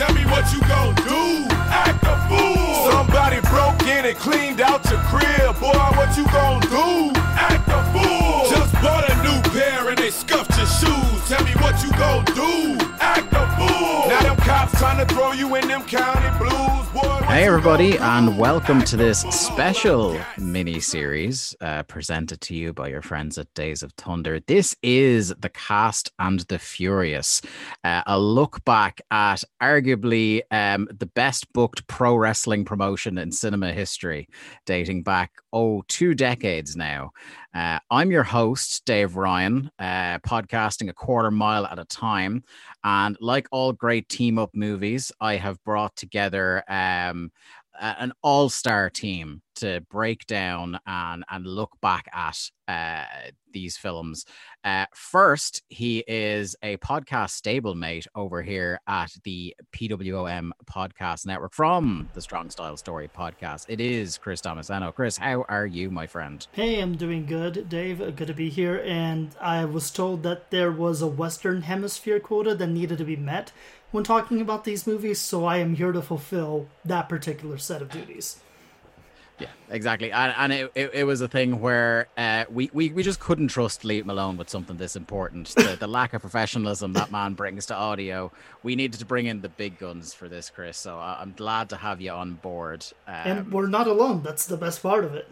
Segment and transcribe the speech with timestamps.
[0.00, 1.44] tell me what you gon' do.
[1.68, 2.90] Act a fool.
[2.90, 5.52] Somebody broke in and cleaned out your crib.
[5.60, 7.12] Boy, what you gon' do?
[7.36, 8.48] Act a fool.
[8.48, 11.20] Just bought a new pair and they scuffed your shoes.
[11.28, 12.78] Tell me what you gon' do.
[12.98, 14.08] Act a fool.
[14.08, 16.79] Now them cops trying to throw you in them county blues.
[17.40, 23.00] Hey, everybody, and welcome to this special mini series uh, presented to you by your
[23.00, 24.40] friends at Days of Thunder.
[24.40, 27.40] This is The Cast and the Furious,
[27.82, 33.72] uh, a look back at arguably um, the best booked pro wrestling promotion in cinema
[33.72, 34.28] history,
[34.66, 37.10] dating back, oh, two decades now.
[37.54, 42.44] Uh, I'm your host, Dave Ryan, uh, podcasting a quarter mile at a time.
[42.84, 47.30] And like all great team up movies, I have brought together um,
[47.80, 54.24] an all star team to break down and, and look back at uh, these films.
[54.62, 62.10] Uh, first, he is a podcast stablemate over here at the PWOM Podcast Network from
[62.14, 63.66] the Strong Style Story podcast.
[63.68, 64.94] It is Chris Damasceno.
[64.94, 66.46] Chris, how are you, my friend?
[66.52, 67.98] Hey, I'm doing good, Dave.
[68.16, 68.82] Good to be here.
[68.84, 73.16] And I was told that there was a Western Hemisphere quota that needed to be
[73.16, 73.52] met
[73.92, 77.90] when talking about these movies, so I am here to fulfill that particular set of
[77.90, 78.40] duties.
[79.40, 80.12] Yeah, exactly.
[80.12, 83.48] And, and it, it, it was a thing where uh, we, we, we just couldn't
[83.48, 85.48] trust Liam Malone with something this important.
[85.56, 88.30] The, the lack of professionalism that man brings to audio.
[88.62, 90.76] We needed to bring in the big guns for this, Chris.
[90.76, 92.84] So I- I'm glad to have you on board.
[93.06, 94.22] Um, And we're not alone.
[94.22, 95.26] That's the best part of it.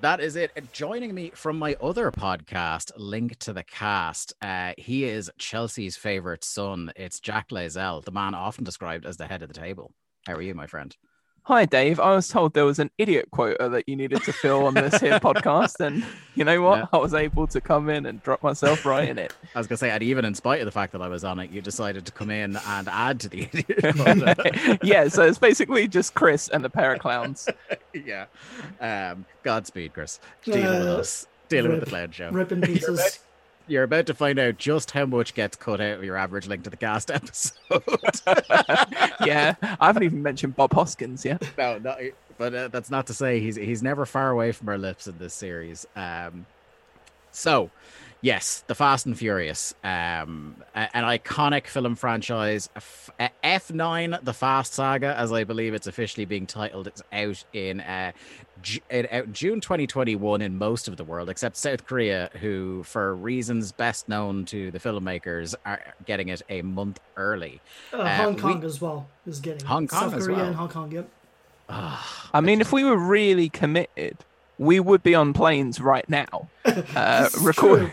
[0.00, 0.50] that is it.
[0.72, 6.42] Joining me from my other podcast, Link to the Cast, uh, he is Chelsea's favorite
[6.44, 6.90] son.
[6.96, 9.92] It's Jack Layzell, the man often described as the head of the table.
[10.26, 10.96] How are you, my friend?
[11.44, 11.98] Hi, Dave.
[11.98, 15.00] I was told there was an idiot quota that you needed to fill on this
[15.00, 16.04] here podcast, and
[16.36, 16.78] you know what?
[16.78, 16.86] Yeah.
[16.92, 19.34] I was able to come in and drop myself right in it.
[19.54, 21.40] I was gonna say, and even in spite of the fact that I was on
[21.40, 24.78] it, you decided to come in and add to the idiot quota.
[24.82, 27.48] yeah, so it's basically just Chris and the pair of clowns.
[27.94, 28.26] yeah.
[28.80, 30.20] Um, Godspeed, Chris.
[30.44, 31.26] Dealing with Uh, us.
[31.48, 32.30] Dealing with the clown show.
[32.30, 33.18] Rip in You're about, pieces.
[33.70, 36.64] You're about to find out just how much gets cut out of your average link
[36.64, 37.54] to the cast episode.
[39.24, 41.42] yeah, I haven't even mentioned Bob Hoskins yet.
[41.56, 41.96] no, no,
[42.36, 45.18] but uh, that's not to say he's he's never far away from our lips in
[45.18, 45.86] this series.
[45.94, 46.46] Um,
[47.32, 47.70] so,
[48.22, 52.68] yes, the Fast and Furious, um, an iconic film franchise.
[52.74, 57.44] F- uh, F9, the Fast Saga, as I believe it's officially being titled, it's out
[57.52, 57.80] in.
[57.80, 58.12] Uh,
[59.12, 64.08] out June 2021 in most of the world, except South Korea, who, for reasons best
[64.08, 67.60] known to the filmmakers, are getting it a month early.
[67.92, 69.90] Uh, Hong we- Kong as well is getting Hong it.
[69.90, 70.46] Kong South as Korea well.
[70.46, 71.08] and Hong Kong, yep.
[71.68, 74.16] I mean, if we were really committed,
[74.58, 77.90] we would be on planes right now, uh, This record, true.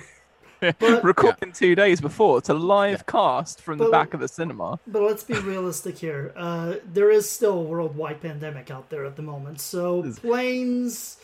[0.60, 4.80] But, recording two days before to live cast from the back of the cinema.
[4.88, 6.34] but let's be realistic here.
[6.36, 11.18] Uh, there is still a worldwide pandemic out there at the moment, so planes,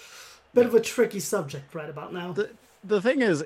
[0.54, 2.32] bit of a tricky subject right about now.
[2.34, 2.50] the
[2.84, 3.44] the thing is,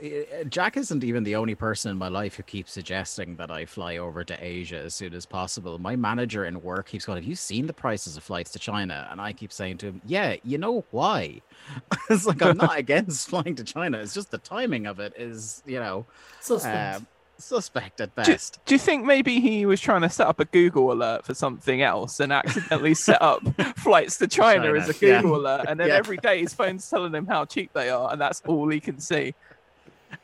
[0.50, 3.98] Jack isn't even the only person in my life who keeps suggesting that I fly
[3.98, 5.78] over to Asia as soon as possible.
[5.78, 9.08] My manager in work keeps going, "Have you seen the prices of flights to China?"
[9.12, 11.42] And I keep saying to him, "Yeah, you know why?"
[12.10, 14.00] it's like I'm not against flying to China.
[14.00, 16.06] It's just the timing of it is, you know,
[16.96, 17.08] um,
[17.40, 18.60] suspect at best.
[18.66, 21.82] do you think maybe he was trying to set up a Google alert for something
[21.82, 23.42] else and accidentally set up
[23.78, 25.22] flights to China, China, as a yeah.
[25.22, 25.66] Google alert?
[25.68, 25.96] And then Yeah.
[25.96, 29.00] every day his phone's telling him how cheap they are, and that's all he can
[29.00, 29.34] see.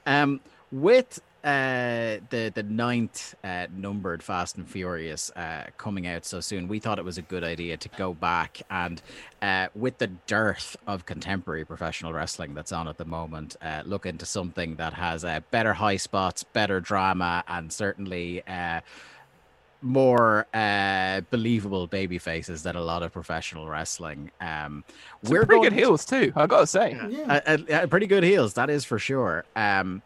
[0.05, 0.39] Um,
[0.71, 6.67] with uh, the the ninth uh, numbered Fast and Furious uh, coming out so soon,
[6.69, 9.01] we thought it was a good idea to go back and,
[9.41, 14.05] uh, with the dearth of contemporary professional wrestling that's on at the moment, uh, look
[14.05, 18.41] into something that has uh, better high spots, better drama, and certainly.
[18.47, 18.79] Uh,
[19.85, 24.31] more uh, believable baby faces than a lot of professional wrestling.
[24.39, 24.85] Um,
[25.23, 26.97] Some pretty good to- heels too, I gotta say.
[27.09, 27.41] yeah.
[27.45, 29.43] uh, uh, pretty good heels, that is for sure.
[29.57, 30.01] Um,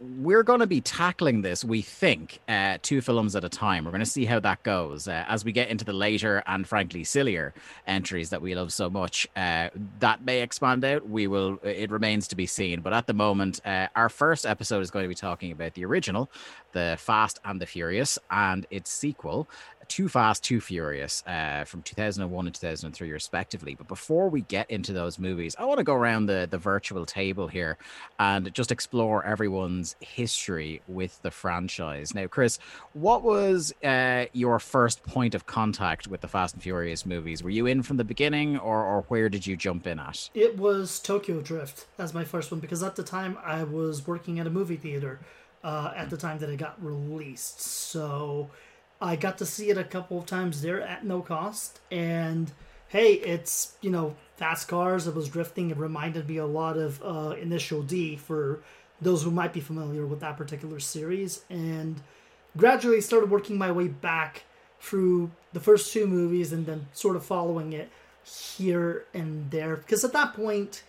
[0.00, 3.84] we're going to be tackling this, we think, uh, two films at a time.
[3.84, 6.66] We're going to see how that goes uh, as we get into the later and
[6.66, 7.54] frankly sillier
[7.86, 9.26] entries that we love so much.
[9.34, 9.70] Uh,
[10.00, 11.08] that may expand out.
[11.08, 11.58] We will.
[11.62, 12.80] It remains to be seen.
[12.80, 15.84] But at the moment, uh, our first episode is going to be talking about the
[15.84, 16.30] original,
[16.72, 19.48] the Fast and the Furious, and its sequel,
[19.88, 23.74] Too Fast, Too Furious uh, from 2001 and 2003, respectively.
[23.74, 27.06] But before we get into those movies, I want to go around the, the virtual
[27.06, 27.78] table here
[28.18, 32.14] and just explore everyone's history with the franchise.
[32.14, 32.58] Now, Chris,
[32.92, 37.42] what was uh, your first point of contact with the Fast and Furious movies?
[37.42, 40.30] Were you in from the beginning or, or where did you jump in at?
[40.34, 44.38] It was Tokyo Drift as my first one because at the time I was working
[44.38, 45.20] at a movie theater
[45.66, 47.60] uh, at the time that it got released.
[47.60, 48.50] So
[49.00, 52.50] I got to see it a couple of times there at no cost, and
[52.88, 55.06] hey, it's you know fast cars.
[55.06, 55.70] It was drifting.
[55.70, 58.60] It reminded me a lot of uh, Initial D for
[59.00, 62.00] those who might be familiar with that particular series, and
[62.56, 64.44] gradually started working my way back
[64.80, 67.90] through the first two movies and then sort of following it
[68.22, 70.82] here and there because at that point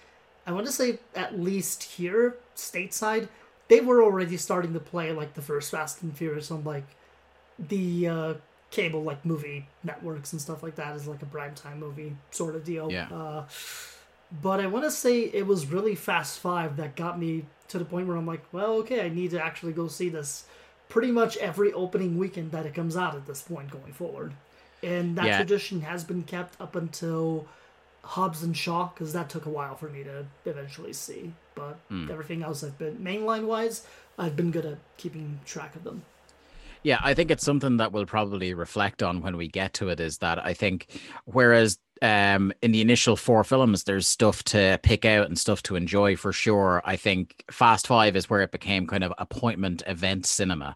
[0.46, 3.28] i want to say at least here stateside
[3.68, 6.86] they were already starting to play like the first fast and furious on like
[7.60, 8.34] the uh,
[8.72, 12.56] cable like movie networks and stuff like that is like a prime time movie sort
[12.56, 13.08] of deal Yeah.
[13.12, 13.46] uh,
[14.44, 17.86] but i want to say it was really fast five that got me to the
[17.86, 20.46] point where i'm like well okay i need to actually go see this
[20.90, 24.34] pretty much every opening weekend that it comes out at this point going forward
[24.84, 25.38] and that Yeah.
[25.38, 27.48] tradition has been kept up until
[28.04, 31.34] Hobbs and Shaw because that took a while for me to eventually see.
[31.56, 32.10] But Hmm.
[32.10, 33.86] everything else I've been mainline wise,
[34.20, 36.04] I've been good at keeping track of them.
[36.84, 40.00] Yeah, I think it's something that we'll probably reflect on when we get to it.
[40.00, 45.06] Is that I think whereas um, in the initial four films, there's stuff to pick
[45.06, 46.82] out and stuff to enjoy for sure.
[46.86, 50.76] I think Fast Five is where it became kind of appointment event cinema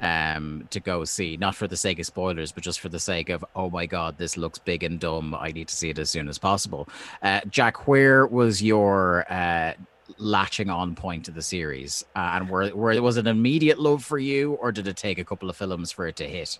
[0.00, 3.28] um, to go see, not for the sake of spoilers, but just for the sake
[3.28, 5.34] of oh my god, this looks big and dumb.
[5.34, 6.88] I need to see it as soon as possible.
[7.22, 9.74] Uh, Jack, where was your uh,
[10.22, 14.04] latching on point to the series, uh, and were, were was it an immediate love
[14.04, 16.58] for you, or did it take a couple of films for it to hit?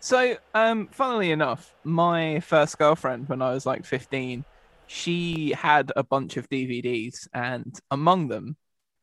[0.00, 4.44] So, um, funnily enough, my first girlfriend when I was like 15,
[4.86, 8.56] she had a bunch of DVDs, and among them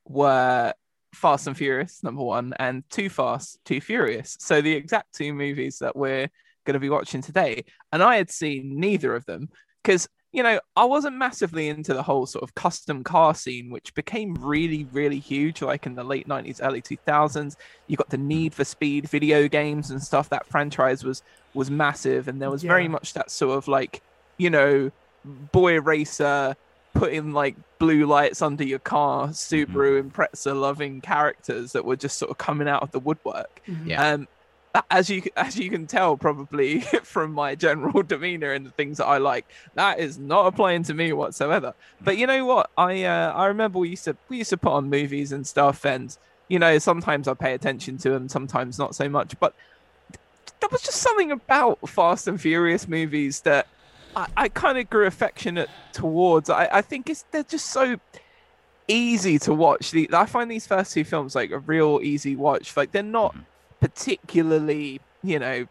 [0.08, 0.74] were
[1.14, 4.38] Fast and Furious, number one, and Too Fast, Too Furious.
[4.40, 6.30] So, the exact two movies that we're
[6.66, 7.64] going to be watching today.
[7.92, 9.50] And I had seen neither of them
[9.84, 13.94] because, you know, I wasn't massively into the whole sort of custom car scene, which
[13.96, 17.56] became really, really huge, like in the late 90s, early 2000s
[17.88, 20.30] you got the need for speed video games and stuff.
[20.30, 24.02] That franchise was was massive and there was very much that sort of like
[24.38, 24.92] you know
[25.26, 26.56] boy racer
[26.94, 32.30] putting like blue lights under your car subaru impreza loving characters that were just sort
[32.32, 33.62] of coming out of the woodwork.
[33.86, 34.12] Yeah.
[34.14, 34.28] um a-
[34.92, 39.06] as you as you can tell probably from my general demeanor and the things that
[39.06, 39.46] I like
[39.76, 41.74] that is not applying to me whatsoever.
[42.02, 42.70] But you know what?
[42.78, 45.86] I uh, I remember we used to we used to put on movies and stuff
[45.86, 46.16] and
[46.48, 49.40] you know sometimes I pay attention to them sometimes not so much.
[49.40, 49.54] But
[50.60, 53.68] there was just something about Fast and Furious movies that
[54.16, 56.50] I, I kind of grew affectionate towards.
[56.50, 58.00] I, I think it's they're just so
[58.88, 59.92] easy to watch.
[59.92, 62.76] The I find these first two films like a real easy watch.
[62.76, 63.36] Like they're not
[63.80, 65.66] particularly you know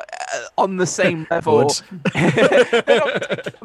[0.00, 1.70] uh, on the same level on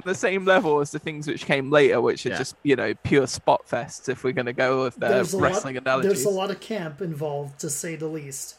[0.05, 2.37] the same level as the things which came later, which are Yeah.
[2.37, 4.09] just you know pure spot fests.
[4.09, 6.11] If we're going to go with the There's a lot- wrestling analogies.
[6.11, 8.55] There's a lot of camp involved, to say the least.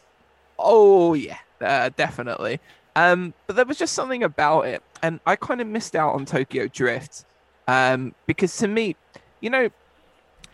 [0.59, 2.61] Oh yeah, uh, definitely.
[2.97, 6.25] Um, but there was just something about it, and I kind of missed out on
[6.27, 7.25] Tokyo Drift,
[7.69, 8.97] um, because to me,
[9.41, 9.71] you know,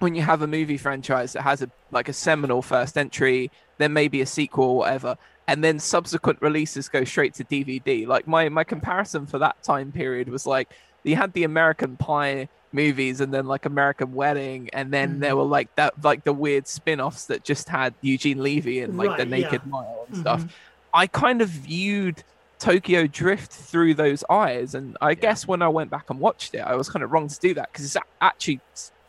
[0.01, 3.93] when you have a movie franchise that has a like a seminal first entry, then
[3.93, 5.17] maybe a sequel or whatever,
[5.49, 8.07] and then subsequent releases go straight to DVD.
[8.07, 10.69] Like my my comparison for that time period was like
[11.05, 15.39] you had the American Pie movies and then like American Wedding and then there mm.
[15.39, 19.25] were like that like the weird spin-offs that just had Eugene Levy and like the
[19.25, 19.51] Right, yeah.
[19.51, 20.21] Naked Mile and mm-hmm.
[20.21, 20.45] stuff.
[20.93, 22.23] I kind of viewed
[22.59, 26.61] Tokyo Drift through those eyes and I guess when I went back and watched it
[26.61, 28.61] I was kind of wrong to do that because it's actually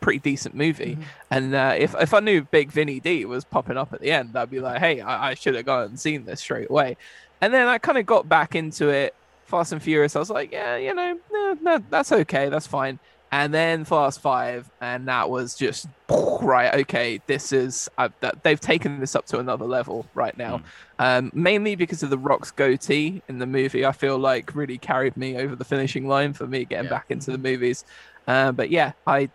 [0.08, 0.98] pretty decent movie
[1.32, 4.38] and uh, if, if I knew Big Vinny D was popping up at the end
[4.38, 6.96] I'd be like hey I, I should have gone and seen this straight away
[7.42, 9.14] and then I kind of got back into it
[9.48, 13.00] Fast and Furious I was like yeah you know no, no that's okay that's fine
[13.30, 15.88] and then Fast Five, and that was just
[16.42, 16.74] right.
[16.76, 20.62] Okay, this is uh, that they've taken this up to another level right now.
[20.98, 25.18] Um, mainly because of the Rock's goatee in the movie, I feel like really carried
[25.18, 26.92] me over the finishing line for me getting Yeah.
[26.92, 27.84] back into the movies.
[28.28, 29.30] Uh, but yeah, I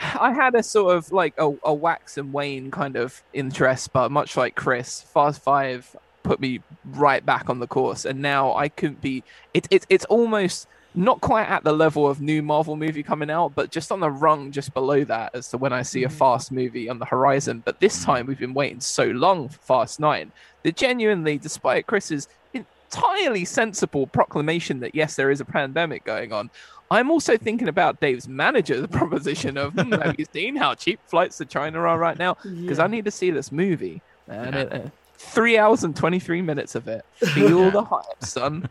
[0.00, 4.10] I had a sort of like a, a wax and wane kind of interest, but
[4.10, 8.68] much like Chris, Fast Five put me right back on the course, and now I
[8.68, 9.24] couldn't be.
[9.54, 13.54] It, it it's almost not quite at the level of new Marvel movie coming out,
[13.54, 16.16] but just on the rung just below that as to when I see a mm-hmm.
[16.16, 17.62] Fast movie on the horizon.
[17.64, 18.10] But this mm-hmm.
[18.10, 24.06] time we've been waiting so long for Fast Nine that genuinely, despite Chris's entirely sensible
[24.06, 26.50] proclamation that yes, there is a pandemic going on.
[26.90, 31.00] I'm also thinking about Dave's manager, the proposition of, hmm, have you seen how cheap
[31.06, 32.34] flights to China are right now?
[32.42, 32.84] Because Yeah.
[32.84, 34.00] I need to see this movie.
[34.26, 34.80] And it, uh,
[35.16, 37.04] three hours and 23 minutes of it.
[37.16, 38.68] Feel the hype, son.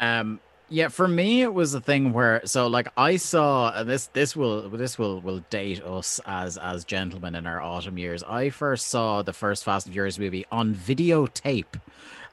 [0.00, 4.08] Um, yeah, for me it was a thing where so like I saw and this
[4.08, 8.22] this will this will will date us as as gentlemen in our autumn years.
[8.22, 11.80] I first saw the first Fast and Furious movie on videotape.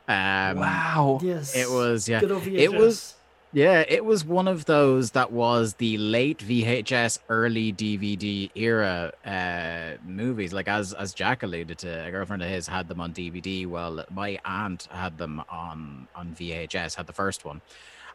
[0.10, 1.20] Um, wow.
[1.24, 1.56] Yes.
[1.56, 2.20] It was yeah.
[2.20, 3.14] Good It was VHS.
[3.56, 9.98] Yeah, it was one of those that was the late VHS, early DVD era uh,
[10.06, 10.52] movies.
[10.52, 13.66] Like as as Jack alluded to, a girlfriend of his had them on DVD.
[13.66, 16.96] Well, my aunt had them on on VHS.
[16.96, 17.62] Had the first one,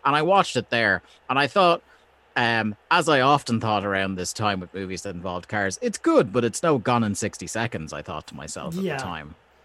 [0.05, 1.83] and I watched it there, and I thought.
[2.37, 6.33] Um, as I often thought around this time with movies that involved cars, it's good,
[6.33, 7.93] but it's no gone in sixty seconds.
[7.93, 8.97] I thought to myself at Yeah.
[8.99, 9.35] the time.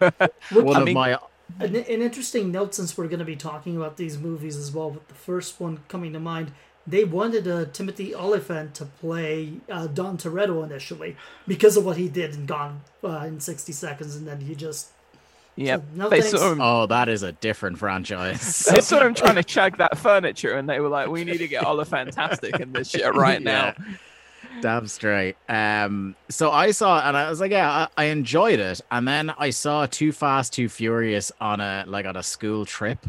[0.50, 1.18] One I of mean- my
[1.60, 4.90] An, an interesting note since we're going to be talking about these movies as well,
[4.90, 6.52] with the first one coming to mind,
[6.86, 12.08] they wanted uh, Timothy Olyphant to play uh, Dom Toretto initially because of what he
[12.08, 14.88] did in Gone uh, in 60 Seconds, and then he just.
[15.56, 15.78] Yeah.
[15.94, 16.38] No they thanks.
[16.38, 16.60] saw him.
[16.60, 18.68] oh, that is a different franchise.
[18.74, 21.48] They saw him trying to shag that furniture, and they were like, "We need to
[21.48, 23.74] get Oliver Fantastic in this shit right now."
[24.60, 25.36] Damn straight.
[25.48, 28.80] Um, so I saw, and I was like, yeah, I, I enjoyed it.
[28.90, 33.06] And then I saw Too Fast, Too Furious on a like on a school trip.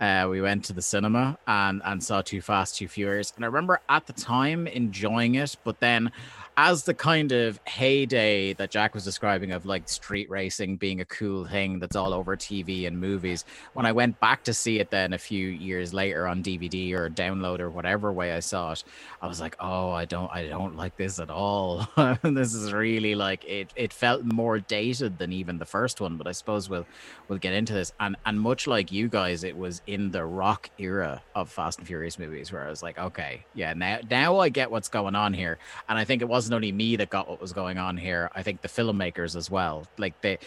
[0.00, 3.48] Uh, we went to the cinema and and saw Too Fast, Too Furious, and I
[3.48, 6.10] remember at the time enjoying it, but then
[6.56, 11.04] as the kind of heyday that Jack was describing of like street racing being a
[11.04, 14.90] cool thing that's all over TV and movies, when I went back to see it
[14.90, 18.84] then a few years later on DVD or download or whatever way I saw it,
[19.20, 21.88] I was like, oh, I don't, I don't like this at all.
[22.22, 23.72] this is really like it.
[23.74, 26.86] It felt more dated than even the first one, but I suppose we'll
[27.28, 27.92] we'll get into this.
[28.00, 31.86] And and much like you guys, it was in the rock era of Fast and
[31.86, 35.32] Furious movies where I was like, okay, yeah, now now I get what's going on
[35.32, 35.58] here.
[35.88, 38.30] And I think it wasn't only me that got what was going on here.
[38.34, 39.86] I think the filmmakers as well.
[39.98, 40.38] Like they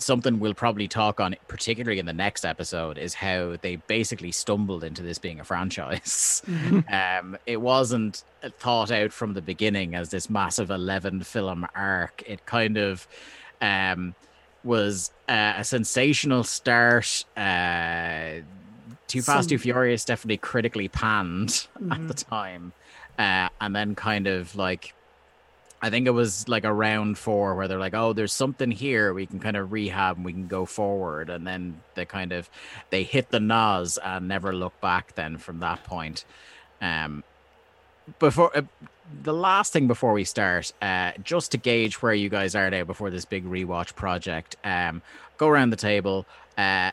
[0.00, 4.84] something we'll probably talk on particularly in the next episode is how they basically stumbled
[4.84, 6.40] into this being a franchise
[6.92, 8.22] um it wasn't
[8.60, 13.08] thought out from the beginning as this massive 11 film arc it kind of
[13.60, 14.14] um
[14.62, 18.34] was uh, a sensational start uh
[19.08, 22.06] too fast Some- too furious definitely critically panned at Mhm.
[22.06, 22.72] the time
[23.18, 24.94] uh and then kind of like
[25.80, 29.14] I think it was like a round four where they're like, oh, there's something here
[29.14, 31.30] we can kind of rehab and we can go forward.
[31.30, 32.50] And then they kind of
[32.90, 36.24] they hit the nos and never look back then from that point.
[36.80, 37.22] Um
[38.18, 38.62] before uh,
[39.22, 42.84] the last thing before we start, uh just to gauge where you guys are now
[42.84, 45.00] before this big rewatch project, um
[45.36, 46.26] go around the table.
[46.56, 46.90] Uh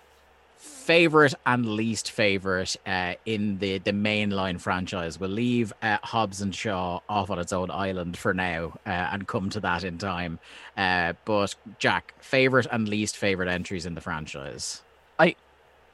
[0.86, 5.20] favorite and least favorite uh, in the the mainline franchise.
[5.20, 9.28] We'll leave uh, Hobbs and Shaw off on its own island for now uh, and
[9.28, 10.38] come to that in time.
[10.78, 14.84] Uh, but Jack, favorite and least favorite entries in the franchise.
[15.18, 15.36] I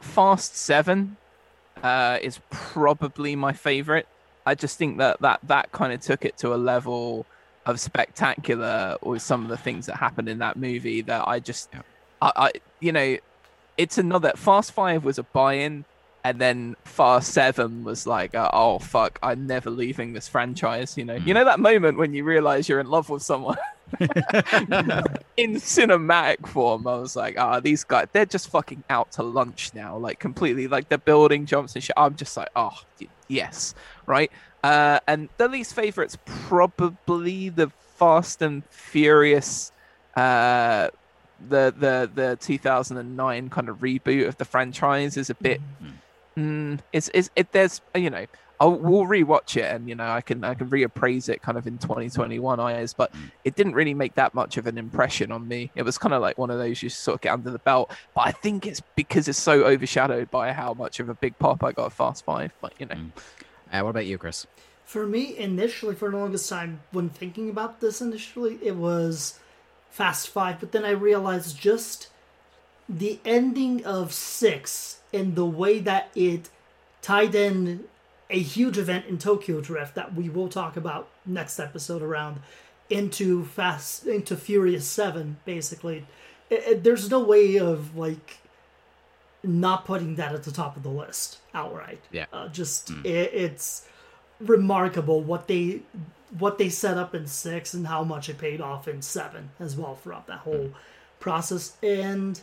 [0.01, 1.15] Fast Seven
[1.81, 4.07] uh, is probably my favorite.
[4.45, 7.25] I just think that that that kind of took it to a level
[7.65, 11.69] of spectacular with some of the things that happened in that movie that I just,
[11.71, 11.81] Yeah.
[12.21, 13.17] I, I, you know,
[13.77, 15.85] it's another Fast Five was a buy-in,
[16.23, 20.97] and then Fast Seven was like, uh, oh fuck, I'm never leaving this franchise.
[20.97, 21.35] You know, you Mm.
[21.35, 23.57] know that moment when you realize you're in love with someone.
[25.37, 29.71] in cinematic form, I was like, ah, these guys, they're just fucking out to lunch
[29.73, 31.93] now, like completely, like they're building jumps and shit.
[31.97, 32.71] I'm just like, oh,
[33.27, 33.73] yes,
[34.05, 34.31] right.
[34.63, 39.71] Uh, and the least favorite's probably the Fast and Furious,
[40.15, 40.87] uh,
[41.49, 45.61] the the the 2009 kind of reboot of the franchise is a bit.
[46.37, 48.25] Mm, it's, it's it there's you know
[48.59, 51.67] I'll we'll rewatch it and you know I can I can reappraise it kind of
[51.67, 53.11] in 2021 eyes, but
[53.43, 55.71] it didn't really make that much of an impression on me.
[55.75, 57.91] It was kind of like one of those you sort of get under the belt,
[58.15, 61.63] but I think it's because it's so overshadowed by how much of a big pop
[61.63, 62.53] I got Fast Five.
[62.61, 63.11] But you know, Mm.
[63.73, 64.45] Uh, what about you, Chris?
[64.85, 69.39] For me, initially, for the longest time, when thinking about this initially, it was
[69.91, 72.07] Fast Five, but then I realized just
[72.89, 76.49] the ending of six and the way that it
[77.01, 77.83] tied in
[78.29, 82.39] a huge event in Tokyo Drift that we will talk about next episode around
[82.89, 85.37] into Fast into Furious Seven.
[85.45, 86.05] Basically,
[86.49, 88.37] it, it- there's no way of like
[89.43, 91.99] not putting that at the top of the list outright.
[92.11, 92.25] Yeah.
[92.31, 93.87] uh, just it, it's
[94.41, 95.81] remarkable what they
[96.37, 99.75] what they set up in six and how much it paid off in seven as
[99.75, 100.71] well throughout that whole
[101.19, 101.75] process.
[101.83, 102.39] And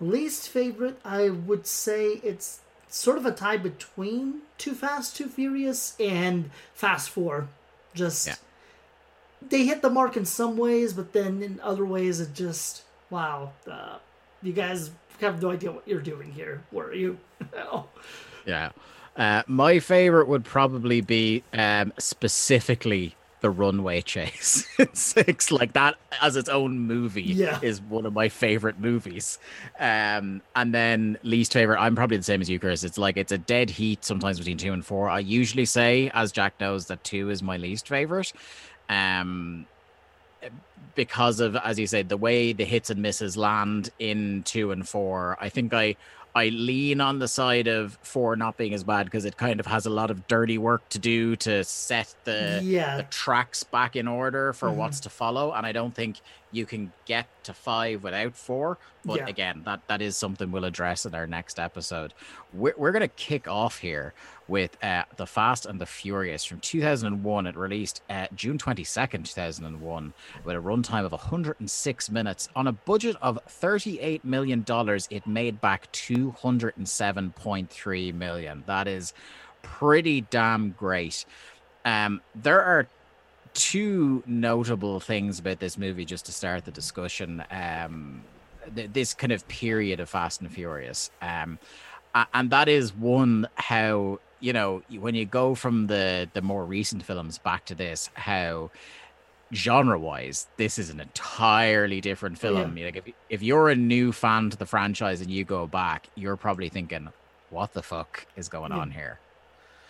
[0.00, 5.96] least favorite, I would say it's sort of a tie between Too Fast, Too Furious,
[5.98, 7.48] and Fast Four.
[7.92, 8.34] Just Yeah.
[9.42, 13.50] they hit the mark in some ways, but then in other ways, it just wow.
[13.68, 13.96] Uh,
[14.42, 17.18] you guys have no idea what you're doing here, were you?
[18.46, 18.70] Yeah.
[19.16, 25.50] Uh, my favorite would probably be um, specifically the runway chase six.
[25.50, 27.58] Like that as its own movie Yeah.
[27.62, 29.38] is one of my favorite movies.
[29.78, 32.82] Um, and then least favorite, I'm probably the same as you, Chris.
[32.84, 35.10] It's like it's a dead heat sometimes between two and four.
[35.10, 38.32] I usually say, as Jack knows, that two is my least favorite.
[38.88, 39.66] Um,
[40.94, 44.88] because of, as you said, the way the hits and misses land in two and
[44.88, 45.36] four.
[45.40, 45.96] I think I
[46.36, 49.66] I lean on the side of four not being as bad because it kind of
[49.66, 52.96] has a lot of dirty work to do to set the yeah.
[52.96, 54.74] the tracks back in order for Mhm.
[54.76, 55.52] what's to follow.
[55.52, 58.78] And I don't think you can get to five without four.
[59.04, 59.26] But Yeah.
[59.28, 62.14] again, that that is something we'll address in our next episode.
[62.52, 64.12] We're, we're going to kick off here
[64.48, 67.46] with uh, The Fast and the Furious from 2001.
[67.46, 70.12] It released uh, June 22nd, 2001,
[70.44, 72.48] with a runtime of 106 minutes.
[72.54, 74.64] On a budget of $38 million,
[75.10, 78.64] it made back 207.3 million.
[78.66, 79.12] That is
[79.62, 81.24] pretty damn great.
[81.84, 82.88] Um, there are
[83.54, 87.42] two notable things about this movie just to start the discussion.
[87.50, 88.22] Um,
[88.74, 91.58] th- this kind of period of Fast and Furious, um,
[92.32, 97.02] and that is one how you know when you go from the the more recent
[97.10, 98.70] films back to this how
[99.52, 102.64] genre wise this is an entirely different Oh, yeah.
[102.64, 106.08] film like if, if you're a new fan to the franchise and you go back
[106.14, 107.04] you're probably thinking
[107.50, 108.78] what the fuck is going Yeah.
[108.78, 109.20] on here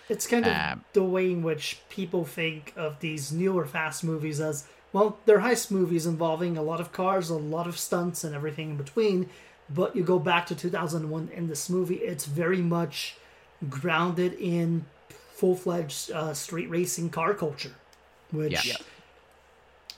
[0.09, 4.39] It's kind of Um, the way in which people think of these newer fast movies
[4.41, 8.33] as well, they're heist movies involving a lot of cars, a lot of stunts, and
[8.35, 9.29] everything in between.
[9.69, 13.17] But you go back to 2001 in this movie, it's very much
[13.69, 17.75] grounded in full fledged uh, street racing car culture,
[18.31, 18.77] which Yeah.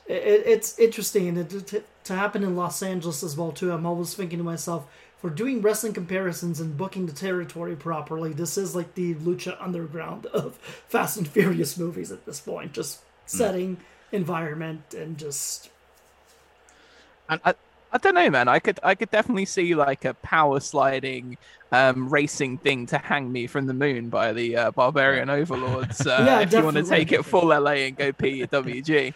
[0.08, 3.72] It, it's interesting and it, to, to happen in Los Angeles as well too.
[3.72, 4.86] I'm always thinking to myself,
[5.18, 10.26] for doing wrestling comparisons and booking the territory properly, this is like the lucha underground
[10.32, 10.54] of
[10.88, 12.72] Fast and Furious movies at this point.
[12.72, 13.78] Just setting,
[14.12, 15.70] environment, and just
[17.28, 17.54] And I,
[17.96, 18.46] I don't know, man.
[18.46, 21.38] I could I could definitely see like a power sliding
[21.72, 26.22] um racing thing to hang me from the moon by the uh, barbarian overlords uh,
[26.26, 29.14] Yeah, if you want to take it full LA and go PWG.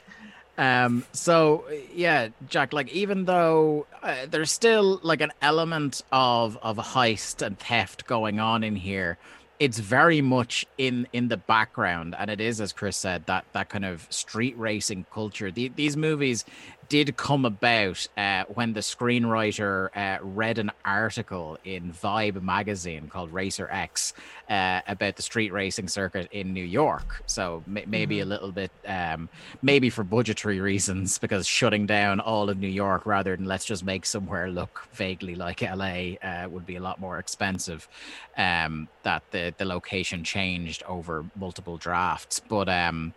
[0.57, 1.05] Um.
[1.13, 1.65] So
[1.95, 2.73] yeah, Jack.
[2.73, 8.41] Like, even though uh, there's still like an element of of heist and theft going
[8.41, 9.19] on in here,
[9.59, 13.69] it's very much in in the background, and it is, as Chris said, that that
[13.69, 15.51] kind of street racing culture.
[15.51, 16.47] The, these movies
[16.91, 23.33] did come about uh, when the screenwriter uh, read an article in Vibe magazine called
[23.33, 24.13] Racer X
[24.51, 27.23] uh, about the street racing circuit in New York.
[27.27, 29.29] So may- maybe a little bit, um,
[29.63, 33.85] maybe for budgetary reasons, because shutting down all of New York rather than let's just
[33.85, 37.89] make somewhere look vaguely like LA uh, would be a lot more expensive.
[38.37, 43.15] Um, that the the location changed over multiple drafts, but um.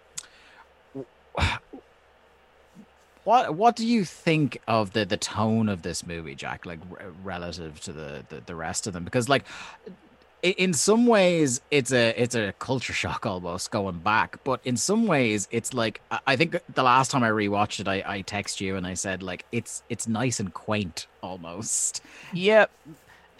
[3.23, 6.65] What what do you think of the the tone of this movie, Jack?
[6.65, 9.45] Like r- relative to the, the the rest of them, because like
[10.41, 15.07] in some ways it's a it's a culture shock almost going back, but in some
[15.07, 18.75] ways it's like I- think the last time I rewatched it, I I text you
[18.75, 22.01] and I said like it's it's nice and quaint almost.
[22.33, 22.65] Yeah,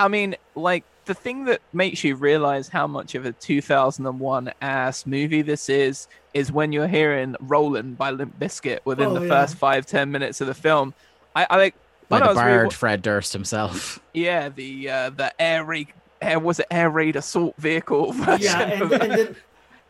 [0.03, 5.05] I mean, like the thing that makes you realize how much of a 2001 ass
[5.05, 9.27] movie this is is when you're hearing "Rollin" by Limp Bizkit within Oh, the yeah.
[9.29, 10.93] first five ten minutes of the film.
[11.35, 11.75] I, I like
[12.09, 13.99] By when I the was rewa- Fred Durst himself.
[14.13, 15.87] Yeah, the uh, the air raid,
[16.21, 19.35] air was it air raid assault vehicle yeah, and, and then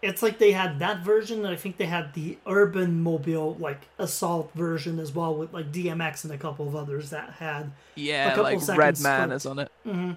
[0.03, 3.87] it's like they had that version, and I think they had the urban mobile like
[3.97, 8.29] assault version as well with like DMX and a couple of others that had yeah,
[8.29, 9.71] couple like seconds Redman is on it.
[9.87, 10.11] Mm-hmm.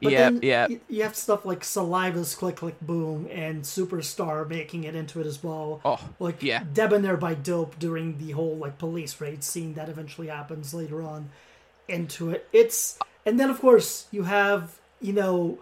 [0.00, 4.84] But yeah, then yeah, You have stuff like Saliva's Click Click Boom and Superstar making
[4.84, 5.80] it into it as well.
[5.84, 6.62] Oh, like yeah.
[6.72, 11.30] Debonaire by Dope during the whole like police raid scene that eventually happens later on
[11.88, 12.46] into it.
[12.52, 15.58] It's and then of course you have you know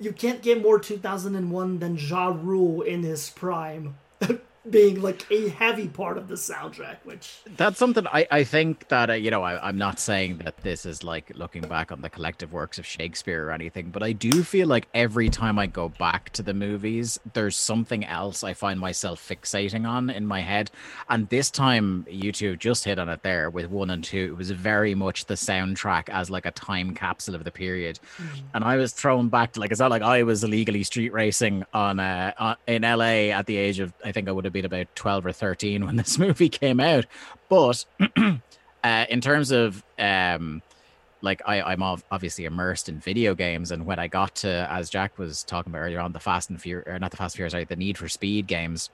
[0.00, 3.96] you can't get more 2001 than Ja Rule in his prime.
[4.70, 9.10] Being like a heavy part of the soundtrack, which That's something I, I think that,
[9.10, 12.10] uh, you know, I, I'm not saying that this is like looking back on the
[12.10, 15.88] collective works of Shakespeare or anything, but I do feel like every time I go
[15.88, 20.70] back to the movies, there's something else I find myself fixating on in my head.
[21.08, 24.24] And this time, you two just hit on it there with one and two.
[24.32, 27.98] It was very much the soundtrack as like a time capsule of the period.
[28.54, 31.64] And I was thrown back to like, it's not like I was illegally street racing
[31.72, 34.57] on, uh, on in LA at the age of, I think I would have been
[34.64, 37.06] about 12 or 13 when this movie came out.
[37.48, 37.84] But
[38.84, 40.62] uh, in terms of um,
[41.22, 44.90] like I, I'm ov- obviously immersed in video games, and when I got to, as
[44.90, 47.38] Jack was talking about earlier on, the Fast and Furious, or not the Fast and
[47.38, 48.90] Furious, sorry, the Need for Speed games,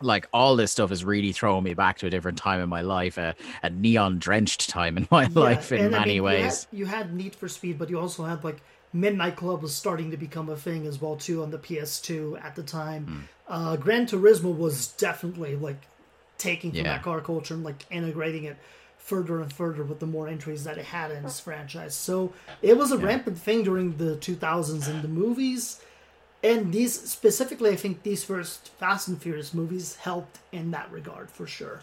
[0.00, 2.82] like all this stuff is really throwing me back to a different time in my
[2.82, 6.66] life, a, a neon drenched time in my yeah, life in many I mean, ways.
[6.70, 8.60] You had, you had Need for Speed, but you also had like
[8.92, 12.56] Midnight Club was starting to become a thing as well too on the PS2 at
[12.56, 13.06] the time.
[13.06, 13.20] Mm.
[13.48, 15.82] Uh, Gran Turismo was definitely like
[16.38, 16.94] taking from yeah.
[16.94, 18.56] that car culture and like integrating it
[18.96, 21.94] further and further with the more entries that it had in its franchise.
[21.94, 23.06] So it was a yeah.
[23.06, 25.80] rampant thing during the 2000s in the movies.
[26.42, 31.30] And these specifically, I think these first Fast and Furious movies helped in that regard
[31.30, 31.82] for sure.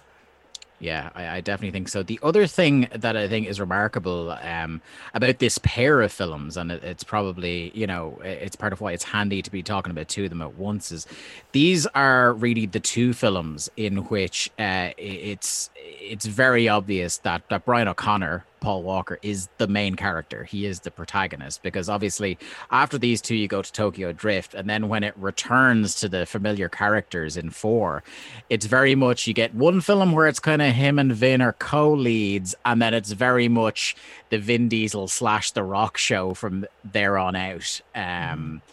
[0.79, 2.03] Yeah, I, I, definitely think so.
[2.03, 4.81] The other thing that I think is remarkable um,
[5.13, 8.91] about this pair of films, and it, it's probably, you know, it's part of why
[8.91, 11.07] it's handy to be talking about two of them at once, is
[11.53, 17.63] these are really the two films in which uh, it's it's very obvious that, that
[17.63, 20.43] Brian O'Conner Paul Walker is the main character.
[20.43, 22.35] He is the protagonist because obviously
[22.71, 26.25] after these two you go to Tokyo Drift and then when it returns to the
[26.25, 28.01] familiar characters in 4
[28.49, 31.53] it's very much you get one film where it's kind of him and Vin are
[31.53, 33.95] co-leads and then it's very much
[34.31, 37.81] the Vin Diesel slash the Rock show from there on out.
[37.93, 38.63] Um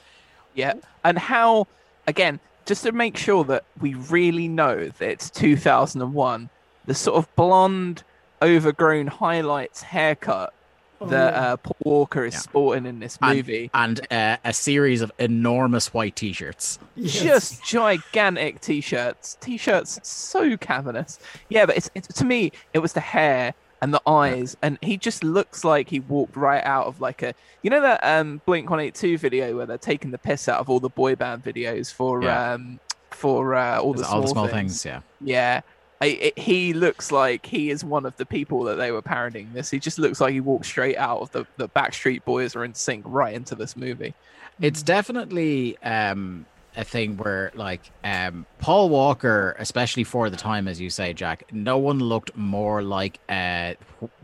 [0.54, 0.72] yeah,
[1.04, 1.66] and how
[2.06, 6.48] again just to make sure that we really know that it's 2001
[6.86, 8.02] the sort of blonde
[8.42, 10.52] overgrown highlights haircut
[11.00, 12.40] oh, that uh, Paul Walker is yeah.
[12.40, 17.22] sporting in this movie, and, and uh, a series of enormous white T-shirts, yes.
[17.22, 21.18] just gigantic T-shirts, T-shirts so cavernous.
[21.48, 24.96] Yeah, but it's, it's to me, it was the hair and the eyes, and he
[24.96, 28.70] just looks like he walked right out of like a, you know that um, Blink
[28.70, 31.42] One Eight Two video where they're taking the piss out of all the boy band
[31.42, 32.52] videos for yeah.
[32.52, 32.78] um,
[33.10, 34.82] for uh, all the, all the small things.
[34.82, 34.84] things.
[34.84, 35.60] Yeah, yeah.
[36.02, 39.52] I, it, he looks like he is one of the people that they were parodying
[39.52, 39.70] this.
[39.70, 43.02] He just looks like he walked straight out of the the Backstreet Boys or NSYNC
[43.04, 44.12] right into this movie.
[44.60, 46.44] It's definitely um,
[46.76, 51.44] a thing where like um, Paul Walker, especially for the time, as you say, Jack,
[51.52, 53.74] no one looked more like uh,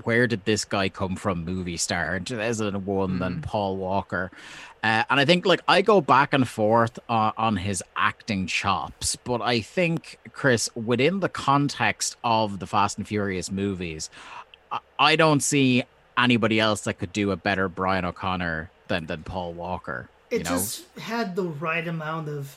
[0.03, 3.19] where did this guy come from movie star in 2001 mm.
[3.21, 4.33] than Paul Walker.
[4.83, 9.17] Uh, and I think like I go back and forth uh, on his acting chops,
[9.17, 14.09] but I think Chris, within the context of the Fast and Furious movies,
[14.71, 15.85] I, I don't see
[16.17, 20.09] anybody else that could do a better Brian O'Conner than than Paul Walker.
[20.31, 20.51] It know?
[20.51, 22.57] just had the right amount of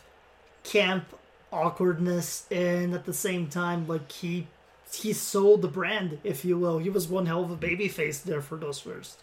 [0.64, 1.06] camp
[1.52, 4.48] awkwardness, and at the same time, like he
[4.94, 6.78] he sold the brand, if you will.
[6.80, 9.20] He was one hell of a baby face there for those first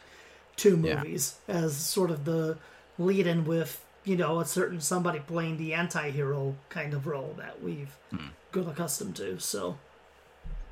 [0.56, 1.54] two movies yeah.
[1.54, 2.58] as sort of the
[2.98, 7.62] lead in with you know a certain somebody playing the anti-hero kind of role that
[7.62, 8.28] we've hmm.
[8.52, 9.76] grown accustomed to so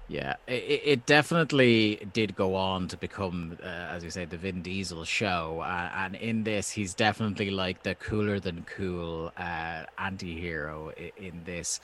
[0.08, 4.62] yeah it, it definitely did go on to become uh, as you say the vin
[4.62, 10.92] diesel show uh, and in this he's definitely like the cooler than cool uh, anti-hero
[10.96, 11.80] in, in this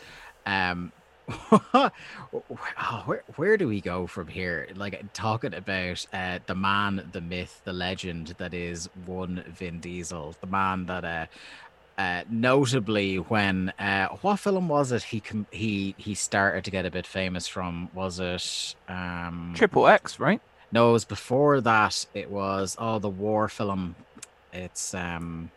[0.47, 0.93] um
[3.05, 4.69] where where do we go from here?
[4.75, 10.35] Like talking about uh, the man, the myth, the legend that is one Vin Diesel,
[10.41, 11.27] the man that uh,
[11.99, 16.87] uh, notably when uh, what film was it he com- he he started to get
[16.87, 17.89] a bit famous from?
[17.95, 20.41] Was it um triple x right?
[20.73, 22.07] No it was before that.
[22.15, 23.95] It was oh the war film.
[24.53, 25.51] It's um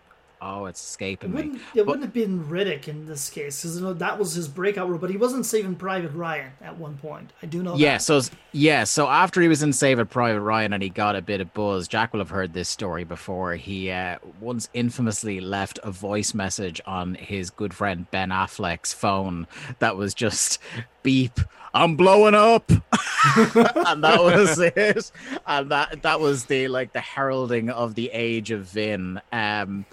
[0.47, 1.59] Oh, it's escaping it wouldn't, me.
[1.59, 4.99] It but, wouldn't have been Riddick in this case because that was his breakout role,
[4.99, 7.33] but he wasn't Saving Private Ryan at one point.
[7.41, 7.75] I do know.
[7.75, 8.01] Yeah, that.
[8.03, 11.41] so yeah, so after he was in Saving Private Ryan and he got a bit
[11.41, 13.55] of buzz, Jack will have heard this story before.
[13.55, 19.47] He uh, once infamously left a voice message on his good friend Ben Affleck's phone
[19.79, 20.59] that was just
[21.01, 21.39] beep.
[21.73, 25.11] I'm blowing up, and that was it.
[25.47, 29.19] And that that was the like the heralding of the age of Vin.
[29.33, 29.85] Um,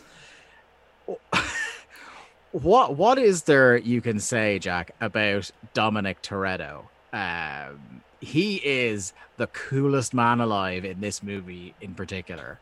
[2.53, 6.85] what what is there you can say, Jack, about Dominic Toretto?
[7.13, 12.59] Um, he is the coolest man alive in this movie, in particular.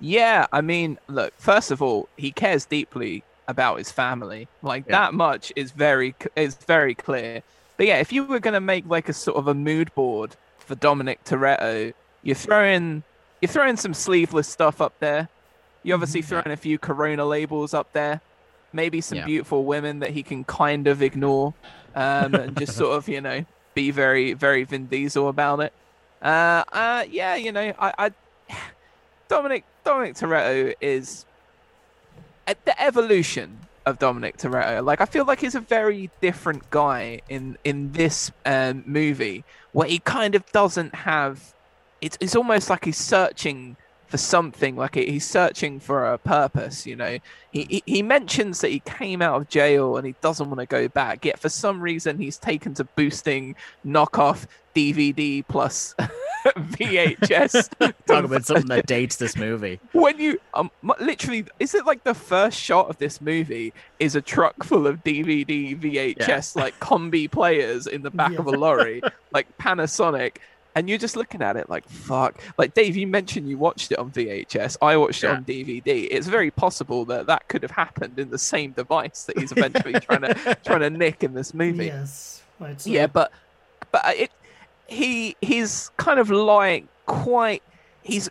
[0.00, 1.34] Yeah, I mean, look.
[1.38, 4.48] First of all, he cares deeply about his family.
[4.62, 4.92] Like yeah.
[4.92, 7.42] that much is very is very clear.
[7.76, 10.74] But yeah, if you were gonna make like a sort of a mood board for
[10.74, 11.92] Dominic Toretto,
[12.22, 13.02] you're throwing
[13.42, 15.28] you're throwing some sleeveless stuff up there.
[15.82, 16.28] You obviously mm-hmm.
[16.28, 18.20] throwing a few Corona labels up there,
[18.72, 19.24] maybe some yeah.
[19.24, 21.54] beautiful women that he can kind of ignore,
[21.94, 25.72] um, and just sort of you know be very very Vin Diesel about it.
[26.22, 28.12] Uh, uh, yeah, you know, I, I
[29.28, 31.24] Dominic Dominic Toretto is
[32.46, 34.84] at the evolution of Dominic Toretto.
[34.84, 39.88] Like I feel like he's a very different guy in in this um, movie where
[39.88, 41.54] he kind of doesn't have.
[42.00, 43.76] It's it's almost like he's searching
[44.10, 47.16] for something like he's searching for a purpose you know
[47.52, 50.66] he, he, he mentions that he came out of jail and he doesn't want to
[50.66, 53.54] go back yet for some reason he's taken to boosting
[53.86, 55.94] knockoff dvd plus
[56.44, 57.68] vhs
[58.06, 62.14] talk about something that dates this movie when you um literally is it like the
[62.14, 66.16] first shot of this movie is a truck full of dvd vhs
[66.56, 66.62] yeah.
[66.62, 68.38] like combi players in the back yeah.
[68.38, 69.00] of a lorry
[69.32, 70.38] like panasonic
[70.80, 73.98] and you're just looking at it like fuck like dave you mentioned you watched it
[73.98, 75.32] on vhs i watched yeah.
[75.32, 79.24] it on dvd it's very possible that that could have happened in the same device
[79.24, 82.42] that he's eventually trying to trying to nick in this movie yes
[82.78, 82.90] so.
[82.90, 83.30] yeah but
[83.92, 84.30] but it
[84.86, 87.62] he he's kind of like quite
[88.02, 88.30] he's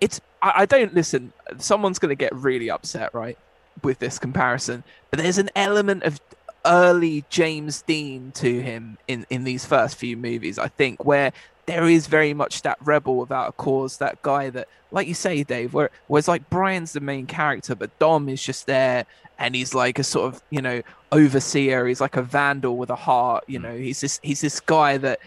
[0.00, 3.38] it's I, I don't listen someone's going to get really upset right
[3.84, 6.20] with this comparison but there's an element of
[6.66, 11.32] early James Dean to him in in these first few movies I think where
[11.66, 15.42] there is very much that rebel without a cause, that guy that, like you say,
[15.42, 19.06] Dave, where whereas like Brian's the main character, but Dom is just there
[19.38, 21.86] and he's like a sort of, you know, overseer.
[21.86, 23.44] He's like a vandal with a heart.
[23.46, 23.62] You mm.
[23.62, 25.20] know, he's this he's this guy that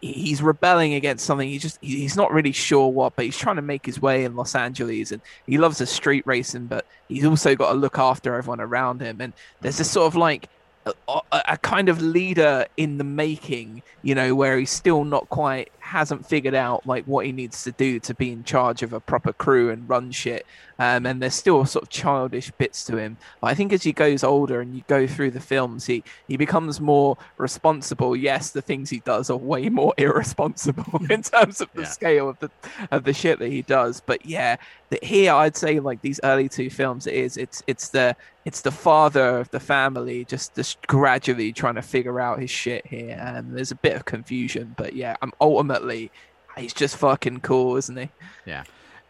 [0.00, 1.48] he's rebelling against something.
[1.48, 4.34] He's just he's not really sure what, but he's trying to make his way in
[4.34, 8.34] Los Angeles, and he loves the street racing, but he's also got to look after
[8.34, 9.20] everyone around him.
[9.20, 10.48] And there's this sort of like
[10.86, 10.94] a,
[11.32, 16.26] a, kind of leader in the making, you know, where he's still not quite hasn't
[16.26, 19.32] figured out like what he needs to do to be in charge of a proper
[19.32, 20.46] crew and run shit.
[20.82, 23.16] Um, and there's still sort of childish bits to him.
[23.40, 26.36] But I think as he goes older and you go through the films, he he
[26.36, 28.16] becomes more responsible.
[28.16, 31.88] Yes, the things he does are way more irresponsible in terms of the yeah.
[31.88, 32.50] scale of the
[32.90, 34.00] of the shit that he does.
[34.04, 34.56] But yeah,
[34.90, 38.62] the, here I'd say like these early two films, it is it's it's the it's
[38.62, 43.16] the father of the family just just gradually trying to figure out his shit here,
[43.22, 44.74] and there's a bit of confusion.
[44.76, 46.10] But yeah, I'm ultimately
[46.56, 48.08] he's just fucking cool, isn't he?
[48.46, 48.64] Yeah.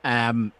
[0.04, 0.52] Um,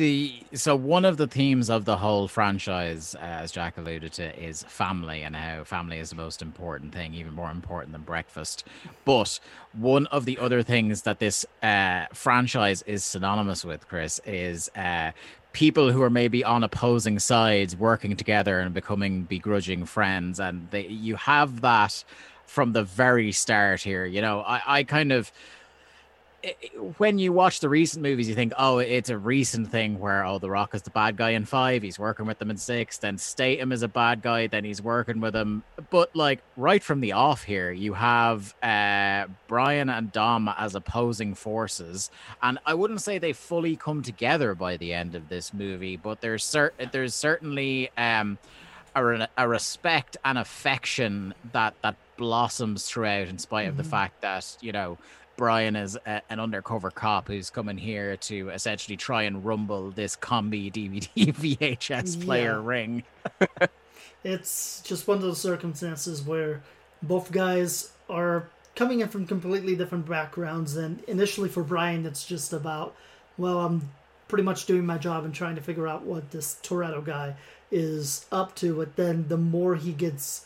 [0.00, 4.42] the so one of the themes of the whole franchise, uh, as Jack alluded to,
[4.42, 8.64] is family and how family is the most important thing, even more important than breakfast.
[9.04, 9.38] But
[9.72, 15.12] one of the other things that this uh, franchise is synonymous with, Chris, is uh,
[15.52, 20.86] people who are maybe on opposing sides working together and becoming begrudging friends, and they,
[20.86, 22.02] you have that
[22.46, 24.06] from the very start here.
[24.06, 25.30] You know, I, I kind of
[26.98, 30.38] when you watch the recent movies, you think, oh, it's a recent thing where, oh,
[30.38, 33.18] The Rock is the bad guy in five, he's working with them in six, then
[33.18, 35.62] Statham is a bad guy, then he's working with him.
[35.90, 41.34] But, like, right from the off here, you have uh, Brian and Dom as opposing
[41.34, 42.10] forces.
[42.42, 46.20] And I wouldn't say they fully come together by the end of this movie, but
[46.20, 48.38] there's, cer- there's certainly um,
[48.94, 53.70] a, a respect and affection that, that blossoms throughout, in spite mm-hmm.
[53.70, 53.90] of the mm-hmm.
[53.90, 54.98] fact that, you know,
[55.40, 60.14] Brian is a, an undercover cop who's coming here to essentially try and rumble this
[60.14, 62.62] combi DVD VHS player yeah.
[62.62, 63.02] ring.
[64.22, 66.60] it's just one of those circumstances where
[67.02, 70.76] both guys are coming in from completely different backgrounds.
[70.76, 72.94] And initially, for Brian, it's just about,
[73.38, 73.88] well, I'm
[74.28, 77.36] pretty much doing my job and trying to figure out what this Toretto guy
[77.70, 78.76] is up to.
[78.76, 80.44] But then the more he gets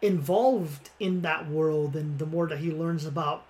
[0.00, 3.44] involved in that world and the more that he learns about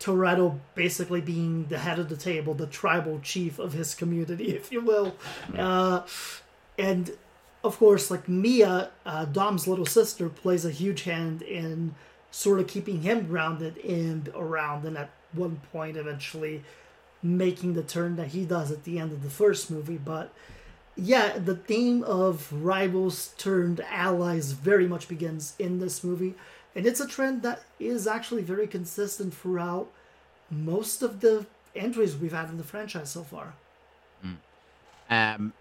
[0.00, 4.72] Toretto basically being the head of the table, the tribal chief of his community, if
[4.72, 5.14] you will.
[5.56, 6.02] Uh,
[6.78, 7.12] and
[7.62, 11.94] of course, like Mia, uh, Dom's little sister, plays a huge hand in
[12.30, 16.62] sort of keeping him grounded and around, and at one point, eventually
[17.22, 19.98] making the turn that he does at the end of the first movie.
[19.98, 20.32] But
[20.96, 26.34] yeah, the theme of rivals turned allies very much begins in this movie.
[26.74, 29.88] And it's a trend that is actually very consistent throughout
[30.50, 33.54] most of the entries we've had in the franchise so far.
[34.24, 34.36] Mm.
[35.10, 35.52] Um,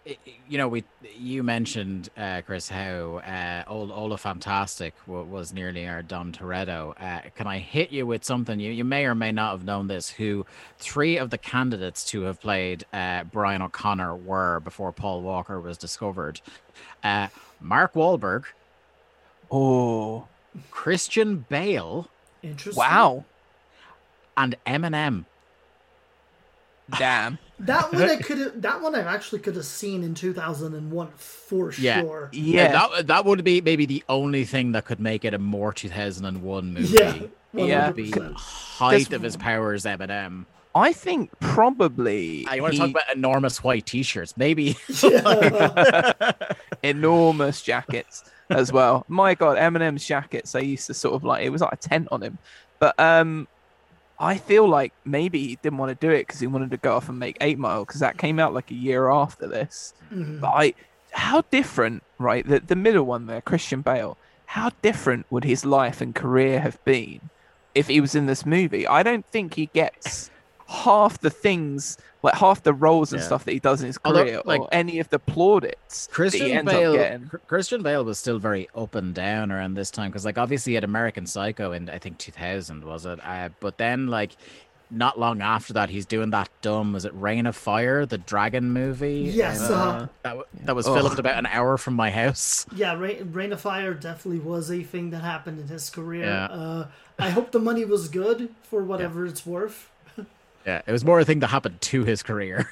[0.48, 0.84] you know, we
[1.18, 6.94] you mentioned uh, Chris how uh, old Ola Fantastic w- was nearly our Dom Toretto.
[7.02, 8.60] Uh, can I hit you with something?
[8.60, 10.12] You you may or may not have known this.
[10.12, 10.46] Who
[10.78, 15.80] three of the candidates to have played uh, Brian O'Conner were before Paul Walker was
[15.80, 16.42] discovered?
[17.04, 18.44] Uh, Mark Wahlberg.
[19.52, 20.28] Oh,
[20.72, 22.10] Christian Bale.
[22.42, 22.80] Interesting.
[22.80, 23.26] Wow.
[24.38, 25.26] And Eminem.
[26.98, 27.38] Damn.
[27.60, 32.02] that one I could that one I actually could have seen in 2001 for yeah.
[32.02, 32.30] sure.
[32.32, 32.64] Yeah.
[32.64, 35.74] yeah, That that would be maybe the only thing that could make it a more
[35.74, 36.88] 2001 movie.
[36.88, 37.14] Yeah.
[37.54, 37.68] 100%.
[37.68, 37.92] Yeah.
[37.92, 40.46] The height of his powers Eminem.
[40.76, 42.48] I think probably.
[42.54, 42.80] You want to he...
[42.80, 44.38] talk about enormous white t-shirts?
[44.38, 44.78] Maybe.
[46.84, 49.06] enormous jackets as well.
[49.08, 50.56] My God, Eminem's jackets.
[50.56, 52.38] I used to sort of like it was like a tent on him,
[52.80, 53.48] but um,
[54.20, 56.96] I feel like maybe he didn't want to do it because he wanted to go
[56.96, 59.94] off and make Eight Mile because that came out like a year after this.
[60.12, 60.42] Mhm.
[60.42, 60.74] But I,
[61.12, 62.46] how different, right?
[62.48, 64.18] The the middle one there, Christian Bale.
[64.48, 67.30] How different would his life and career have been
[67.76, 68.88] if he was in this movie?
[68.88, 70.32] I don't think he gets
[70.70, 73.26] half the things, like half the roles and Yeah.
[73.26, 76.12] stuff that he does in his Although, career, like, or any of the plaudits that
[76.12, 77.32] he Christian ends Bale, up getting.
[77.48, 80.76] Christian Bale was still very up and down around this time because, like, obviously, he
[80.76, 83.20] had American Psycho in I think 2000 was it?
[83.26, 84.34] Uh, but then, like,
[84.92, 86.94] not long after that, he's doing that dumb.
[86.94, 89.22] Was it Reign of Fire, the dragon movie?
[89.34, 90.98] Yes, Uh, uh, that w- that was Ugh.
[91.00, 92.66] filmed about an hour from my house.
[92.76, 96.26] yeah, Rain, Reign of Fire definitely was a thing that happened in his career.
[96.26, 96.46] Yeah.
[96.46, 96.88] Uh,
[97.20, 99.90] I hope the money was good for whatever it's worth.
[100.66, 102.70] Yeah, it was more a thing that happened to his career.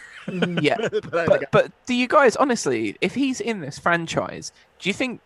[0.62, 0.78] Yeah,
[1.12, 5.22] But but do you guys honestly, if he's in this franchise, do you think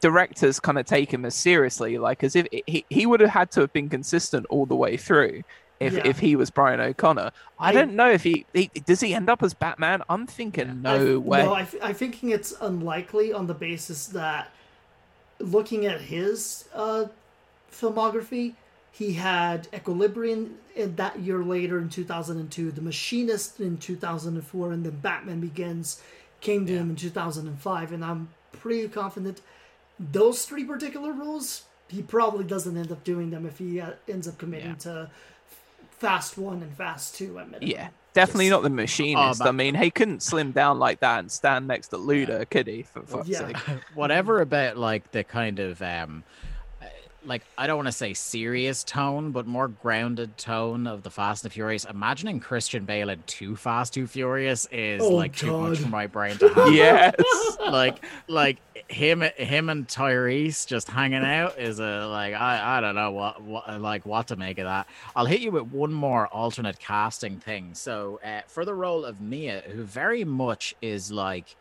[0.00, 3.50] directors kind of take him as seriously, like as if he he would have had
[3.52, 5.42] to have been consistent all the way through?
[5.80, 6.02] If, Yeah.
[6.06, 9.28] if he was Brian O'Conner, I, I- don't know if he, he does he end
[9.28, 10.02] up as Batman.
[10.08, 11.42] I'm thinking no I, way.
[11.42, 14.52] No, I, am thinking it's unlikely on the basis that
[15.40, 17.06] looking at his uh,
[17.72, 18.52] filmography,
[18.92, 24.92] he had Equilibrium in that year later in 2002, The Machinist in 2004, and then
[25.00, 26.00] Batman Begins
[26.40, 27.92] came to him in 2005.
[27.92, 29.40] And I'm pretty confident
[29.98, 34.28] those three particular roles, he probably doesn't end up doing them if he uh, ends
[34.28, 34.74] up committing Yeah.
[34.76, 35.10] to
[35.98, 37.68] Fast 1 and Fast 2 at minimum.
[37.68, 39.40] yeah, definitely Just- not the machinist.
[39.42, 42.66] Oh, I mean, he couldn't slim down like that and stand next to Luda, could
[42.66, 42.82] he?
[42.82, 43.46] For fuck's Yeah.
[43.46, 43.56] sake.
[43.94, 46.24] whatever about like the kind of um
[47.24, 51.44] like I don't want to say serious tone, but more grounded tone of the Fast
[51.44, 51.84] and the Furious.
[51.84, 56.06] Imagining Christian Bale in Too Fast, Too Furious is Oh, like too much for my
[56.06, 56.72] brain to handle.
[56.72, 57.14] yes.
[57.60, 58.58] like like
[58.88, 63.40] him him and Tyrese just hanging out is a like I I don't know what
[63.42, 64.86] what like what to make of that.
[65.14, 67.74] I'll hit you with one more alternate casting thing.
[67.74, 71.56] So uh, for the role of Mia, who very much is like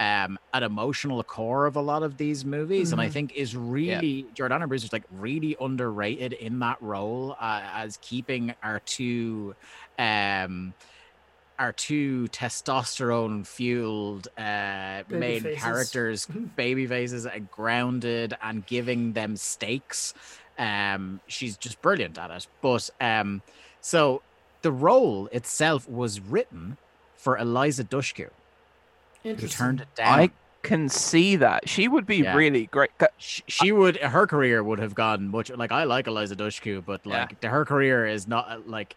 [0.00, 3.10] um an emotional core of a lot of these movies and i Mhm.
[3.10, 8.80] think is really jordana brewster's like really underrated in that role uh, as keeping our
[8.86, 9.54] two
[9.98, 10.74] um
[11.58, 15.50] our two testosterone fueled uh main faces.
[15.50, 20.14] characters baby faces grounded and giving them stakes.
[20.58, 22.46] Um she's just brilliant at it.
[22.62, 23.42] But um
[23.82, 24.24] so
[24.62, 26.78] the role itself was written
[27.16, 28.28] for eliza dushku
[29.22, 29.58] who Interesting.
[29.58, 30.30] turned it down I
[30.62, 32.34] can see that she would be Yeah.
[32.36, 32.90] really great.
[33.18, 37.00] she, she would her career would have gone much like I like Eliza Dushku, but
[37.04, 37.20] Yeah.
[37.30, 38.96] like her career is not like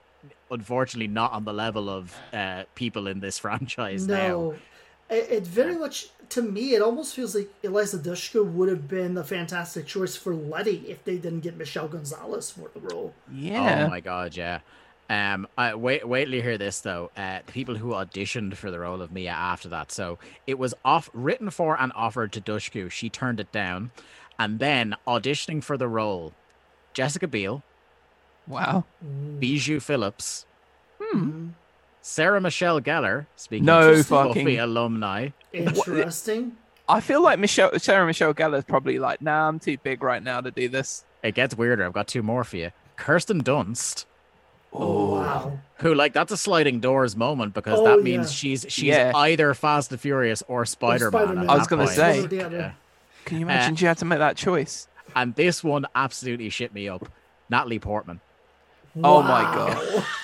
[0.52, 4.16] unfortunately not on the level of uh people in this franchise now.
[4.16, 4.56] No,
[5.10, 6.74] it, it very much to me.
[6.76, 11.04] It almost feels like Eliza Dushku would have been a fantastic choice for Letty if
[11.06, 13.14] they didn't get Michelle Gonzalez for the role.
[13.32, 13.86] Yeah.
[13.86, 14.60] Oh my god, yeah.
[15.10, 17.12] Um, I, wait, wait till you hear this though.
[17.16, 20.74] Uh, the people who auditioned for the role of Mia after that, so it was
[20.86, 22.90] off written for and offered to Dushku.
[22.90, 23.92] She turned it down,
[24.40, 26.34] and then auditioning for the role,
[26.94, 27.64] Jessica Biel,
[28.48, 28.86] Wow.
[29.40, 30.46] Bijou Phillips,
[31.02, 31.50] Hmm.
[32.02, 33.26] Sarah Michelle Gellar.
[33.36, 35.30] Speaking No of fucking- Buffy alumni.
[35.54, 36.58] Interesting.
[36.90, 40.22] I feel like Michelle Sarah Michelle Gellar is probably like, nah, I'm too big right
[40.22, 41.06] now to do this.
[41.24, 41.86] It gets weirder.
[41.86, 42.72] I've got two more for you.
[42.98, 44.06] Kirsten Dunst,
[44.74, 45.60] Oh, oh wow.
[45.78, 48.36] who like that's a sliding doors moment because Oh, that means yeah.
[48.36, 49.12] she's she's Yeah.
[49.16, 51.50] either Fast and Furious or Spider Man.
[51.50, 52.18] I was gonna say.
[52.18, 52.58] One or the other.
[52.58, 52.72] Yeah.
[53.26, 54.88] Can you uh, imagine she had to make that choice?
[55.16, 57.08] And this one absolutely shit me up.
[57.50, 58.20] Natalie Portman.
[59.04, 60.06] Oh my god.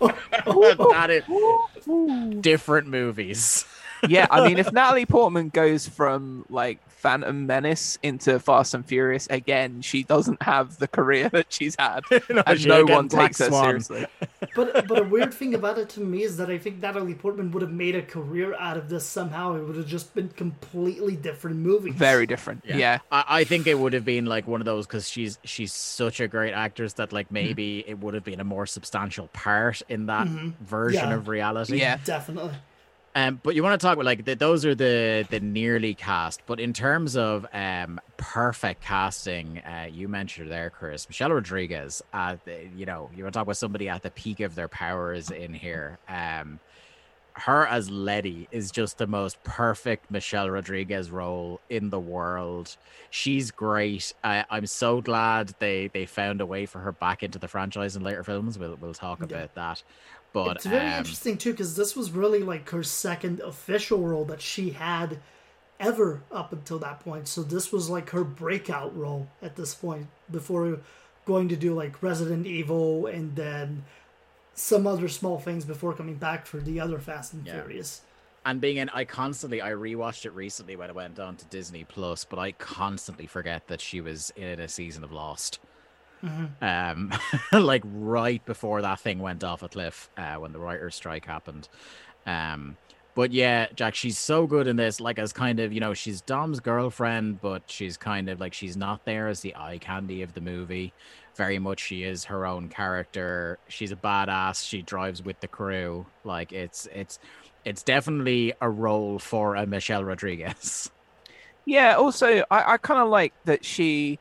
[0.00, 3.64] that is different movies.
[4.06, 9.28] Yeah, I mean, if Natalie Portman goes from like Phantom Menace into Fast and Furious
[9.30, 12.02] again, she doesn't have the career that she's had,
[12.46, 14.06] and she no one Black takes her seriously.
[14.54, 17.52] But but a weird thing about it to me is that I think Natalie Portman
[17.52, 19.54] would have made a career out of this somehow.
[19.54, 21.94] It would have just been completely different movies.
[21.94, 22.64] Very different.
[22.64, 22.98] Yeah.
[23.12, 26.18] I, I think it would have been like one of those because she's she's such
[26.18, 30.06] a great actress that like maybe it would have been a more substantial part in
[30.06, 30.64] that mm-hmm.
[30.64, 31.14] version Yeah.
[31.14, 31.78] of reality.
[31.78, 31.98] Yeah.
[32.04, 32.54] Definitely.
[33.18, 36.40] Um, but you want to talk about like the, those are the the nearly cast.
[36.46, 42.02] But in terms of um perfect casting, uh, you mentioned there, Chris Michelle Rodriguez.
[42.12, 44.68] Uh, the, you know, you want to talk about somebody at the peak of their
[44.68, 45.98] powers in here.
[46.08, 46.60] Um,
[47.32, 52.76] her as Letty is just the most perfect Michelle Rodriguez role in the world.
[53.10, 54.12] She's great.
[54.24, 57.94] I, I'm so glad they they found a way for her back into the franchise
[57.96, 58.58] in later films.
[58.58, 59.26] We'll we'll talk Yeah.
[59.26, 59.82] about that.
[60.32, 64.24] But it's very um, interesting too because this was really like her second official role
[64.26, 65.18] that she had
[65.80, 67.28] ever up until that point.
[67.28, 70.80] So this was like her breakout role at this point before
[71.24, 73.84] going to do like Resident Evil and then
[74.54, 77.62] some other small things before coming back for the other Fast and Yeah.
[77.62, 78.02] Furious.
[78.44, 81.84] And being in, I constantly, I rewatched it recently when it went on to Disney
[81.84, 85.58] Plus, but I constantly forget that she was in a season of Lost.
[86.60, 87.12] Um,
[87.52, 91.68] like right before that thing went off a cliff, uh, when the writer's strike happened.
[92.26, 92.76] Um,
[93.14, 95.00] but yeah, Jack, she's so good in this.
[95.00, 98.76] Like as kind of, you know, she's Dom's girlfriend, but she's kind of like she's
[98.76, 100.92] not there as the eye candy of the movie.
[101.34, 103.58] Very much, she is her own character.
[103.68, 104.66] She's a badass.
[104.66, 106.06] She drives with the crew.
[106.24, 107.18] Like it's it's
[107.64, 110.90] it's definitely a role for a Michelle Rodriguez.
[111.64, 111.96] Yeah.
[111.96, 114.18] Also, I, I kind of like that she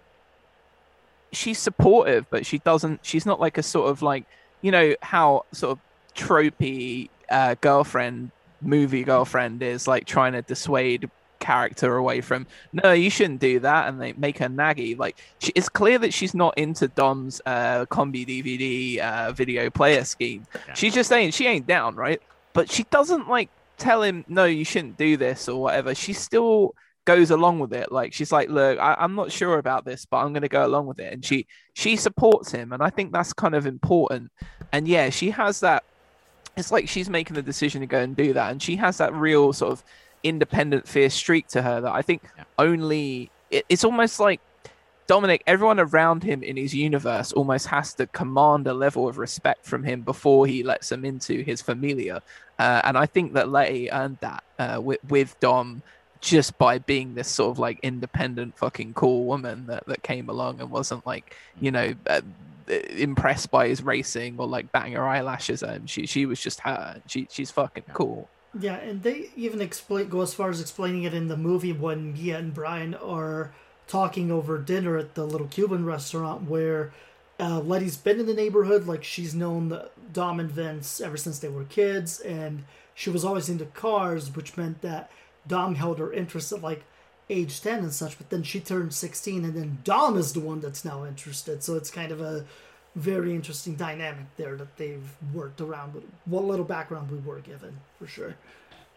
[1.32, 3.00] she's supportive, but she doesn't.
[3.06, 4.26] She's not like a sort of like
[4.62, 5.80] you know how sort of
[6.16, 11.10] tropey uh, girlfriend movie girlfriend is like trying to dissuade
[11.40, 15.52] character away from no you shouldn't do that and they make her naggy like she,
[15.54, 20.74] it's clear that she's not into dom's uh combi dvd uh video player scheme Yeah.
[20.74, 22.20] she's just saying she ain't down right
[22.54, 26.74] but she doesn't like tell him no you shouldn't do this or whatever she's still
[27.14, 27.88] goes along with it.
[28.00, 30.66] Like she's like look I, i'm not sure about this but i'm going to go
[30.70, 31.14] along with it.
[31.14, 34.26] And she she supports him and i think that's kind of important.
[34.74, 35.82] And yeah she has that
[36.58, 39.14] it's like she's making the decision to go and do that and she has that
[39.14, 39.84] real sort of
[40.24, 42.44] independent fierce streak to her that i think Yeah.
[42.58, 44.42] only it, it's almost like
[45.08, 49.62] dominic everyone around him in his universe almost has to command a level of respect
[49.72, 52.22] from him before he lets them into his familia
[52.60, 55.82] uh, and i think that letty earned that uh, with, with dom
[56.22, 60.60] just by being this sort of like independent fucking cool woman that, that came along
[60.60, 62.22] and wasn't like you know uh,
[62.68, 65.88] impressed by his racing or like batting her eyelashes at him.
[65.88, 67.02] She she was just her.
[67.08, 68.30] She she's fucking cool.
[68.60, 72.14] Yeah, and they even explain go as far as explaining it in the movie when
[72.14, 73.52] Mia and Brian are
[73.88, 76.92] talking over dinner at the little Cuban restaurant where
[77.40, 81.40] uh, Letty's been in the neighborhood, like she's known the Dom and Vince ever since
[81.40, 82.64] they were kids, and
[82.94, 85.12] she was always into cars, which meant that
[85.48, 86.84] Dom held her interest at like
[87.30, 88.18] age ten and such.
[88.18, 91.64] But then she turned sixteen, and then Dom is the one that's now interested.
[91.64, 92.46] So it's kind of a
[92.96, 96.04] very interesting dynamic there that they've worked around with.
[96.26, 98.36] What little background we were given, for sure.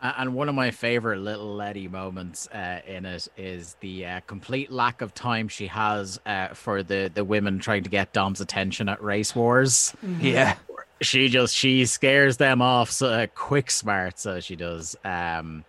[0.02, 4.72] And one of my favorite little Letty moments uh, in it is the uh, complete
[4.72, 8.88] lack of time she has uh, for the the women trying to get Dom's attention
[8.88, 9.94] at race wars.
[10.18, 10.56] yeah
[11.02, 14.96] She just she scares them off so uh, quick smart, so she does.
[15.04, 15.64] Um,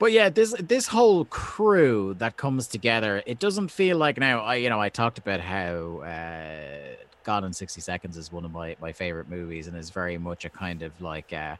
[0.00, 4.40] but yeah, this this whole crew that comes together, it doesn't feel like now.
[4.40, 8.50] I you know I talked about how uh, Gone in sixty seconds is one of
[8.50, 11.32] my my favorite movies and is very much a kind of like.
[11.32, 11.56] Uh,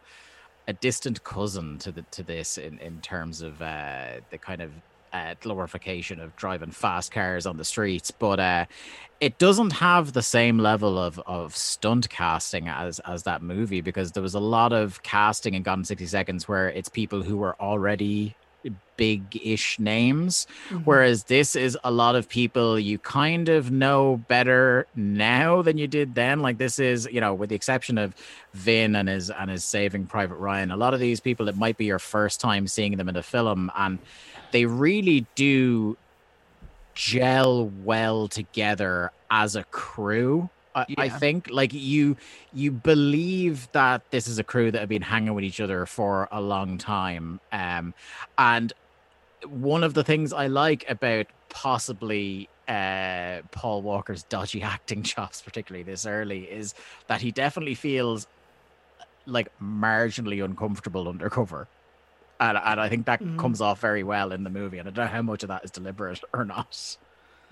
[0.68, 4.70] a distant cousin to the to this in in terms of uh, the kind of
[5.12, 8.66] uh, glorification of driving fast cars on the streets, but uh,
[9.20, 14.12] it doesn't have the same level of of stunt casting as as that movie because
[14.12, 17.36] there was a lot of casting in Gone in sixty seconds where it's people who
[17.36, 18.34] were already
[18.98, 20.46] big-ish names
[20.84, 25.86] whereas this is a lot of people you kind of know better now than you
[25.86, 26.40] did then.
[26.40, 28.14] Like this is you know with the exception of
[28.52, 31.78] Vin and his and his Saving Private Ryan a lot of these people it might
[31.78, 33.98] be your first time seeing them in a film and
[34.53, 35.96] they really do
[36.94, 42.16] gel well together as a crew I, I think like you
[42.53, 46.28] you believe that this is a crew that have been hanging with each other for
[46.30, 47.94] a long time um
[48.38, 48.72] and
[49.46, 55.82] one of the things I like about possibly uh, Paul Walker's dodgy acting chops, particularly
[55.82, 56.74] this early, is
[57.09, 58.26] that he definitely feels
[59.26, 61.68] like marginally uncomfortable undercover.
[62.41, 63.38] And, and I think that Mhm.
[63.38, 64.78] comes off very well in the movie.
[64.78, 66.97] And I don't know how much of that is deliberate or not.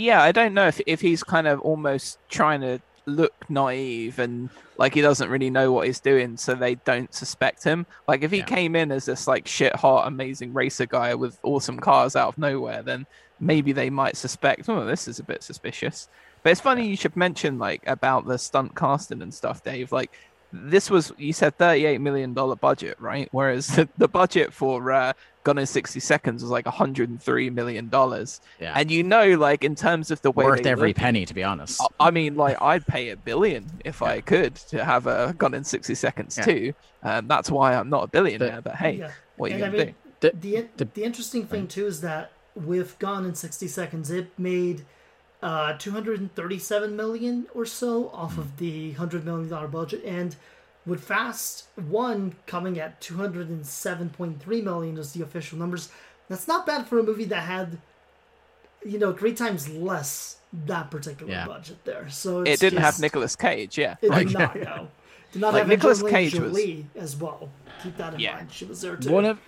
[0.01, 4.49] yeah i don't know if, if he's kind of almost trying to look naive and
[4.77, 8.31] like he doesn't really know what he's doing so they don't suspect him like if
[8.31, 8.45] he Yeah.
[8.45, 12.39] came in as this like shit hot amazing racer guy with awesome cars out of
[12.39, 13.07] nowhere then
[13.41, 16.09] maybe they might suspect oh this is a bit suspicious
[16.45, 20.13] but it's funny you should mention like about the stunt casting and stuff dave like
[20.53, 25.13] this was you said 38 million dollar budget right whereas the, the budget for uh
[25.45, 28.73] gone in 60 seconds was like 103 million dollars Yeah.
[28.75, 31.43] and you know like in terms of the way Worth every look- penny, to be
[31.45, 31.81] honest.
[32.01, 35.55] I- I mean, like I'd pay a billion if I could to have a Gone
[35.55, 36.45] in sixty seconds Yeah.
[36.45, 36.75] too.
[37.03, 38.61] Um, that's why I'm not a billionaire.
[38.63, 39.11] but hey, Yeah.
[39.37, 40.31] what are you And gonna I mean, do?
[40.31, 44.31] The- the, the- the interesting thing too is that with Gone in 60 Seconds, it
[44.39, 44.85] made
[45.43, 50.35] uh, 237 million or so off of the 100 million dollar budget, and
[50.87, 55.91] with Fast One coming at 207.3 million as the official numbers,
[56.29, 57.79] that's not bad for a movie that had
[58.87, 60.37] you know, three times less
[60.67, 61.47] that particular Yeah.
[61.47, 62.09] budget there.
[62.09, 63.97] So It didn't have just- Nicolas Cage, yeah.
[64.01, 64.89] It Like, did not no.
[65.33, 66.39] Did not Like, have Nicolas Angelina Cage
[66.95, 67.51] was- as well.
[67.83, 68.37] Keep that in Yeah.
[68.37, 68.53] mind.
[68.53, 69.11] She was there too.
[69.11, 69.41] One of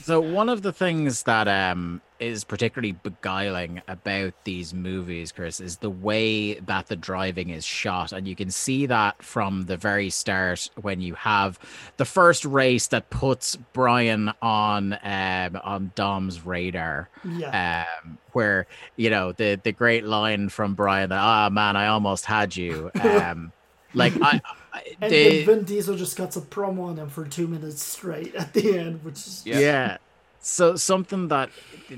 [0.00, 5.78] so one of the things that um is particularly beguiling about these movies, Chris, is
[5.78, 10.08] the way that the driving is shot, and you can see that from the very
[10.08, 11.58] start when you have
[11.96, 17.08] the first race that puts Brian on um on Dom's radar.
[17.24, 17.86] yeah.
[18.02, 18.66] Um, where
[18.96, 22.90] you know the the great line from Brian that ah man I almost had you
[23.00, 23.52] um
[23.94, 24.40] like I,
[24.72, 27.82] I and they, then Vin Diesel just cuts a promo on him for two minutes
[27.82, 29.58] straight at the end, which is Yeah.
[29.58, 29.96] Yeah.
[30.44, 31.50] So something that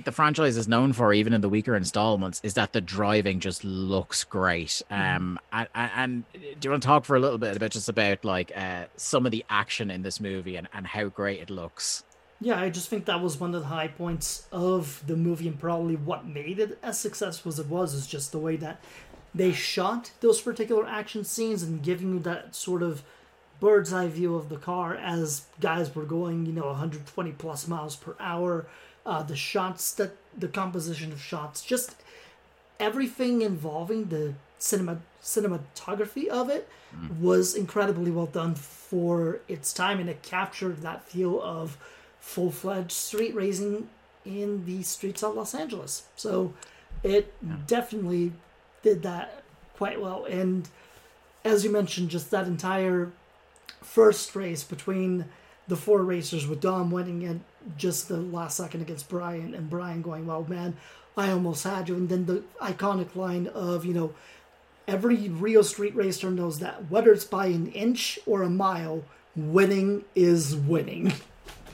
[0.04, 3.64] the franchise is known for, even in the weaker installments, is that the driving just
[3.64, 4.82] looks great.
[4.90, 6.24] Um, and, and, and
[6.60, 9.24] do you want to talk for a little bit about just about like uh, some
[9.24, 12.04] of the action in this movie and, and how great it looks?
[12.38, 15.58] Yeah, I just think that was one of the high points of the movie and
[15.58, 18.78] probably what made it as successful as it was is just the way that
[19.34, 23.02] they shot those particular action scenes and giving you that sort of
[23.60, 27.96] bird's eye view of the car as guys were going, you know, 120 plus miles
[27.96, 28.66] per hour.
[29.06, 31.94] Uh, the shots that the composition of shots, just
[32.80, 36.68] everything involving the cinema cinematography of it
[37.20, 41.76] was incredibly well done for its time and it captured that feel of
[42.20, 43.88] full-fledged street racing
[44.24, 46.04] in the streets of Los Angeles.
[46.14, 46.52] So
[47.02, 47.34] it
[47.66, 48.32] definitely
[48.82, 49.42] did that
[49.76, 50.68] quite well and
[51.44, 53.10] as you mentioned just that entire
[53.84, 55.26] first race between
[55.68, 57.36] the four racers with Dom winning at
[57.78, 60.76] just the last second against Brian and Brian going, Well man,
[61.16, 64.14] I almost had you and then the iconic line of, you know,
[64.86, 69.04] every Rio street racer knows that whether it's by an inch or a mile,
[69.36, 71.12] winning is winning.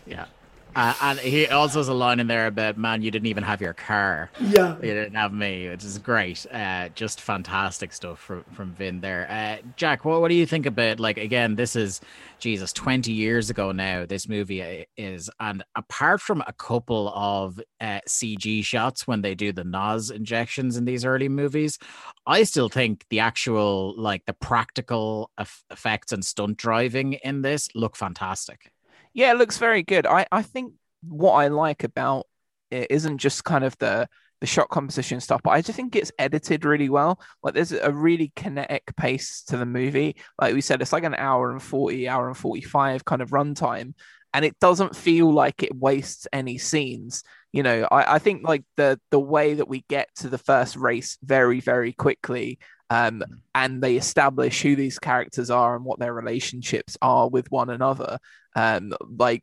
[0.06, 0.26] Yeah.
[0.74, 3.60] Uh, and he also has a line in there about, man, you didn't even have
[3.60, 4.30] your car.
[4.40, 4.76] Yeah.
[4.76, 6.46] You didn't have me, which is great.
[6.52, 9.26] Uh, just fantastic stuff from, from Vin there.
[9.30, 12.00] Uh, Jack, what, what do you think about, like, again, this is,
[12.38, 15.28] Jesus, 20 years ago now, this movie is.
[15.40, 20.76] And apart from a couple of uh, CG shots when they do the NOS injections
[20.76, 21.78] in these early movies,
[22.26, 27.68] I still think the actual, like, the practical eff- effects and stunt driving in this
[27.74, 28.72] look fantastic.
[29.12, 30.06] Yeah, it looks very good.
[30.06, 32.26] I, I think what I like about
[32.70, 34.08] it isn't just kind of the
[34.40, 37.20] the shot composition stuff, but I just think it's edited really well.
[37.42, 40.16] Like there's a really kinetic pace to the movie.
[40.40, 43.92] Like we said, it's like an hour and 40, hour and 45 kind of runtime.
[44.32, 47.22] And it doesn't feel like it wastes any scenes.
[47.52, 50.76] You know, I, I think like the the way that we get to the first
[50.76, 52.58] race very, very quickly
[52.90, 53.22] um,
[53.54, 58.18] and they establish who these characters are and what their relationships are with one another.
[58.56, 59.42] Um, like,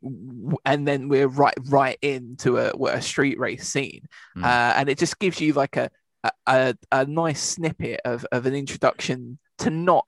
[0.66, 4.02] and then we're right right into a, a street race scene,
[4.36, 4.44] Mm.
[4.44, 5.90] uh, and it just gives you like a
[6.24, 10.04] a, a, a nice snippet of, of an introduction to not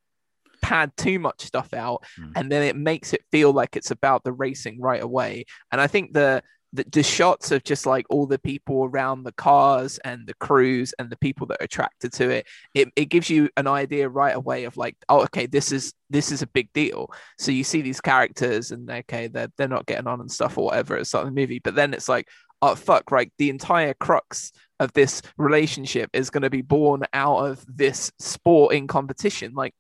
[0.61, 2.33] pad too much stuff out, Mm.
[2.37, 5.47] and then it makes it feel like it's about the racing right away.
[5.73, 9.33] And I think the the, the shots of just like all the people around the
[9.33, 13.29] cars and the crews and the people that are attracted to it it, it gives
[13.29, 16.73] you an idea right away of like oh okay this is this is a big
[16.73, 17.09] deal.
[17.39, 20.67] So you see these characters and okay they're, they're not getting on and stuff or
[20.67, 22.27] whatever start of the movie but then it's like
[22.63, 27.47] oh fuck right the entire crux of this relationship is going to be born out
[27.47, 29.53] of this sporting competition.
[29.55, 29.75] Like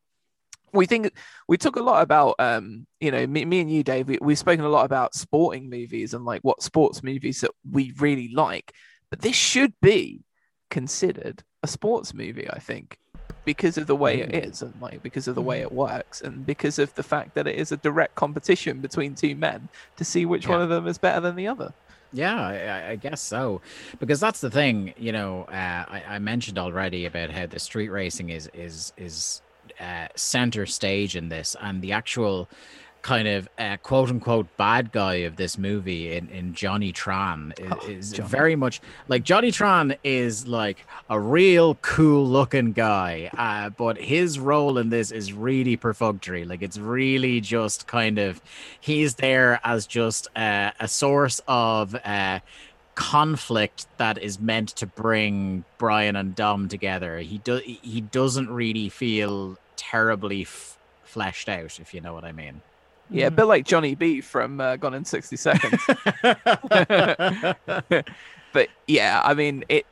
[0.72, 1.12] we think
[1.48, 4.38] we talk a lot about um you know me, me and you dave we, we've
[4.38, 8.72] spoken a lot about sporting movies and like what sports movies that we really like
[9.10, 10.20] but this should be
[10.70, 12.96] considered a sports movie i think
[13.44, 16.44] because of the way it is and like because of the way it works and
[16.46, 20.26] because of the fact that it is a direct competition between two men to see
[20.26, 21.72] which one of them is better than the other
[22.12, 23.62] Yeah, I, I- I guess so.
[24.00, 25.44] Because that's the thing, you know.
[25.44, 29.42] Uh, I, I mentioned already about how the street racing is is is
[29.80, 32.48] uh, center stage in this, and the actual
[33.02, 37.72] kind of uh, quote unquote bad guy of this movie in, in Johnny Tran is,
[37.72, 38.28] Oh, is Johnny.
[38.28, 44.38] very much like Johnny Tran is like a real cool looking guy, uh, but his
[44.38, 46.44] role in this is really perfunctory.
[46.44, 48.42] Like it's really just kind of
[48.78, 52.40] he's there as just uh, a source of uh,
[52.96, 57.18] conflict that is meant to bring Brian and Dom together.
[57.20, 62.32] He do he doesn't really feel terribly f- fleshed out, if you know what I
[62.32, 62.60] mean.
[63.10, 65.82] yeah a bit like johnny b from uh, gone in 60 seconds
[68.52, 69.86] but yeah, I mean it.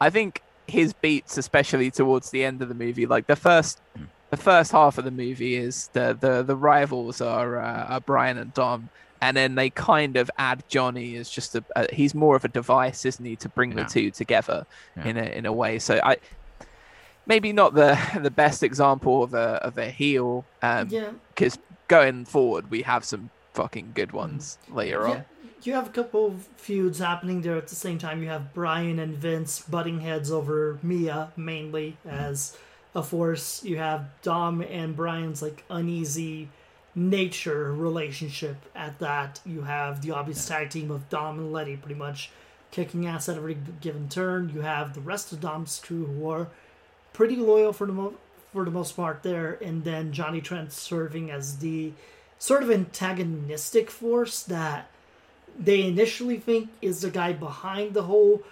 [0.00, 3.80] I think his beats, especially towards the end of the movie, like the first,
[4.30, 8.38] the first half of the movie is the the the rivals are, uh, are Brian
[8.38, 8.88] and Dom,
[9.20, 12.48] and then they kind of add Johnny as just a, a he's more of a
[12.48, 13.84] device, isn't he, to bring Yeah.
[13.84, 14.66] the two together
[14.96, 15.04] Yeah.
[15.08, 15.78] in a in a way.
[15.78, 16.16] So I
[17.28, 22.24] maybe not the the best example of a of a heel, um, yeah, because going
[22.24, 25.14] forward we have some fucking good ones later yeah.
[25.14, 25.24] on.
[25.62, 28.22] You have a couple of feuds happening there at the same time.
[28.22, 32.56] You have Brian and Vince butting heads over Mia mainly as
[32.94, 33.64] a force.
[33.64, 36.48] You have Dom and Brian's like uneasy
[36.94, 39.40] nature relationship at that.
[39.44, 42.30] You have the obvious tag team of Dom and Letty pretty much
[42.70, 44.50] kicking ass at every given turn.
[44.54, 46.48] You have the rest of Dom's crew who are
[47.18, 48.14] pretty loyal for the mo-
[48.52, 51.92] for the most part there, and then Johnny Trent serving as the
[52.38, 54.88] sort of antagonistic force that
[55.58, 58.42] they initially think is the guy behind the whole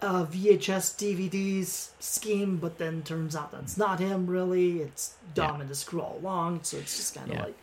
[0.00, 4.80] uh, VHS DVDs scheme, but then turns out that's not him really.
[4.80, 7.44] It's Dom and the crew all along, so it's just kind of Yeah.
[7.44, 7.54] like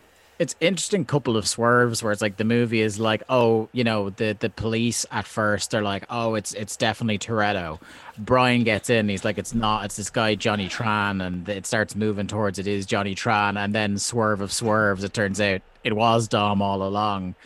[0.42, 4.10] it's interesting couple of swerves where it's like the movie is like oh you know
[4.10, 7.80] the the police at first they're like oh it's it's definitely Toretto.
[8.18, 11.94] Brian gets in he's like it's not it's this guy Johnny Tran and it starts
[11.94, 15.94] moving towards it is Johnny Tran and then swerve of swerves it turns out it
[15.94, 17.36] was Dom all along.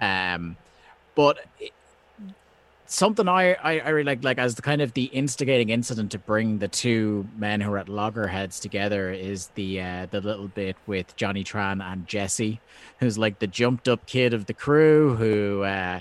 [0.00, 0.56] Um
[1.14, 1.44] but
[2.88, 6.18] something I, I I really like like as the kind of the instigating incident to
[6.18, 10.76] bring the two men who are at loggerheads together is the uh the little bit
[10.86, 12.60] with Johnny Tran and Jesse,
[12.98, 16.00] who's like the jumped up kid of the crew who uh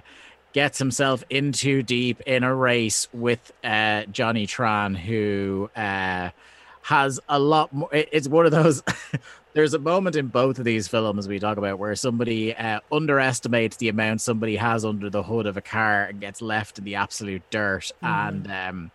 [0.53, 6.29] gets himself in too deep in a race with uh Johnny Tran who uh
[6.83, 8.81] has a lot more it's one of those
[9.57, 13.75] there's a moment in both of these films we talk about where somebody uh, underestimates
[13.77, 16.93] the amount somebody has under the hood of a car and gets left in the
[16.93, 18.91] absolute dirt and um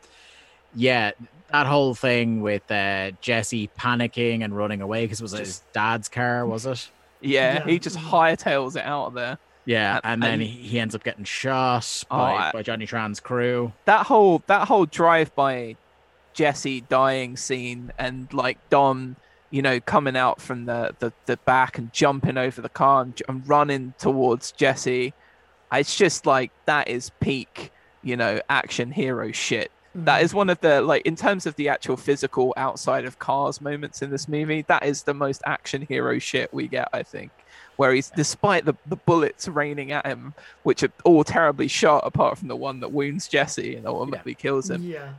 [0.76, 1.10] yeah
[1.50, 6.08] that whole thing with uh jesse panicking and running away because it was his dad's
[6.08, 6.88] car was it
[7.20, 7.64] Yeah, Yeah.
[7.66, 9.38] he just hightails it out of there.
[9.64, 12.62] yeah And- and then and- he, he ends up getting shot Oh, by, I- by
[12.62, 15.74] johnny tran's crew that whole that whole drive by
[16.34, 19.16] Jesse dying scene and like Dom,
[19.52, 23.22] you know, coming out from the the, the back and jumping over the car and,
[23.28, 25.14] and running towards Jesse.
[25.70, 27.70] It's just like that is peak,
[28.02, 29.70] you know, action hero shit.
[29.94, 30.06] Mm-hmm.
[30.06, 33.60] That is one of the like in terms of the actual physical outside of cars
[33.60, 34.62] moments in this movie.
[34.62, 37.30] That is the most action hero shit we get, I think.
[37.76, 42.38] Where he's despite the, the bullets raining at him, which are all terribly shot, apart
[42.38, 44.82] from the one that wounds Jesse and ultimately kills him.
[44.82, 45.12] yeah,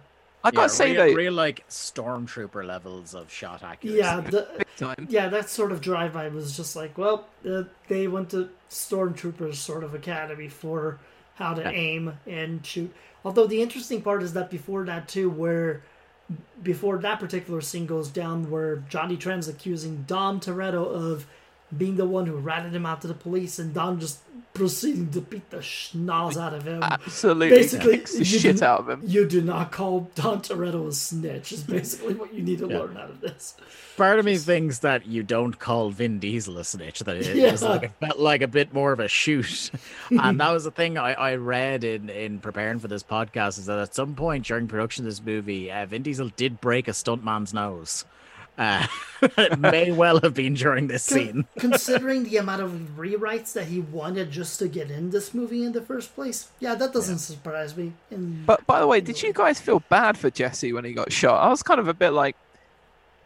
[0.44, 4.22] I gotta Yeah, say real, though, real like stormtrooper levels of shot accuracy yeah.
[4.22, 5.08] The, time.
[5.08, 9.56] yeah, that sort of drive by was just like, well, uh, they went to Stormtroopers
[9.56, 11.00] sort of academy for
[11.36, 11.72] how to Yeah.
[11.72, 12.94] aim and shoot.
[13.26, 15.84] Although the interesting part is that before that too, where
[16.62, 21.26] before that particular scene goes down, where Johnny Trent's accusing Dom Toretto of
[21.76, 24.20] being the one who ratted him out to the police, and Dom just
[24.54, 26.84] proceeding to beat the schnoz out of him.
[26.84, 29.01] Absolutely Basically, kicks the you shit didn't- out of him.
[29.06, 31.51] You do not call Dom Toretto a snitch.
[31.51, 32.80] Is basically what you need to Yeah.
[32.80, 33.56] learn out of this.
[33.97, 36.99] Part of me thinks that you don't call Vin Diesel a snitch.
[36.99, 37.51] That it Yeah.
[37.51, 39.72] was like, it felt like a bit more of a shoot,
[40.10, 43.66] and that was the thing I, I read in in preparing for this podcast is
[43.68, 46.91] that at some point during production of this movie, uh, Vin Diesel did break a
[46.91, 48.06] stuntman's nose.
[48.58, 48.86] Uh,
[49.22, 51.45] it may well have been during this Con- scene.
[51.60, 55.72] Considering the amount of rewrites that he wanted just to get in this movie in
[55.72, 57.93] the first place, yeah, that doesn't surprise me.
[58.12, 61.12] And But by the way, did you guys feel bad for Jesse when he got
[61.12, 61.43] shot?
[61.43, 62.36] I was kind of a bit like,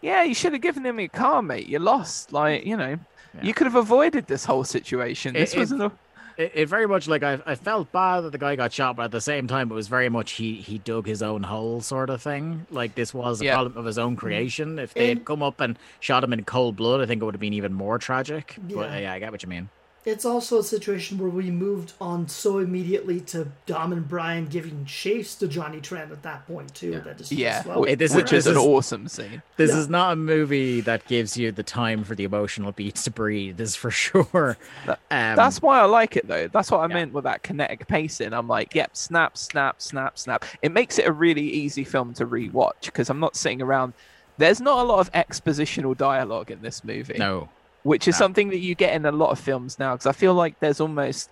[0.01, 1.67] yeah, you should have given him a car, mate.
[1.67, 2.31] You lost.
[2.31, 2.97] Like, you know,
[3.35, 3.43] Yeah.
[3.43, 5.33] you could have avoided this whole situation.
[5.33, 5.91] This it- wasn't a.
[6.37, 9.03] It, it very much like I, I felt bad that the guy got shot, but
[9.03, 12.09] at the same time, it was very much he he dug his own hole sort
[12.09, 12.65] of thing.
[12.69, 13.55] Like this was a Yeah.
[13.55, 14.19] problem of his own mm-hmm.
[14.19, 14.79] creation.
[14.79, 17.33] If they had come up and shot him in cold blood, I think it would
[17.33, 18.55] have been even more tragic.
[18.57, 18.99] But Yeah.
[18.99, 19.69] yeah, I get what you mean.
[20.07, 24.85] It's also a situation where we moved on so immediately to Dom and Brian giving
[24.85, 26.91] chase to Johnny Trent at that point too.
[26.91, 26.99] Yeah.
[26.99, 29.41] That is Yeah, well, Hey, this is- which is an awesome scene.
[29.57, 29.79] This Yeah.
[29.79, 33.59] is not a movie that gives you the time for the emotional beats to breathe.
[33.59, 34.57] Is for sure.
[34.85, 36.47] That- Um, That's why I like it though.
[36.47, 36.93] That's what I yeah.
[36.93, 38.31] meant with that kinetic pacing.
[38.33, 40.45] I'm like, yep, snap, snap, snap, snap.
[40.61, 43.93] It makes it a really easy film to rewatch because I'm not sitting around.
[44.37, 47.49] There's not a lot of expositional dialogue in this movie, no.
[47.87, 48.25] Which is No.
[48.25, 49.93] something that you get in a lot of films now.
[49.93, 51.29] Because I feel like there's almost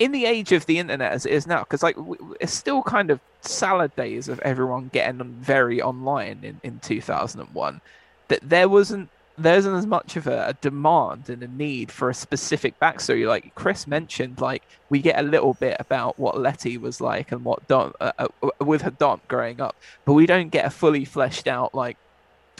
[0.00, 1.60] in the age of the internet as it is now.
[1.60, 1.96] Because like
[2.40, 7.80] it's still kind of salad days of everyone getting very online in in 2001.
[8.26, 12.10] That there wasn't there isn't as much of a, a demand and a need for
[12.10, 13.24] a specific backstory.
[13.28, 17.44] Like Chris mentioned, like we get a little bit about what Letty was like and
[17.44, 21.04] what Dom uh, uh, with her Dom growing up, but we don't get a fully
[21.04, 21.96] fleshed out like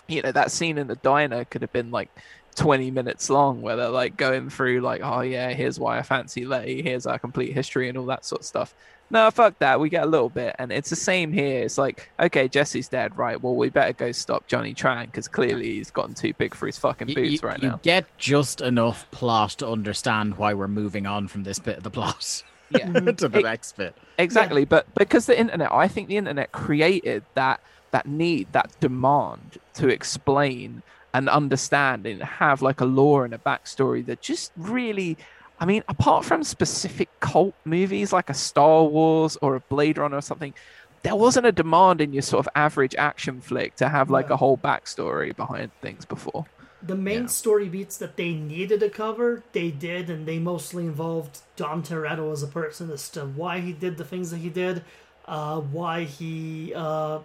[0.07, 2.09] you know that scene in the diner could have been like
[2.57, 6.45] 20 minutes long where they're like going through like oh yeah here's why i fancy
[6.45, 8.75] letty here's our complete history and all that sort of stuff.
[9.13, 12.11] No fuck that we get a little bit and it's the same here it's like
[12.21, 16.15] okay jesse's dead right well we better go stop johnny tran because clearly he's gotten
[16.15, 17.81] too big for his fucking boots you, right you now.
[17.83, 21.91] get just enough plot to understand why we're moving on from this bit of the
[21.91, 22.45] plot.
[22.71, 22.87] Yeah.
[23.17, 23.97] To the It- next bit.
[24.17, 29.59] Exactly, but because the internet, I think the internet created that that need, that demand
[29.75, 30.83] to explain
[31.15, 35.19] and understand and have like a lore and a backstory that just really,
[35.59, 40.17] I mean, apart from specific cult movies like a Star Wars or a Blade Runner
[40.19, 40.55] or something,
[41.03, 44.31] there wasn't a demand in your sort of average action flick to have like No.
[44.31, 46.47] a whole backstory behind things before.
[46.83, 47.29] The main Yeah.
[47.29, 52.33] story beats that they needed to cover, they did, and they mostly involved Dom Toretto
[52.33, 54.83] as a person as to why he did the things that he did,
[55.27, 57.21] uh, why he, uh,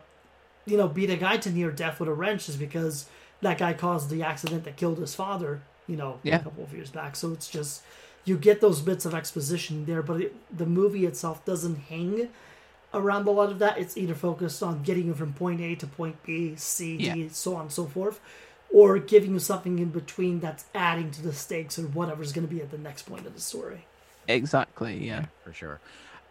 [0.66, 3.08] you know, beat a guy to near death with a wrench is because
[3.46, 6.38] that guy caused the accident that killed his father, you know, Yeah.
[6.38, 7.16] a couple of years back.
[7.16, 7.84] So it's just,
[8.26, 12.30] you get those bits of exposition there, but it, the movie itself doesn't hang
[12.92, 13.78] around a lot of that.
[13.78, 17.28] It's either focused on getting you from point A to point B, C, D, Yeah.
[17.32, 18.20] so on and so forth,
[18.74, 22.54] or giving you something in between that's adding to the stakes or whatever's going to
[22.54, 23.86] be at the next point of the story.
[24.28, 25.26] Exactly, yeah.
[25.44, 25.80] for sure.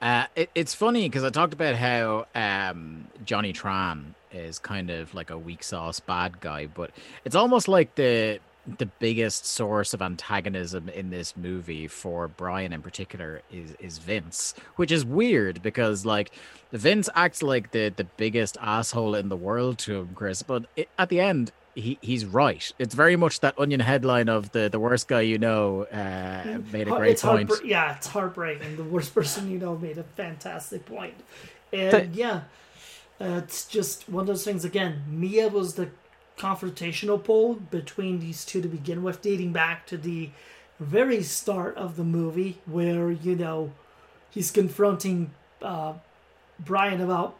[0.05, 5.15] Uh, it, it's funny because I talked about how um, Johnny Tran is kind of
[5.15, 6.91] like a weak sauce bad guy, but
[7.25, 8.39] it's almost like the
[8.79, 14.55] the biggest source of antagonism in this movie for Brian in particular is is Vince,
[14.77, 16.33] which is weird because like
[16.71, 20.91] Vince acts like the the biggest asshole in the world to him, Chris, but it,
[20.99, 21.51] at the end.
[21.75, 22.71] He, he's right.
[22.79, 26.87] It's very much that onion headline of the, the worst guy you know uh, made
[26.89, 27.49] a great it's point.
[27.49, 28.77] heartbreak- yeah, it's heartbreaking.
[28.77, 31.15] The worst person you know made a fantastic point.
[31.73, 32.43] And So- yeah,
[33.21, 34.65] uh, it's just one of those things.
[34.65, 35.89] Again, Mia was the
[36.39, 40.31] confrontational pole between these two to begin with, dating back to the
[40.81, 43.73] very start of the movie, where you know
[44.31, 45.31] he's confronting
[45.63, 45.95] uh,
[46.59, 47.37] Brian about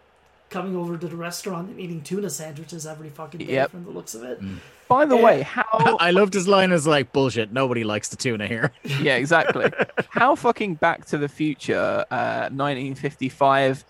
[0.55, 3.71] coming over to the restaurant and eating tuna sandwiches every fucking day Yep.
[3.73, 4.41] from the looks of it.
[4.89, 7.53] By the Eh, way, how I loved his line as like bullshit.
[7.53, 8.73] Nobody likes the tuna here.
[8.85, 9.71] yeah, exactly.
[10.11, 13.85] How fucking Back to the Future, uh, 1955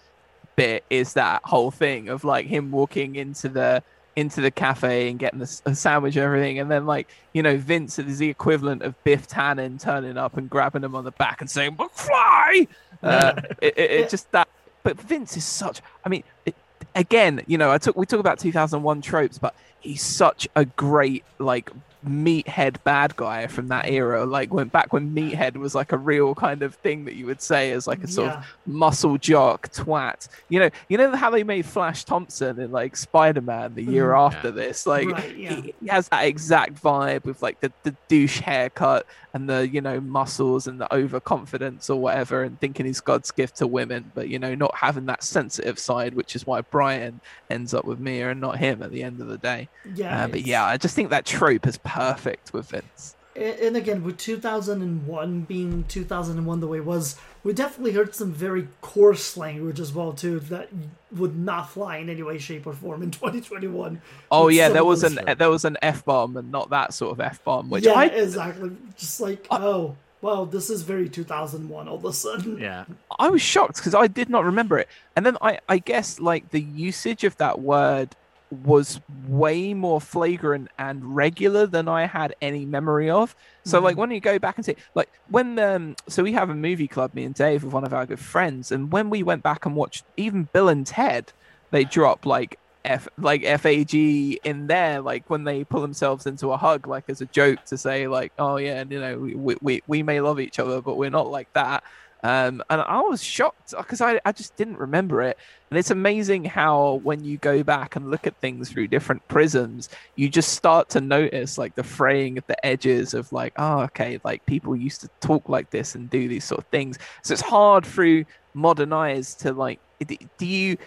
[0.56, 3.82] bit is that whole thing of like him walking into the
[4.16, 7.42] into the cafe and getting the s- a sandwich and everything, and then like you
[7.42, 11.10] know Vince is the equivalent of Biff Tannen turning up and grabbing him on the
[11.10, 12.68] back and saying "McFly."
[13.02, 14.48] Uh, it, it, it just that,
[14.84, 15.80] but Vince is such.
[16.04, 16.54] I mean, it,
[16.94, 21.24] again, you know, I took we talk about 2001 tropes, but he's such a great
[21.40, 21.70] like
[22.06, 26.34] meathead bad guy from that era like when back when meathead was like a real
[26.34, 28.38] kind of thing that you would say as like a sort Yeah.
[28.38, 32.96] of muscle jock twat you know you know how they made flash thompson in like
[32.96, 34.26] spider-man the year Mhm.
[34.26, 35.54] after this like Right, yeah.
[35.54, 39.80] he, he has that exact vibe with like the, the douche haircut and the you
[39.80, 44.28] know muscles and the overconfidence or whatever and thinking he's god's gift to women but
[44.28, 48.30] you know not having that sensitive side which is why brian ends up with mia
[48.30, 50.94] and not him at the end of the day Yeah, uh, but yeah, I just
[50.96, 53.16] think that trope is perfect with Vince.
[53.36, 58.68] And again with 2001 being 2001 the way it was we definitely heard some very
[58.80, 60.68] coarse language as well too that
[61.10, 65.02] would not fly in any way shape or form in 2021 Oh yeah, there was
[65.02, 67.92] an there was an f bomb and not that sort of f bomb, which yeah
[67.94, 68.70] I exactly.
[68.96, 72.58] Just like oh well this is very 2001 all of a sudden.
[72.58, 72.84] Yeah.
[73.18, 76.50] I was shocked because I did not remember it, and then I I guess like
[76.50, 78.14] the usage of that word
[78.50, 83.34] was way more flagrant and regular than I had any memory of.
[83.64, 86.54] So like when you go back and see like when um so we have a
[86.54, 89.42] movie club me and Dave with one of our good friends and when we went
[89.42, 91.32] back and watched even Bill and Ted
[91.70, 96.56] they drop like F like FAG in there like when they pull themselves into a
[96.58, 100.02] hug like as a joke to say like oh yeah you know we, we, we
[100.02, 101.82] may love each other but we're not like that
[102.24, 105.36] um, and I was shocked because I, I just didn't remember it.
[105.70, 109.90] And it's amazing how when you go back and look at things through different prisms,
[110.16, 114.18] you just start to notice like the fraying at the edges of like, oh, okay,
[114.24, 116.98] like people used to talk like this and do these sort of things.
[117.22, 120.78] So it's hard through modern eyes to like, do you,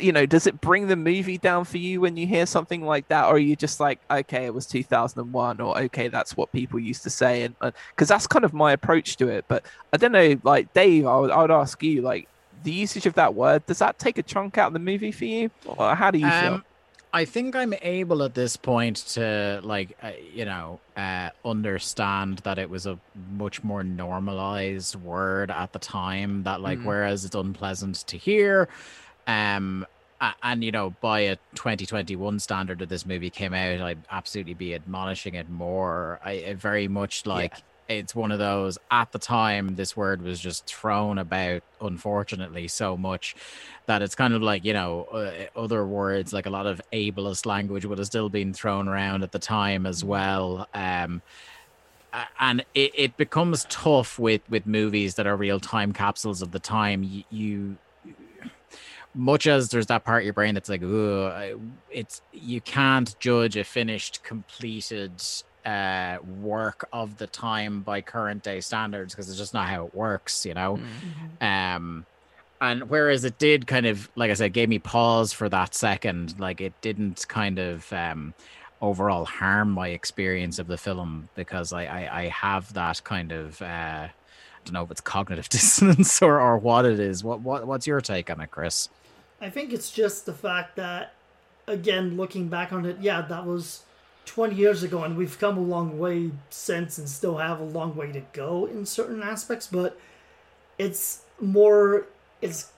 [0.00, 3.06] you know, does it bring the movie down for you when you hear something like
[3.08, 6.78] that, or are you just like, okay, it was 2001, or okay, that's what people
[6.80, 7.56] used to say, and
[7.94, 9.46] because that's kind of my approach to it.
[9.48, 12.28] But I don't know, like Dave, I would, I would ask you, like
[12.62, 15.24] the usage of that word, does that take a chunk out of the movie for
[15.26, 16.58] you, or how do you feel?
[16.58, 16.64] Um,
[17.12, 22.58] I think I'm able at this point to like uh, you know uh, understand that
[22.58, 26.42] it was a much more normalized word at the time.
[26.42, 26.84] That like Mm.
[26.84, 28.68] whereas it's unpleasant to hear,
[29.26, 29.86] um,
[30.42, 34.74] and you know, by a 2021 standard that this movie came out, I'd absolutely be
[34.74, 36.20] admonishing it more.
[36.24, 40.40] I, very much like yeah it's one of those at the time this word was
[40.40, 43.36] just thrown about unfortunately so much
[43.86, 47.46] that it's kind of like you know uh, other words like a lot of ableist
[47.46, 50.08] language would have still been thrown around at the time as mm.
[50.08, 51.22] well um,
[52.40, 56.58] and it, it becomes tough with with movies that are real time capsules of the
[56.60, 57.76] time you, you
[59.16, 61.58] much as there's that part of your brain that's like, oh,
[61.90, 65.12] it's you can't judge a finished, completed
[65.64, 69.94] uh, work of the time by current day standards because it's just not how it
[69.94, 70.78] works, you know.
[70.78, 71.44] Mm-hmm.
[71.44, 72.06] Um,
[72.60, 76.38] and whereas it did kind of, like I said, gave me pause for that second,
[76.38, 78.32] like it didn't kind of um,
[78.80, 83.60] overall harm my experience of the film because I I, I have that kind of.
[83.60, 84.10] Uh, I
[84.64, 87.22] don't know if it's cognitive dissonance or, or what it is.
[87.24, 88.88] What what what's your take on it, Chris?
[89.40, 91.12] I think it's just the fact that,
[91.66, 93.82] again, looking back on it, yeah, that was
[94.26, 97.94] 20 years ago, and we've come a long way since and still have a long
[97.94, 99.98] way to go in certain aspects, but
[100.78, 102.06] it's more,
[102.40, 102.72] it's,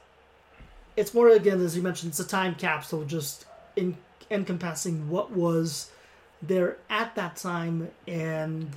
[0.96, 3.46] it's more, again, as you mentioned, it's a time capsule just
[3.76, 3.96] in,
[4.30, 5.90] encompassing what was
[6.42, 8.70] there at that time, and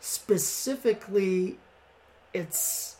[0.00, 1.56] specifically,
[2.34, 2.96] it's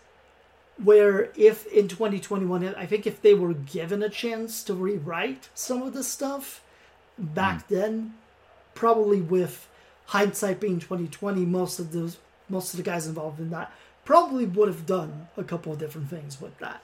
[0.82, 5.82] where if in 2021 i think if they were given a chance to rewrite some
[5.82, 6.62] of the stuff
[7.18, 7.68] back mm.
[7.68, 8.14] then
[8.74, 9.68] probably with
[10.06, 12.18] hindsight being 2020 most of those
[12.48, 13.72] most of the guys involved in that
[14.04, 16.82] probably would have done a couple of different things with that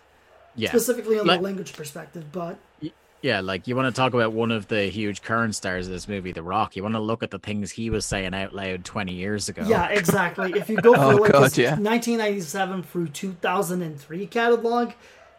[0.54, 2.58] yeah specifically on like, the language perspective but
[3.20, 6.06] yeah, like you want to talk about one of the huge current stars of this
[6.06, 6.76] movie, The Rock.
[6.76, 9.64] You want to look at the things he was saying out loud 20 years ago.
[9.66, 10.52] Yeah, exactly.
[10.52, 11.70] If you go for oh, like God, yeah.
[11.70, 14.92] 1997 through 2003 catalog,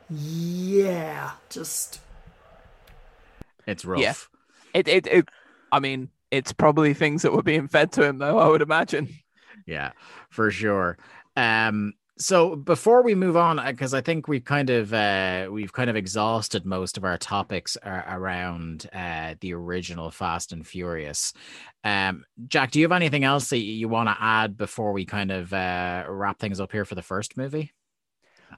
[0.09, 2.01] yeah, just
[3.65, 3.99] it's rough.
[4.01, 4.13] Yeah.
[4.73, 5.29] It, it, it,
[5.71, 8.39] I mean, it's probably things that were being fed to him, though.
[8.39, 9.09] I would imagine.
[9.65, 9.91] Yeah,
[10.29, 10.97] for sure.
[11.37, 15.89] Um, so before we move on because i think we've kind of uh, we've kind
[15.89, 21.33] of exhausted most of our topics around uh, the original fast and furious.
[21.83, 25.31] Um, jack do you have anything else that you want to add before we kind
[25.31, 27.73] of uh, wrap things up here for the first movie?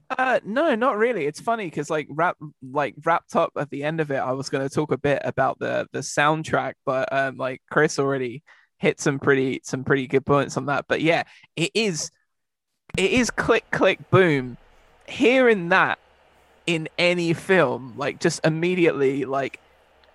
[0.10, 1.26] Uh no not really.
[1.26, 4.50] It's funny because like wrap like wrapped up at the end of it i was
[4.50, 8.42] going to talk a bit about the the soundtrack but um like chris already
[8.82, 10.86] hit some pretty some pretty good points on that.
[10.88, 11.24] But yeah
[11.56, 12.10] it is
[12.98, 14.58] it is click click boom.
[15.08, 16.00] Hearing that
[16.68, 19.60] in any film like just immediately like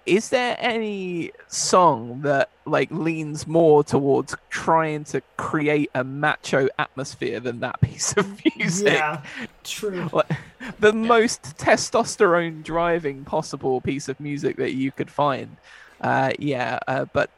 [0.06, 7.40] is there any song that like leans more towards trying to create a macho atmosphere
[7.40, 8.92] than that piece of music?
[8.92, 9.22] Yeah
[9.64, 10.08] true.
[10.12, 10.30] Like,
[10.78, 11.06] the yeah.
[11.06, 15.56] most testosterone driving possible piece of music that you could find.
[16.00, 17.30] Uh yeah uh, but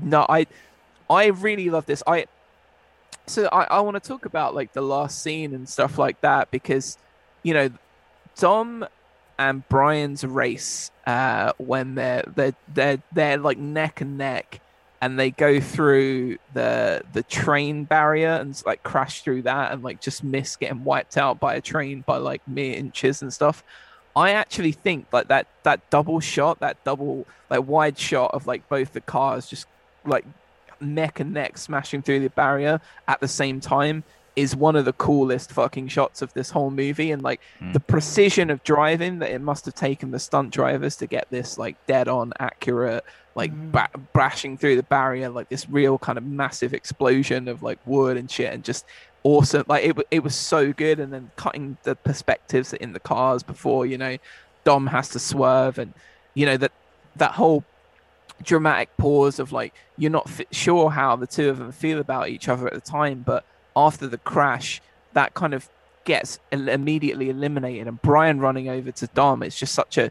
[0.00, 0.46] no i
[1.10, 2.02] i really love this.
[2.06, 2.26] I
[3.26, 6.50] so I, I want to talk about like the last scene and stuff like that
[6.50, 6.98] because
[7.42, 7.70] you know
[8.36, 8.86] Dom
[9.38, 14.60] and Brian's race uh, when they're they're they're they're like neck and neck
[15.00, 20.00] and they go through the the train barrier and like crash through that and like
[20.00, 23.62] just miss getting wiped out by a train by like mere inches and stuff.
[24.16, 28.68] I actually think like that that double shot, that double like wide shot of like
[28.68, 29.66] both the cars just
[30.06, 30.24] like
[30.84, 34.04] neck and neck smashing through the barrier at the same time
[34.36, 37.72] is one of the coolest fucking shots of this whole movie and like mm.
[37.72, 41.56] the precision of driving that it must have taken the stunt drivers to get this
[41.56, 43.04] like dead on accurate
[43.36, 43.70] like mm.
[43.70, 48.16] ba- brashing through the barrier like this real kind of massive explosion of like wood
[48.16, 48.84] and shit and just
[49.22, 53.42] awesome like it, it was so good and then cutting the perspectives in the cars
[53.42, 54.16] before you know
[54.64, 55.94] dom has to swerve and
[56.34, 56.72] you know that
[57.16, 57.64] that whole
[58.42, 62.28] dramatic pause of like you're not f- sure how the two of them feel about
[62.28, 63.44] each other at the time, but
[63.76, 64.80] after the crash,
[65.12, 65.68] that kind of
[66.04, 67.86] gets immediately eliminated.
[67.86, 70.10] And Brian running over to Dom, it's just such a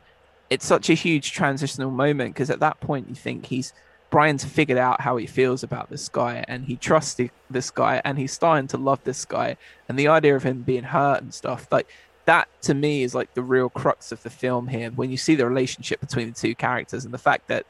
[0.49, 3.73] it's such a huge transitional moment because at that point you think he's
[4.09, 7.19] Brian's figured out how he feels about this guy and he trusts
[7.49, 9.57] this guy and he's starting to love this guy
[9.89, 11.87] and the idea of him being hurt and stuff like
[12.25, 15.33] that to me is like the real crux of the film here when you see
[15.33, 17.65] the relationship between the two characters and the fact that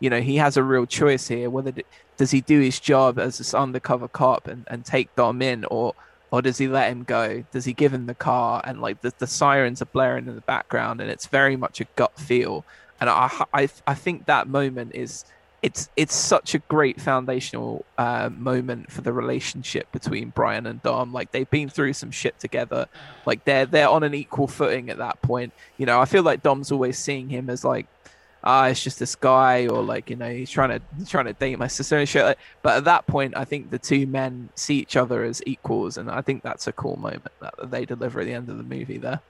[0.00, 1.72] you know he has a real choice here whether
[2.16, 5.94] does he do his job as this undercover cop and, and take dom in or
[6.30, 9.12] or does he let him go does he give him the car and like the,
[9.18, 12.64] the sirens are blaring in the background and it's very much a gut feel
[13.00, 15.24] and I, I i think that moment is
[15.60, 21.12] it's it's such a great foundational uh, moment for the relationship between Brian and Dom.
[21.12, 22.86] Like they've been through some shit together.
[23.26, 25.52] Like they're they're on an equal footing at that point.
[25.76, 27.86] You know, I feel like Dom's always seeing him as like,
[28.44, 31.32] ah, it's just this guy, or like you know, he's trying to he's trying to
[31.32, 32.24] date my sister and shit.
[32.24, 35.98] Like, but at that point, I think the two men see each other as equals,
[35.98, 38.64] and I think that's a cool moment that they deliver at the end of the
[38.64, 39.20] movie there.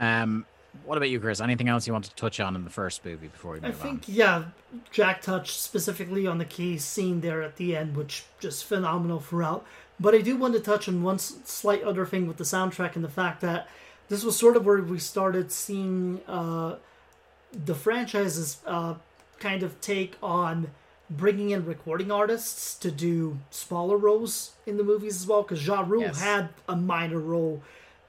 [0.00, 0.46] Um,
[0.84, 1.40] what about you, Chris?
[1.40, 3.70] Anything else you want to touch on in the first movie before we move on?
[3.70, 4.14] I think, on?
[4.14, 4.44] yeah,
[4.90, 9.64] Jack touched specifically on the key scene there at the end, which just phenomenal throughout.
[10.00, 13.04] But I do want to touch on one slight other thing with the soundtrack and
[13.04, 13.68] the fact that
[14.08, 16.76] this was sort of where we started seeing uh,
[17.64, 18.94] the franchise's uh,
[19.38, 20.70] kind of take on
[21.10, 25.42] bringing in recording artists to do smaller roles in the movies as well.
[25.42, 26.20] Because Ja Rule Yes.
[26.20, 27.62] had a minor role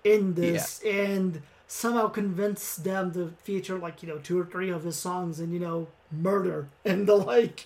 [0.03, 4.83] in this, and somehow convinced them to feature like you know two or three of
[4.83, 7.65] his songs and you know murder and the like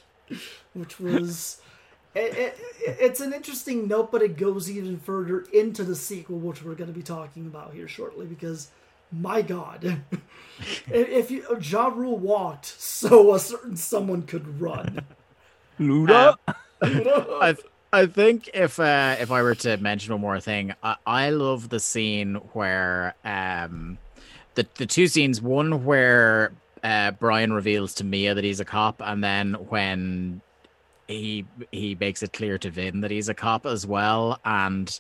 [0.73, 1.61] which was
[2.15, 6.63] it, it, it's an interesting note but it goes even further into the sequel which
[6.63, 8.69] we're going to be talking about here shortly because
[9.11, 10.01] my god
[10.87, 15.05] if you ja Rule walked so a certain someone could run
[15.79, 16.35] Luda.
[16.81, 17.55] I
[17.91, 21.69] I think if uh, if I were to mention one more thing, I, I love
[21.69, 23.97] the scene where um
[24.55, 25.41] the the two scenes.
[25.41, 26.51] One where
[26.83, 30.41] uh, Brian reveals to Mia that he's a cop, and then when
[31.07, 34.99] he he makes it clear to Vin that he's a cop as well, and.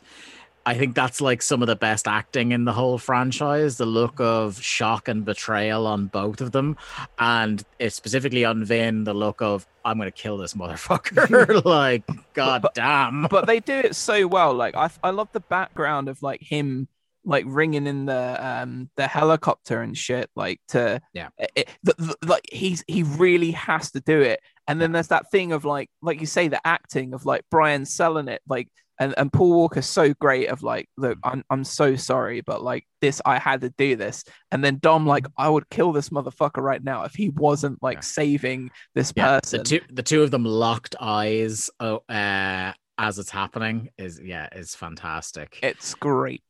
[0.69, 3.77] I think that's like some of the best acting in the whole franchise.
[3.77, 6.77] The look of shock and betrayal on both of them,
[7.17, 9.03] and it's specifically on Vin.
[9.03, 11.63] The look of I'm gonna kill this motherfucker.
[11.65, 12.03] like,
[12.33, 13.23] god damn.
[13.31, 14.53] but they do it so well.
[14.53, 16.87] Like I, I love the background of like him
[17.25, 21.29] like ringing in the um the helicopter and shit like to Yeah.
[21.55, 25.29] it, the, the- like he's he really has to do it and then there's that
[25.29, 29.13] thing of like like you say the acting of like Brian selling it like and,
[29.17, 33.21] and Paul Walker's so great of like look I'm I'm so sorry but like this
[33.25, 36.83] I had to do this and then Dom like I would kill this motherfucker right
[36.83, 38.01] now if he wasn't like Yeah.
[38.01, 43.17] saving this Yeah, person the two the two of them locked eyes uh, uh as
[43.17, 45.57] it's happening is yeah is fantastic.
[45.63, 46.43] it's great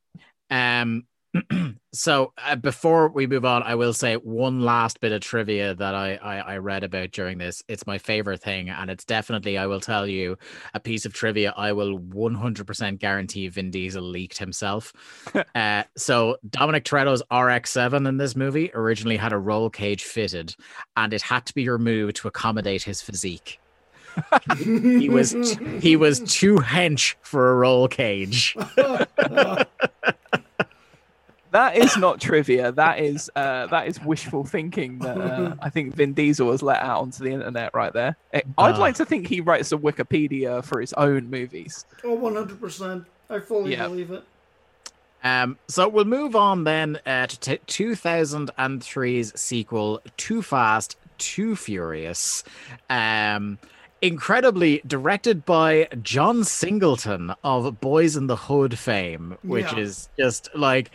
[0.49, 1.03] Um,
[1.93, 5.93] so uh, before we move on, I will say one last bit of trivia that
[5.93, 7.63] I, I I read about during this.
[7.67, 10.37] It's my favorite thing, and it's definitely I will tell you
[10.73, 11.53] a piece of trivia.
[11.55, 14.91] I will one hundred percent guarantee Vin Diesel leaked himself.
[15.55, 20.55] uh, so Dominic Toretto's RX-7 in this movie originally had a roll cage fitted,
[20.97, 23.59] and it had to be removed to accommodate his physique.
[24.57, 25.31] he was
[25.79, 28.55] he was too hench for a roll cage.
[31.51, 32.71] That is not trivia.
[32.71, 36.81] That is uh, that is wishful thinking that uh, I think Vin Diesel has let
[36.81, 38.15] out onto the internet right there.
[38.33, 38.79] Eh, I'd Ah.
[38.79, 41.85] like to think he writes a Wikipedia for his own movies.
[42.03, 43.87] oh 100% i fully Yeah.
[43.87, 44.23] believe it
[45.23, 52.43] Um, so we'll move on then uh, to t- 2003's sequel, Too Fast, Too Furious.
[52.89, 53.57] Um,
[54.01, 59.79] incredibly directed by John Singleton of Boyz n the Hood fame, which Yeah.
[59.79, 60.91] is just like.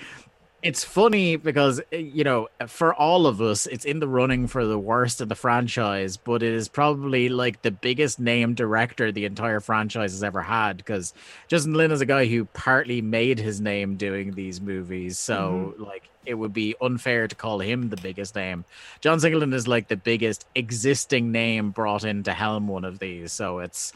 [0.64, 4.64] It's funny because uh, you know, for all of us, it's in the running for
[4.64, 9.26] the worst of the franchise, but it is probably like the biggest name director the
[9.26, 10.78] entire franchise has ever had.
[10.78, 11.12] Because
[11.48, 16.08] Justin Lin is a guy who partly made his name doing these movies, so like
[16.24, 18.64] it would be unfair to call him the biggest name.
[19.02, 23.32] John Singleton is like the biggest existing name brought in to helm one of these,
[23.32, 23.92] so it's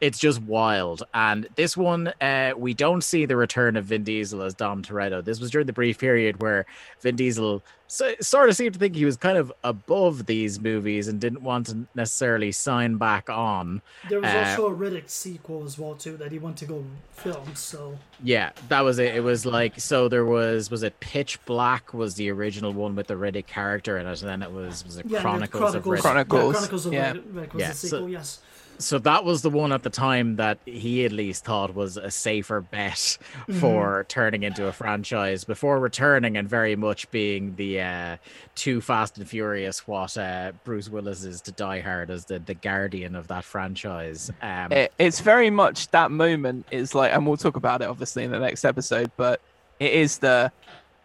[0.00, 1.02] it's just wild.
[1.12, 5.22] And this one, uh, we don't see the return of Vin Diesel as Dom Toretto.
[5.24, 6.64] This was during the brief period where
[7.00, 11.08] Vin Diesel so, sort of seemed to think he was kind of above these movies
[11.08, 13.82] and didn't want to necessarily sign back on.
[14.08, 16.84] there was Uh, also a riddick sequel as well too that he went to go
[17.10, 19.16] film so Yeah, that was it.
[19.16, 20.08] It was like so.
[20.08, 24.06] There was was it Pitch Black was the original one with the Riddick character in
[24.06, 26.00] it, and then it was was it Yeah, Chronicles, of Riddick.
[26.00, 27.12] Chronicles, Yeah, Chronicles of yeah.
[27.14, 28.38] Riddick Riddick was Yeah, the so- sequel, yes.
[28.80, 32.10] So that was the one at the time that he at least thought was a
[32.10, 33.18] safer bet
[33.58, 38.16] for turning into a franchise before returning and very much being the uh,
[38.54, 42.54] too fast and furious what uh, Bruce Willis is to Die Hard as the, the
[42.54, 44.30] guardian of that franchise.
[44.42, 46.66] Um, It, it's very much that moment.
[46.70, 49.40] Is like, and we'll talk about it obviously in the next episode, but
[49.78, 50.52] it is the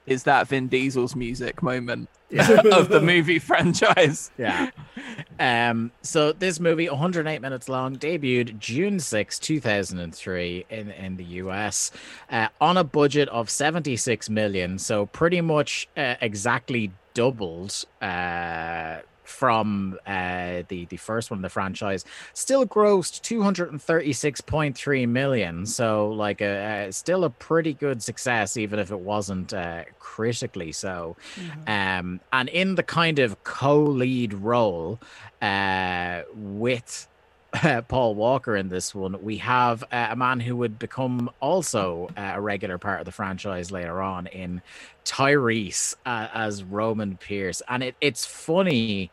[0.05, 2.09] is that Vin Diesel's music moment
[2.71, 4.31] of the movie franchise.
[4.38, 4.69] yeah.
[5.39, 11.91] Um, so this movie, 108 minutes long, debuted June 6, 2003 in, in the US
[12.29, 14.79] uh, on a budget of 76 million.
[14.79, 21.49] So pretty much uh, exactly doubled uh, from uh, the the first one, of the
[21.49, 25.65] franchise, still grossed 236.3 million.
[25.65, 31.15] So, like, a, still a pretty good success, even if it wasn't uh, critically so.
[31.36, 31.69] Mm-hmm.
[31.69, 34.99] Um, and in the kind of co-lead role
[35.41, 37.07] uh, with
[37.64, 42.10] uh, Paul Walker in this one, we have uh, a man who would become also
[42.18, 44.62] uh, a regular part of the franchise later on in
[45.06, 47.62] Tyrese uh, as Roman Pierce.
[47.68, 49.12] And it, it's funny,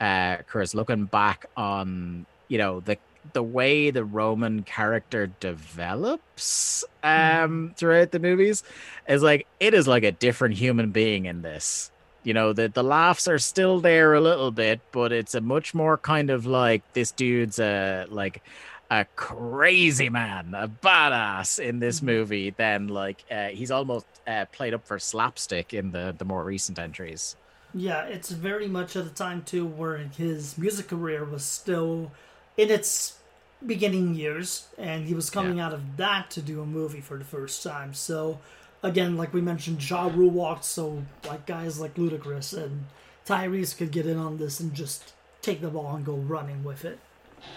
[0.00, 2.98] uh, Chris, looking back on, you know, the
[3.32, 8.62] the way the Roman character develops um, throughout the movies
[9.08, 11.90] is like it is like a different human being in this
[12.26, 15.74] you know the the laughs are still there a little bit but it's a much
[15.74, 18.42] more kind of like this dude's a like
[18.90, 22.06] a crazy man a badass in this mm-hmm.
[22.06, 26.42] movie than like uh, he's almost uh, played up for slapstick in the the more
[26.42, 27.36] recent entries
[27.72, 32.10] yeah it's very much at a time too where his music career was still
[32.56, 33.18] in its
[33.64, 35.66] beginning years and he was coming yeah.
[35.66, 38.38] out of that to do a movie for the first time so
[38.86, 42.86] again, like we mentioned, Ja Rule walked, so like guys like Ludacris and
[43.26, 45.12] Tyrese could get in on this and just
[45.42, 46.98] take the ball and go running with it.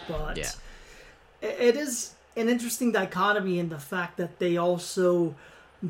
[0.08, 0.52] But yeah.
[1.42, 5.36] it is an interesting dichotomy in the fact that they also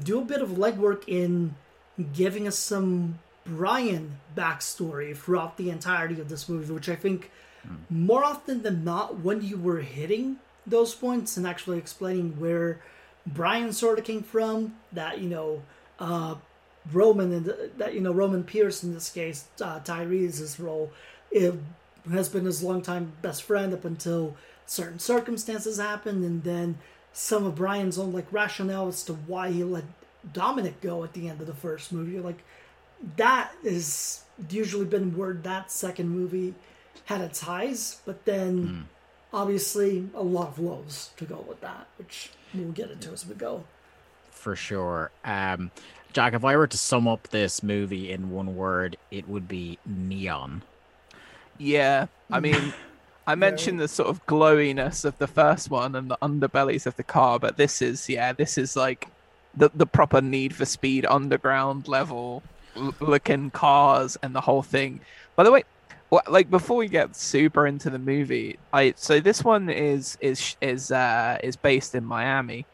[0.03, 1.55] do a bit of legwork in
[2.13, 7.31] giving us some Brian backstory throughout the entirety of this movie, which I think
[7.67, 7.77] mm.
[7.89, 10.37] more often than not, when you were hitting
[10.67, 12.81] those points and actually explaining where
[13.33, 15.61] Brian sort of came from, that you know,
[15.99, 16.35] uh,
[16.91, 20.91] Roman and that you know Roman Pierce in this case, uh, Tyrese's role,
[21.31, 21.53] it
[22.11, 26.77] has been his longtime best friend up until certain circumstances happened, and then
[27.13, 29.83] some of Brian's own like rationale as to why he let
[30.33, 32.19] Dominic go at the end of the first movie.
[32.19, 32.43] Like
[33.17, 36.53] that is usually been where that second movie
[37.05, 38.83] had its highs, but then mm.
[39.33, 43.35] Obviously a lot of lows to go with that, which we'll get into as we
[43.35, 43.63] go.
[44.31, 45.11] For sure.
[45.23, 45.71] Um,
[46.13, 49.77] Jack, if I were to sum up this movie in one word, it would be
[49.85, 50.63] neon.
[51.57, 52.73] Yeah, I mean,
[53.27, 57.03] I mentioned the sort of glowiness of the first one and the underbellies of the
[57.03, 59.07] car, but this is, yeah, this is like
[59.55, 62.43] the the proper Need for Speed underground level
[62.99, 65.01] looking cars and the whole thing.
[65.35, 65.65] By the way, well,
[66.27, 70.91] like before we get super into the movie, I so this one is is is
[70.91, 72.65] uh is based in Miami,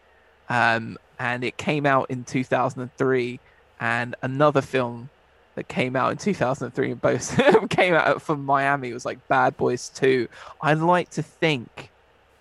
[0.49, 3.39] um, and it came out in 2003,
[3.79, 5.09] and another film
[5.55, 9.89] that came out in 2003 and both came out from Miami was like Bad Boys
[9.89, 10.27] 2.
[10.61, 11.91] I'd like to think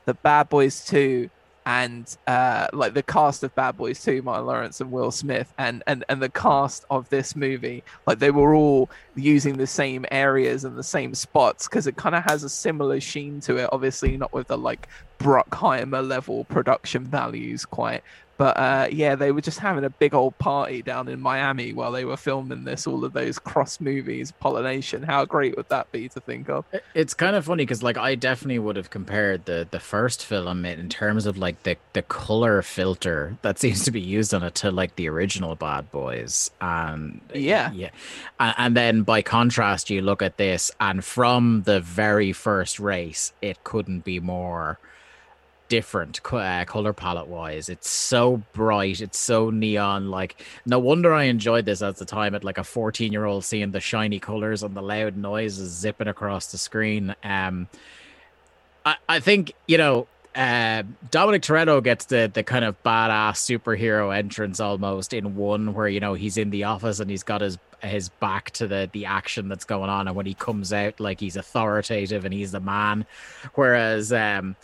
[0.05, 1.31] that Bad Boys 2
[1.67, 5.83] and uh, like the cast of Bad Boys 2, Martin Lawrence and Will Smith, and,
[5.87, 10.65] and and the cast of this movie, like they were all using the same areas
[10.65, 13.69] and the same spots because it kind of has a similar sheen to it.
[13.73, 14.89] Obviously, not with the like
[15.19, 18.03] Bruckheimer level production values quite,
[18.37, 21.93] but uh, yeah, they were just having a big old party down in Miami while
[21.93, 22.87] they were filming this.
[22.87, 25.03] All of those cross movies, pollination.
[25.03, 26.65] How great would that be to think of?
[26.95, 30.65] It's kind of funny because, like, I definitely would have compared the the first film
[30.65, 34.55] in terms of like the the color filter that seems to be used on it
[34.57, 37.91] to like the original Bad Boys, and yeah, yeah,
[38.41, 43.33] and, and then by contrast, you look at this, and from the very first race,
[43.41, 44.79] it couldn't be more
[45.69, 47.69] different uh, color palette wise.
[47.69, 50.11] It's so bright, it's so neon.
[50.11, 53.45] Like, no wonder I enjoyed this at the time at like a 14 year old
[53.45, 57.15] seeing the shiny colors and the loud noises zipping across the screen.
[57.23, 57.69] Um,
[58.85, 64.17] I, I think, you know, uh, Dominic Toretto gets the the kind of badass superhero
[64.17, 67.57] entrance almost in one where you know he's in the office and he's got his
[67.83, 71.21] his back to the the action that's going on and when he comes out like
[71.21, 73.07] he's authoritative and he's the man
[73.55, 74.57] whereas um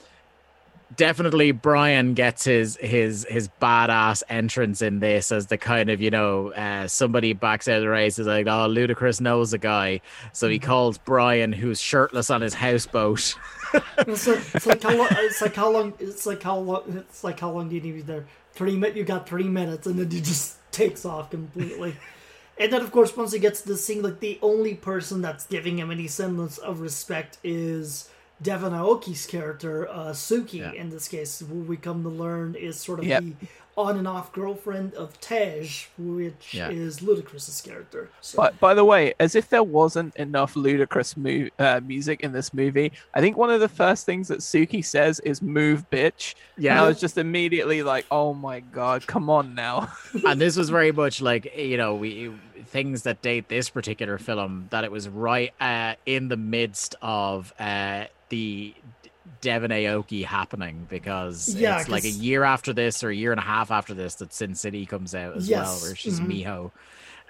[0.97, 6.11] definitely Brian gets his his his badass entrance in this as the kind of you
[6.11, 10.01] know uh, somebody backs out of the race is like oh Ludacris knows a guy
[10.33, 13.35] so he calls Brian who's shirtless on his houseboat.
[13.99, 17.25] it's, like, it's like how long it's like how long it's like how long it's
[17.25, 18.27] like how long do you need there?
[18.53, 21.97] Three minutes you got three minutes and then he just takes off completely.
[22.59, 25.47] And then, of course, once he gets to the scene, like the only person that's
[25.47, 28.11] giving him any semblance of respect is
[28.43, 30.73] Devon Aoki's character, uh, Suki, yeah.
[30.73, 33.23] in this case, who we come to learn is sort of yep.
[33.23, 33.35] the
[33.77, 36.71] on and off girlfriend of Tej, which Yeah.
[36.71, 38.11] is Ludacris's character.
[38.21, 42.33] So, But by the way, as if there wasn't enough ludicrous mu- uh, music in
[42.33, 46.35] this movie, I think one of the first things that Suki says is "move, bitch."
[46.59, 46.73] Yeah.
[46.73, 49.91] and I was just immediately like, "Oh my god, come on now!"
[50.27, 52.33] and this was very much like you know we
[52.67, 57.53] things that date this particular film that it was right uh, in the midst of
[57.59, 58.75] uh, the
[59.41, 63.41] Devon Aoki happening because Yeah, it's like a year after this or a year and
[63.41, 66.27] a half after this that Sin City comes out as well, Yes, where she's mhm.
[66.45, 66.71] Miho.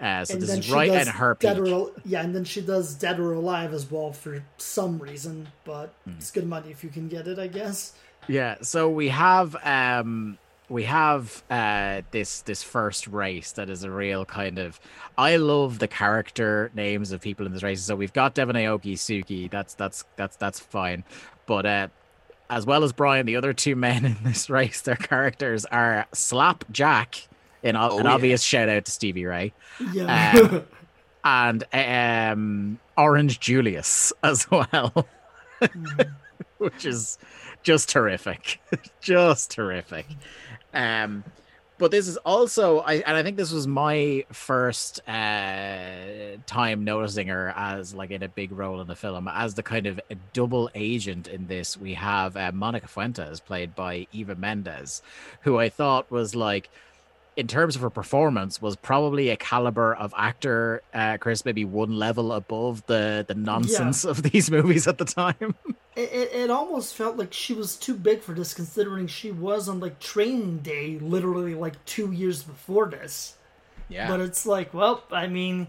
[0.01, 1.59] Uh, so and this is right in her peak.
[1.59, 5.95] or, yeah, and then she does Dead or Alive as well for some reason, but
[6.07, 6.13] Hmm.
[6.19, 7.95] it's good money if you can get it, I guess.
[8.29, 10.39] Yeah, so we have um
[10.71, 14.81] we have uh this this first race that is a real kind of
[15.19, 17.83] I love the character names of people in this race.
[17.83, 21.05] So we've got Devon Aoki, Suki, that's that's that's that's fine.
[21.47, 21.89] But uh
[22.49, 26.65] as well as Brian, the other two men in this race, their characters are Slap
[26.73, 27.29] Jack,
[27.63, 28.13] in o- Oh, an yeah.
[28.15, 29.53] obvious shout out to Stevie Ray,
[29.93, 30.33] Yeah.
[30.41, 30.65] Um,
[31.25, 35.07] and um Orange Julius as well.
[36.59, 37.19] which is
[37.63, 38.61] just terrific,
[39.01, 40.07] just terrific.
[40.73, 41.25] Um,
[41.79, 47.29] but this is also, I and I think this was my first uh, time noticing
[47.29, 49.99] her as like in a big role in the film as the kind of
[50.35, 51.79] double agent in this.
[51.79, 55.01] We have uh, Monica Fuentes, played by Eva Mendes,
[55.41, 56.69] who I thought was like
[57.37, 61.97] in terms of her performance was probably a caliber of actor uh chris maybe one
[61.97, 65.55] level above the the nonsense of these movies at the time
[65.97, 69.69] it, it, it almost felt like she was too big for this, considering she was
[69.69, 73.37] on like training day literally like two years before this.
[73.89, 75.67] yeah But it's like, well, I mean,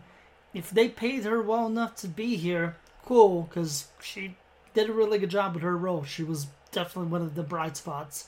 [0.53, 4.35] if they paid her well enough to be here, cool, because she
[4.73, 6.03] did a really good job with her role.
[6.03, 8.27] She was definitely one of the bright spots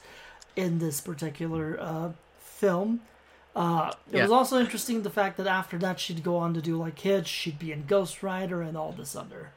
[0.56, 3.02] in this particular uh, film.
[3.56, 4.24] Uh, it Yeah.
[4.24, 7.28] was also interesting the fact that after that she'd go on to do like Hitch,
[7.28, 9.52] she'd be in Ghost Rider and all this other.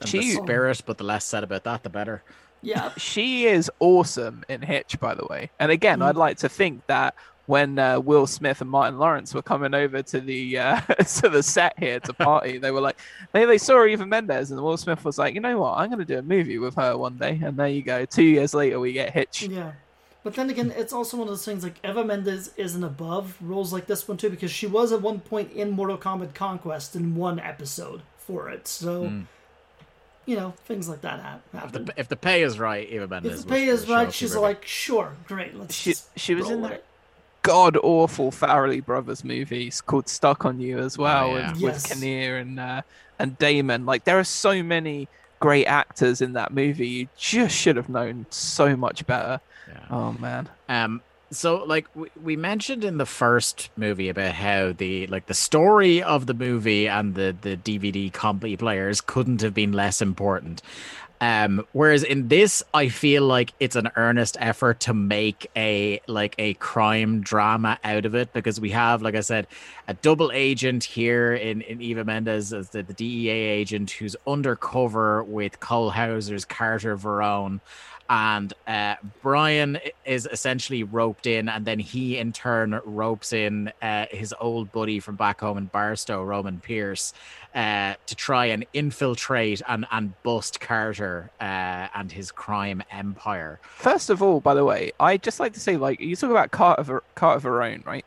[0.00, 2.22] And She- the spirit but the less said about that the better
[2.62, 5.50] Yeah, she is awesome in Hitch, by the way.
[5.60, 6.06] And again, Mm.
[6.06, 7.14] I'd like to think that
[7.46, 10.80] when uh, Will Smith and Martin Lawrence were coming over to the uh,
[11.20, 12.96] to the set here to party, they were like,
[13.32, 16.00] they they saw Eva Mendes, and Will Smith was like, you know what, I'm going
[16.00, 17.38] to do a movie with her one day.
[17.44, 18.04] And there you go.
[18.04, 19.44] Two years later, we get Hitch.
[19.44, 19.72] Yeah.
[20.24, 23.72] But then again, it's also one of those things like Eva Mendes isn't above roles
[23.72, 27.14] like this one too because she was at one point in Mortal Kombat Conquest in
[27.14, 28.66] one episode for it.
[28.66, 29.12] So,
[30.26, 31.84] you know, things like that hap- if happen.
[31.86, 34.42] the, if the pay is right eva mendes If the pay is right, she's here.
[34.42, 36.84] like, sure, great, let's She just she was roll in with that
[37.42, 41.52] god awful Farrelly Brothers movies called Stuck on You as well, Oh, yeah.
[41.52, 41.88] with, Yes.
[41.88, 42.82] with Kinnear and uh,
[43.20, 43.86] and Damon.
[43.86, 45.06] Like there are so many
[45.38, 46.88] great actors in that movie.
[46.88, 49.40] You just should have known so much better.
[49.68, 49.84] Yeah.
[49.90, 50.48] Oh man.
[50.68, 55.34] Um, so like we, we mentioned in the first movie about how the like the
[55.34, 60.62] story of the movie and the the DVD combi players couldn't have been less important.
[61.20, 66.34] Um, whereas in this, I feel like it's an earnest effort to make a like
[66.38, 69.46] a crime drama out of it because we have, like I said,
[69.88, 75.24] a double agent here in, in Eva Mendes as the, the DEA agent who's undercover
[75.24, 77.60] with Cole Hauser's Carter Verone
[78.08, 84.06] and uh, Brian is essentially roped in, and then he in turn ropes in uh,
[84.10, 87.12] his old buddy from back home in Barstow, Roman Pierce,
[87.54, 93.58] uh, to try and infiltrate and, and bust Carter uh, and his crime empire.
[93.62, 96.50] First of all, by the way, I just like to say, like you talk about
[96.50, 98.04] Carter Ver- Carter Verone, right?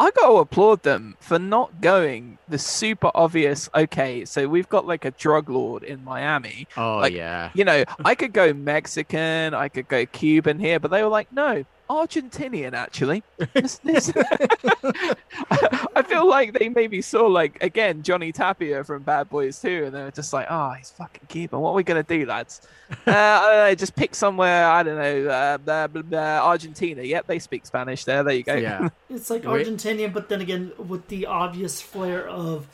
[0.00, 3.68] I got to applaud them for not going the super obvious.
[3.74, 6.66] Okay, so we've got like a drug lord in Miami.
[6.74, 10.90] Oh Like, yeah, You know, I could go Mexican, I could go Cuban here, but
[10.90, 13.22] they were like, no, Argentinian actually.
[13.52, 14.12] This- this-
[15.50, 19.94] I feel like they maybe saw like again Johnny Tapia from Bad Boys 2, and
[19.94, 21.58] they were just like, oh, he's fucking Cuban.
[21.60, 22.66] What are we gonna do, lads?
[23.06, 24.66] uh, I don't know, just pick somewhere.
[24.66, 27.02] I don't know, uh, blah, blah, blah, Argentina.
[27.02, 28.22] Yep, they speak Spanish there.
[28.22, 28.54] There you go.
[28.54, 28.88] yeah.
[29.08, 32.68] It's like Argentinian, but then again, with the obvious flair of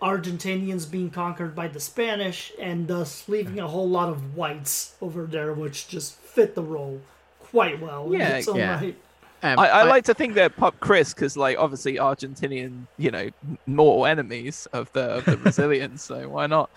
[0.00, 5.24] Argentinians being conquered by the Spanish and thus leaving a whole lot of whites over
[5.26, 7.00] there, which just fit the role
[7.56, 8.08] quite well.
[8.12, 8.80] Yeah, its own yeah.
[8.80, 8.96] right.
[9.42, 13.30] Um, I, I like to think they're Pop Chris because, like, obviously Argentinian, you know,
[13.66, 16.02] mortal enemies of the of the Brazilians.
[16.02, 16.68] so why not?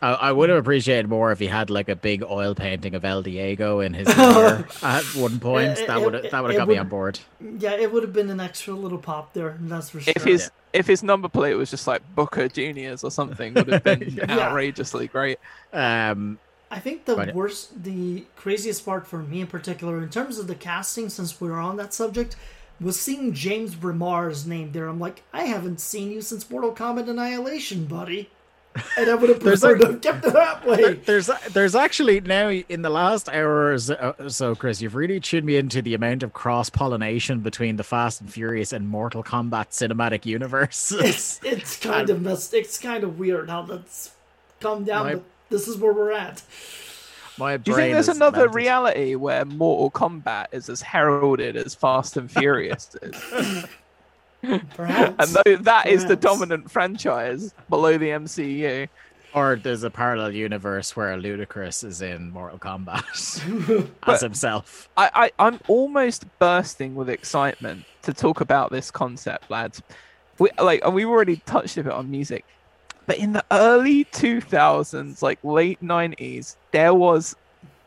[0.00, 3.04] I, I would have appreciated more if he had like a big oil painting of
[3.04, 5.78] El Diego in his hair at one point.
[5.78, 7.20] It- That it- would have that would it have got me on board.
[7.58, 10.12] Yeah, it would have been an extra little pop there, that's for sure.
[10.16, 13.84] If his if his number plate was just like Boca Juniors or something, would have
[13.90, 14.30] been Yeah.
[14.48, 15.38] outrageously great.
[15.72, 16.38] Um,
[16.72, 17.34] I think the Right.
[17.34, 21.48] worst, the craziest part for me in particular, in terms of the casting, since we
[21.50, 22.34] were on that subject,
[22.80, 24.88] was seeing James Remar's name there.
[24.88, 28.30] I'm like, I haven't seen you since Mortal Kombat Annihilation, buddy.
[28.96, 30.94] And I would have preferred a- to have kept it that way.
[30.94, 33.78] There's there's actually now in the last hour or
[34.30, 38.22] so, Chris, you've really tuned me into the amount of cross pollination between the Fast
[38.22, 40.90] and Furious and Mortal Kombat cinematic universe.
[40.90, 42.54] It's it's kind of messed.
[42.54, 44.12] It's kind of weird how that's
[44.60, 45.04] come down.
[45.06, 45.20] My-
[45.52, 46.42] this is where we're at.
[47.38, 48.54] My Do you think there's another melted.
[48.56, 53.64] reality where Mortal Kombat is as heralded as Fast and Furious is?
[54.74, 55.14] Perhaps.
[55.18, 58.88] and though that is the dominant franchise below the MCU,
[59.34, 64.88] Or there's a parallel universe where Ludacris is in Mortal Kombat as himself.
[64.96, 69.80] I, I I'm almost bursting with excitement to talk about this concept, lads.
[70.38, 72.44] We like and we've already touched a bit on music,
[73.06, 77.34] but in the early 2000s, like late 90s, there was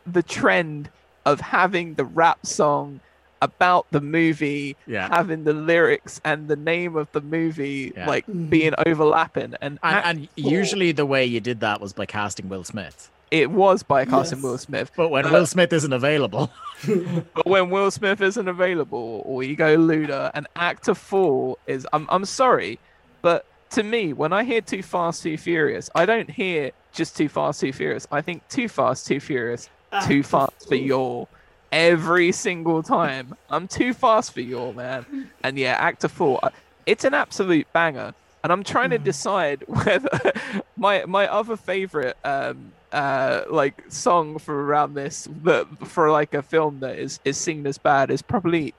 [0.06, 0.90] the trend
[1.24, 3.00] of having the rap song
[3.42, 5.08] about the movie Yeah.
[5.08, 8.06] having the lyrics and the name of the movie Yeah.
[8.06, 8.48] like Mhm.
[8.48, 12.48] being overlapping and, And, ac- and usually the way you did that was by casting
[12.48, 13.10] Will Smith.
[13.30, 14.44] it was by casting Yes.
[14.44, 16.50] Will Smith But when Uh, Will Smith isn't available,
[17.34, 21.86] But when Will Smith isn't available, or you go Luda, and Act a Fool is,
[21.92, 22.78] I'm, I'm sorry,
[23.20, 23.44] but
[23.76, 27.60] to me, when I hear Too Fast, Too Furious, I don't hear just Too Fast,
[27.60, 28.06] Too Furious.
[28.10, 29.68] I think Too Fast, Too Furious,
[30.06, 30.74] Too Fast for.
[30.74, 31.28] Your.
[31.72, 36.50] Every single time, I'm too fast for y'all, man, and yeah, Act a Fool, I-
[36.86, 40.08] it's an absolute banger, and I'm trying to decide whether
[40.76, 46.40] my my other favorite um uh like song for around this that for like a
[46.42, 48.72] film that is is seen as bad is probably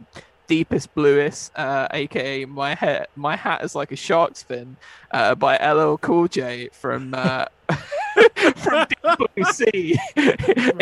[0.47, 4.77] deepest bluest uh aka my hat my hat is like a shark's fin
[5.11, 7.45] uh by ll cool j from uh
[8.55, 9.99] from Deep Blue Sea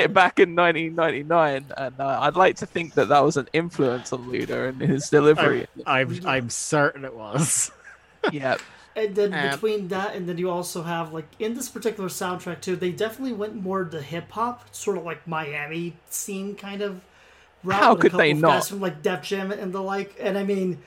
[0.09, 4.25] back in 1999 and uh, i'd like to think that that was an influence on
[4.29, 7.71] luda and his delivery I'm I'm certain it was.
[8.31, 8.57] yeah
[8.95, 12.61] And then Um, between that and then you also have like in this particular soundtrack
[12.61, 17.01] too, they definitely went more to hip hop, sort of like Miami scene kind of.
[17.65, 18.49] Route How with could couple they of not?
[18.49, 20.81] Guys from like Def Jam and the like, and I mean,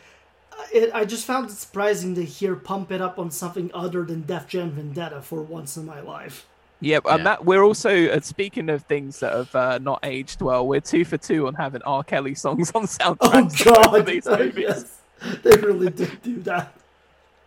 [0.52, 4.05] uh, it, I just found it surprising to hear "Pump It Up" on something other
[4.05, 6.46] than Def Jam Vendetta for once in my life.
[6.80, 10.66] Yep, and that we're also uh, speaking of things that have uh, not aged well.
[10.66, 12.05] We're two for two on having R.
[12.05, 12.86] Kelly songs on
[13.20, 13.56] Oh soundtracks
[13.90, 14.06] for God!
[14.06, 14.56] these movies.
[14.56, 15.00] yes,
[15.42, 16.74] they really did do that.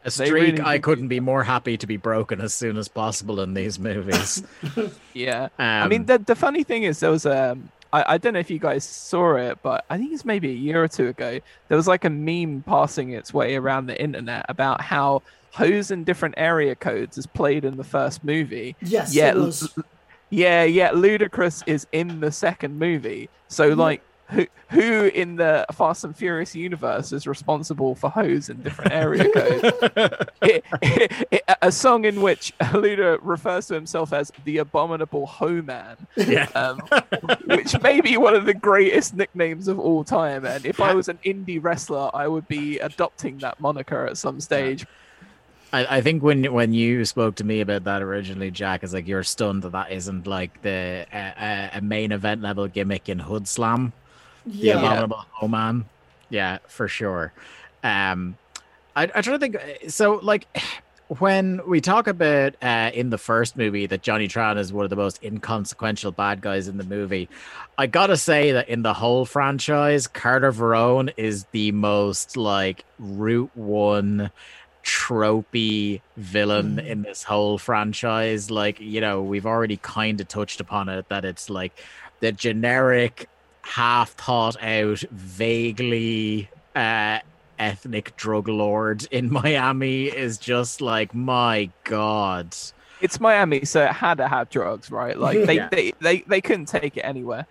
[0.04, 3.40] A streak really I couldn't be more happy to be broken as soon as possible
[3.42, 4.44] in these movies.
[5.14, 5.50] Yeah,
[5.80, 8.40] I mean Um, the the funny thing is there was um I, I don't know
[8.40, 11.40] if you guys saw it, but I think it's maybe a year or two ago.
[11.68, 16.04] There was like a meme passing its way around the internet about how hoes in
[16.04, 18.76] different area codes is played in the first movie.
[18.82, 19.34] Yes, Yeah.
[20.34, 23.30] Yeah, yeah, Ludacris is in the second movie.
[23.50, 24.02] So like
[24.32, 29.30] who who in the Fast and Furious universe is responsible for hoes in different area
[29.34, 29.64] codes?
[30.42, 35.96] It- it- a song in which Luda refers to himself as the abominable hoe man,
[36.18, 36.48] yeah.
[36.56, 36.80] um,
[37.46, 40.44] which may be one of the greatest nicknames of all time.
[40.46, 44.40] And if I was an indie wrestler, I would be adopting that moniker at some
[44.42, 44.88] stage.
[45.74, 49.08] I, I think when when you spoke to me about that originally, Jack, is like
[49.08, 53.92] you're stunned that that isn't like the uh, a main event level gimmick in Hoodslam,
[54.46, 55.86] the Yeah, Abominable Oh Man.
[56.30, 57.34] Yeah, for sure.
[57.84, 58.38] Um,
[58.96, 59.58] I I try to think.
[59.90, 60.48] So like.
[61.20, 64.90] When we talk about uh, in the first movie that Johnny Tran is one of
[64.90, 67.28] the most inconsequential bad guys in the movie,
[67.78, 73.52] I gotta say that in the whole franchise, Carter Verone is the most like Route
[73.56, 74.32] One
[74.86, 76.86] tropey villain Mhm.
[76.88, 78.50] in this whole franchise.
[78.50, 81.74] Like, you know, we've already kind of touched upon it that it's like
[82.22, 83.28] the generic,
[83.64, 87.20] half thought out, vaguely uh
[87.60, 92.56] ethnic drug lord in Miami is just like my god.
[93.02, 95.18] It's Miami, so it had to have drugs, right?
[95.18, 95.70] Like they, Yeah.
[95.70, 97.48] they, they, they couldn't take it anywhere.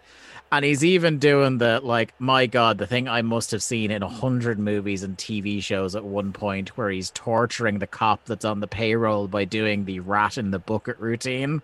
[0.53, 4.03] And he's even doing the like, my god, the thing I must have seen in
[4.03, 8.45] a hundred movies and TV shows at one point, where he's torturing the cop that's
[8.45, 11.62] on the payroll by doing the rat in the bucket routine.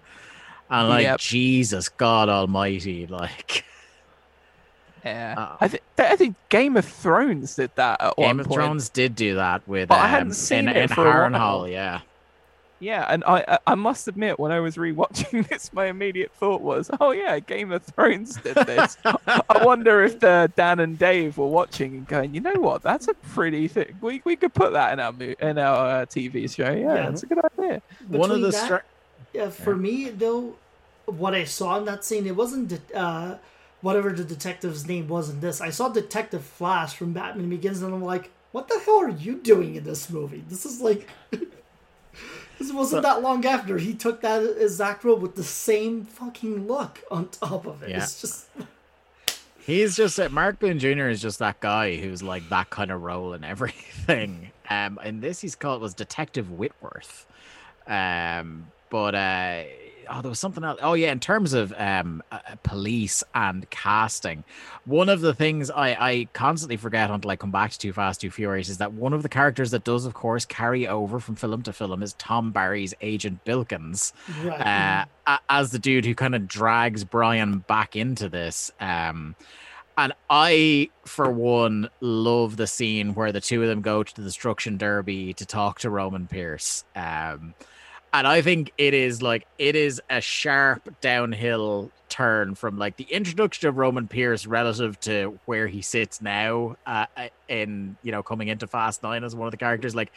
[0.71, 1.19] And like, Yep.
[1.21, 3.65] Jesus God Almighty, like
[5.07, 8.47] Yeah, Uh, I think I think Game of Thrones did that at Game one of
[8.47, 8.57] point.
[8.61, 11.13] Thrones did do that with But I um, hadn't seen in, it in for a
[11.13, 11.69] Harrenhal, while.
[11.69, 12.01] yeah.
[12.79, 16.61] Yeah, and I I- I must admit, when I was rewatching this, my immediate thought
[16.61, 21.39] was, "Oh yeah, Game of Thrones did this." I wonder if the Dan and Dave
[21.39, 22.83] were watching and going, "You know what?
[22.83, 23.97] That's a pretty thing.
[24.03, 26.71] We we could put that in our mo- in our uh, TV show.
[26.71, 26.95] Yeah, Yeah.
[27.09, 28.87] that's a good idea." One of the that- str-
[29.33, 30.57] Yeah, for me though,
[31.07, 32.27] what I saw in that scene.
[32.27, 33.37] It wasn't uh,
[33.81, 35.61] whatever the detective's name was in this.
[35.61, 39.37] I saw Detective Flass from Batman Begins, and I'm like, what the hell are you
[39.37, 40.45] doing in this movie?
[40.49, 41.09] This is like.
[42.59, 47.03] this wasn't that long after he took that exact role with the same fucking look
[47.11, 47.91] on top of it.
[47.91, 48.03] Yeah.
[48.03, 48.49] It's just.
[49.67, 51.09] He's just uh, Mark Boone Jr.
[51.09, 54.53] is just that guy who's like that kind of role in everything.
[54.69, 57.25] Um, in this, he's called was Detective Whitworth.
[57.87, 59.63] Um, but uh,
[60.09, 60.79] oh, there was something else.
[60.83, 64.45] Oh yeah, in terms of um, uh, police and casting,
[64.85, 68.21] one of the things I I constantly forget until I come back to Too Fast
[68.21, 71.37] Too Furious is that one of the characters that does, of course, carry over from
[71.37, 74.13] film to film is Thom Barry's Agent Bilkins
[74.45, 75.07] Right.
[75.27, 78.71] uh, as the dude who kind of drags Brian back into this.
[78.81, 79.35] Um,
[79.99, 84.23] and I, for one, love the scene where the two of them go to the
[84.23, 86.85] Destruction Derby to talk to Roman Pierce.
[86.95, 87.55] Um,
[88.13, 93.05] and I think it is like it is a sharp downhill turn from like the
[93.05, 97.07] introduction of Roman Pierce relative to where he sits now uh,
[97.49, 99.95] in you know coming into Fast Nine as one of the characters.
[99.95, 100.13] Like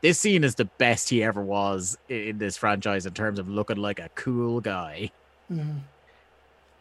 [0.00, 3.76] this scene is the best he ever was in this franchise in terms of looking
[3.76, 5.10] like a cool guy.
[5.50, 5.80] Mhm.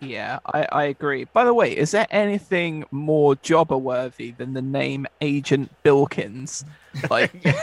[0.05, 1.25] Yeah, I, I agree.
[1.25, 6.65] By the way, is there anything more jobber worthy than the name Agent Bilkins?
[7.09, 7.34] Like,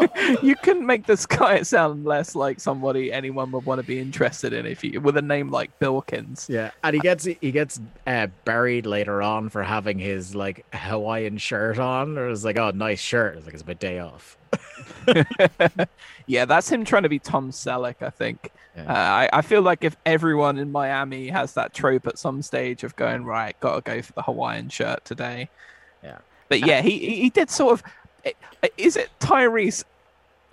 [0.42, 4.52] you couldn't make this guy sound less like somebody anyone would want to be interested
[4.52, 6.48] in if you with a name like Bilkins.
[6.48, 11.38] Yeah, and he gets he gets uh, buried later on for having his like Hawaiian
[11.38, 12.18] shirt on.
[12.18, 13.36] Or it's like, oh, nice shirt.
[13.36, 14.36] It's like it's my day off.
[16.26, 18.50] yeah, that's him trying to be Tom Selleck, I think.
[18.76, 18.84] Yeah.
[18.84, 22.84] Uh, I, I feel like if everyone in Miami has that trope at some stage
[22.84, 25.48] of going, right, gotta go for the Hawaiian shirt today.
[26.02, 26.18] Yeah.
[26.48, 28.34] But yeah, he, he did sort of.
[28.78, 29.84] Is it Tyrese,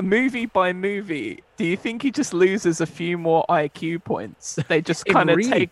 [0.01, 1.43] movie by movie?
[1.57, 4.57] Do you think he just loses a few more IQ points?
[4.67, 5.69] They just kind of really- take.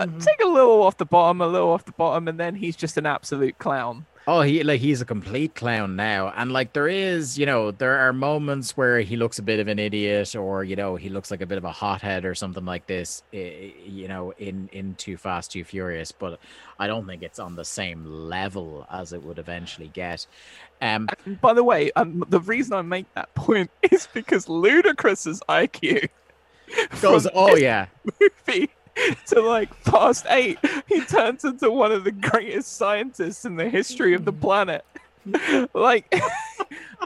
[0.00, 0.24] uh, Mhm.
[0.24, 2.96] Take a little off the bottom, a little off the bottom, and then he's just
[2.96, 4.06] an absolute clown.
[4.30, 7.98] Oh, he like he's a complete clown now, and like there is, you know, there
[7.98, 11.30] are moments where he looks a bit of an idiot, or you know, he looks
[11.30, 15.16] like a bit of a hothead or something like this, you know, in in Too
[15.16, 16.12] Fast Too Furious.
[16.12, 16.40] But
[16.78, 20.26] I don't think it's on the same level as it would eventually get.
[20.82, 25.42] Um, And by the way, um, the reason I make that point is because Ludacris's
[25.48, 26.10] IQ
[27.00, 27.86] goes, oh yeah,
[28.20, 28.70] movie
[29.26, 34.14] to like past eight, he turns into one of the greatest scientists in the history
[34.14, 34.40] of the mm.
[34.40, 34.84] planet.
[35.74, 36.12] like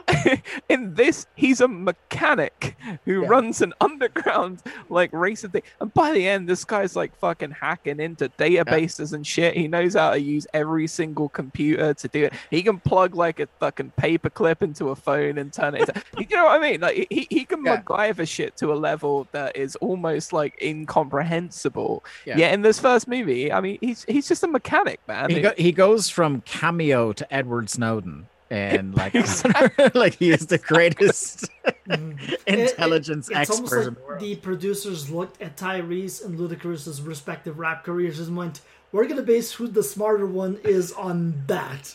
[0.69, 2.75] in this, he's a mechanic
[3.05, 3.27] who Yeah.
[3.27, 5.63] runs an underground like racing thing.
[5.79, 9.55] And by the end, this guy's like fucking hacking into databases and shit.
[9.55, 12.33] He knows how to use every single computer to do it.
[12.49, 16.35] He can plug like a fucking paperclip into a phone and turn it into you
[16.35, 16.81] know what I mean?
[16.81, 17.81] Like he, he can Yeah.
[17.81, 22.03] MacGyver shit to a level that is almost like incomprehensible.
[22.25, 22.37] Yeah.
[22.37, 22.53] Yeah.
[22.53, 25.29] in this first movie, I mean, he's he's just a mechanic, man.
[25.29, 29.13] he, go, he goes from cameo to Edward Snowden, and like
[29.95, 31.49] like he is the greatest
[31.87, 32.21] Mhm.
[32.21, 34.19] It- it- intelligence it's almost expert in like the world.
[34.21, 38.61] the producers looked at Tyrese and Ludacris's respective rap careers and went,
[38.91, 41.93] "We're gonna base who the smarter one is on that."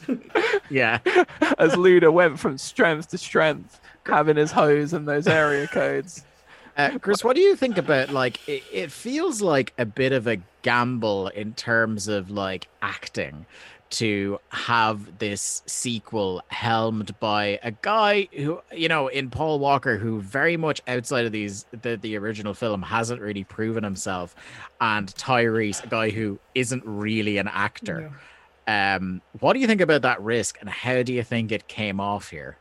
[0.71, 0.99] Yeah.
[1.59, 6.25] As Luda went from strength to strength, having his hoes and those area codes.
[6.77, 10.27] Uh, Chris, what do you think about like it, it feels like a bit of
[10.27, 13.47] a gamble in terms of like acting
[13.91, 20.21] to have this sequel helmed by a guy who you know in Paul Walker who
[20.21, 24.35] very much outside of these the, the original film hasn't really proven himself
[24.81, 28.13] and Tyrese a guy who isn't really an actor.
[28.67, 32.01] Um what do you think about that risk and how do you think it came
[32.01, 32.57] off here?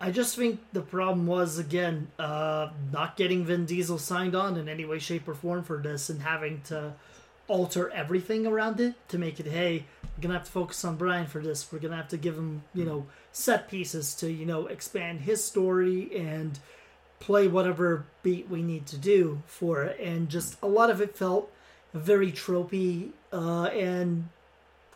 [0.00, 4.68] I just think the problem was again uh, not getting Vin Diesel signed on in
[4.68, 6.94] any way, shape, or form for this, and having to
[7.48, 9.46] alter everything around it to make it.
[9.46, 11.72] Hey, we're gonna have to focus on Brian for this.
[11.72, 15.42] We're gonna have to give him, you know, set pieces to you know expand his
[15.42, 16.58] story and
[17.20, 19.98] play whatever beat we need to do for it.
[20.00, 21.50] And just a lot of it felt
[21.92, 24.28] very tropey uh, and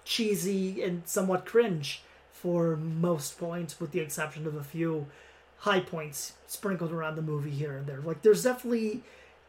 [0.05, 2.03] cheesy and somewhat cringe
[2.33, 5.07] for most points, with the exception of a few
[5.59, 8.01] high points sprinkled around the movie here and there.
[8.01, 9.03] Like, there's definitely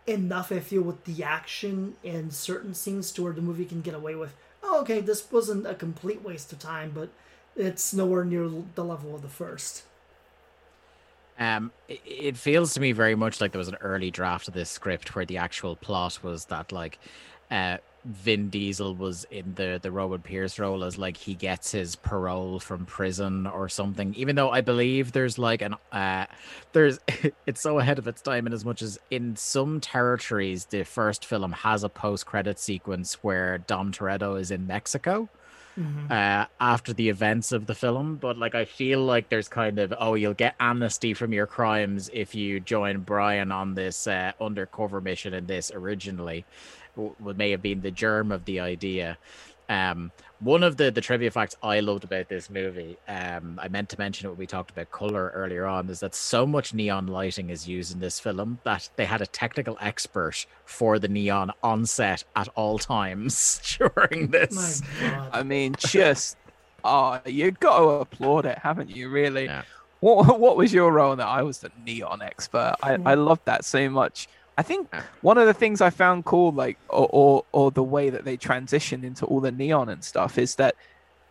[0.08, 3.94] enough, I feel, with the action and certain scenes to where the movie can get
[3.94, 7.10] away with, oh, okay, this wasn't a complete waste of time, but
[7.56, 9.84] it's nowhere near the level of the first.
[11.40, 14.70] Um, it, feels to me very much like there was an early draft of this
[14.70, 17.00] script where the actual plot was that like,
[17.50, 21.96] uh, Vin Diesel was in the the Robert Pierce role as like he gets his
[21.96, 24.14] parole from prison or something.
[24.16, 26.26] Even though I believe there's like an uh
[26.74, 27.00] there's
[27.46, 31.26] it's so ahead of its time in as much as in some territories the first
[31.26, 35.30] film has a post credit sequence where Dom Toretto is in Mexico.
[35.80, 36.12] Mm-hmm.
[36.12, 39.92] Uh, after the events of the film, but like I feel like there's kind of
[39.98, 45.02] oh you'll get amnesty from your crimes if you join Brian on this uh, undercover
[45.02, 46.46] mission in this originally,
[46.96, 49.18] what may have been the germ of the idea.
[49.70, 53.90] Um, one of the the trivia facts I loved about this movie, um, I meant
[53.90, 57.08] to mention it when we talked about color earlier on, is that so much neon
[57.08, 61.52] lighting is used in this film that they had a technical expert for the neon
[61.64, 63.62] on set at all times
[63.96, 64.82] during this.
[65.32, 66.36] I mean, just
[66.84, 69.10] oh, you got to applaud it, haven't you?
[69.10, 69.46] Really.
[69.46, 69.64] Yeah.
[70.02, 71.28] What what was your role in that?
[71.28, 72.76] I was the neon expert.
[72.84, 74.28] I, I loved that so much.
[74.58, 78.10] I think one of the things I found cool, like, or, or, or the way
[78.10, 80.76] that they transitioned into all the neon and stuff, is that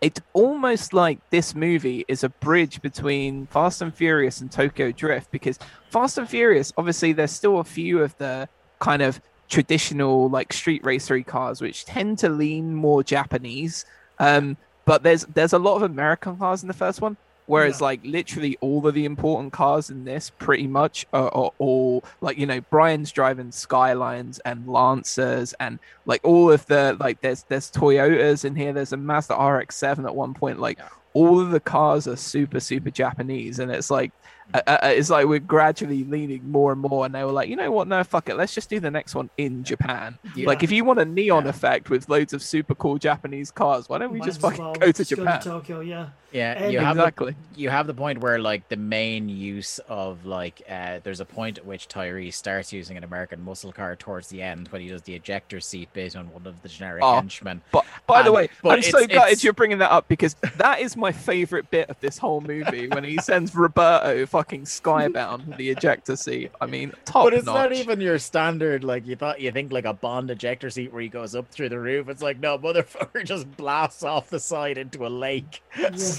[0.00, 5.30] it's almost like this movie is a bridge between Fast and Furious and Tokyo Drift
[5.30, 8.48] because Fast and Furious, obviously, there's still a few of the
[8.80, 13.84] kind of traditional like street racery cars which tend to lean more Japanese.
[14.18, 17.16] Um, but there's there's a lot of American cars in the first one.
[17.46, 17.86] Whereas, yeah.
[17.86, 22.38] like, literally all of the important cars in this pretty much are, are, all like,
[22.38, 27.70] you know, Brian's driving Skylines and Lancers and like all of the like, there's there's
[27.70, 28.72] Toyotas in here.
[28.72, 30.60] There's a Mazda RX-7 at one point.
[30.60, 30.88] Like, yeah.
[31.14, 34.12] all of the cars are super super Japanese, and it's like
[34.54, 37.56] uh, uh, it's like we're gradually leaning more and more and they were like you
[37.56, 40.46] know what no fuck it let's just do the next one in japan yeah.
[40.46, 43.96] like if you want a neon effect with loads of super cool japanese cars why
[43.96, 46.78] don't we Might just fucking well go to japan go to tokyo yeah yeah you
[46.78, 50.98] have exactly the, you have the point where like the main use of like uh
[51.02, 54.68] there's a point at which Tyree starts using an american muscle car towards the end
[54.68, 57.84] when he does the ejector seat based on one of the generic oh, henchmen but
[58.06, 61.12] by and, the way i'm so glad you're bringing that up because that is my
[61.12, 66.50] favorite bit of this whole movie when he sends roberto fucking skybound the ejector seat.
[66.60, 67.54] I mean, top But it's notch.
[67.54, 69.40] not even your standard like you thought.
[69.40, 72.08] You think like a Bond ejector seat where he goes up through the roof.
[72.08, 75.62] It's like no, motherfucker just blasts off the side into a lake.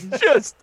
[0.22, 0.56] just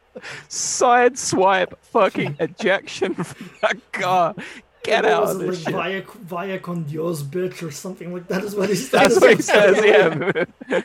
[0.48, 4.34] side swipe fucking ejection from that car.
[4.82, 8.54] Get out of this like, Vaya, vaya con Dios, bitch, or something like that is
[8.54, 8.90] what he says.
[8.90, 10.80] That's what he says, yeah.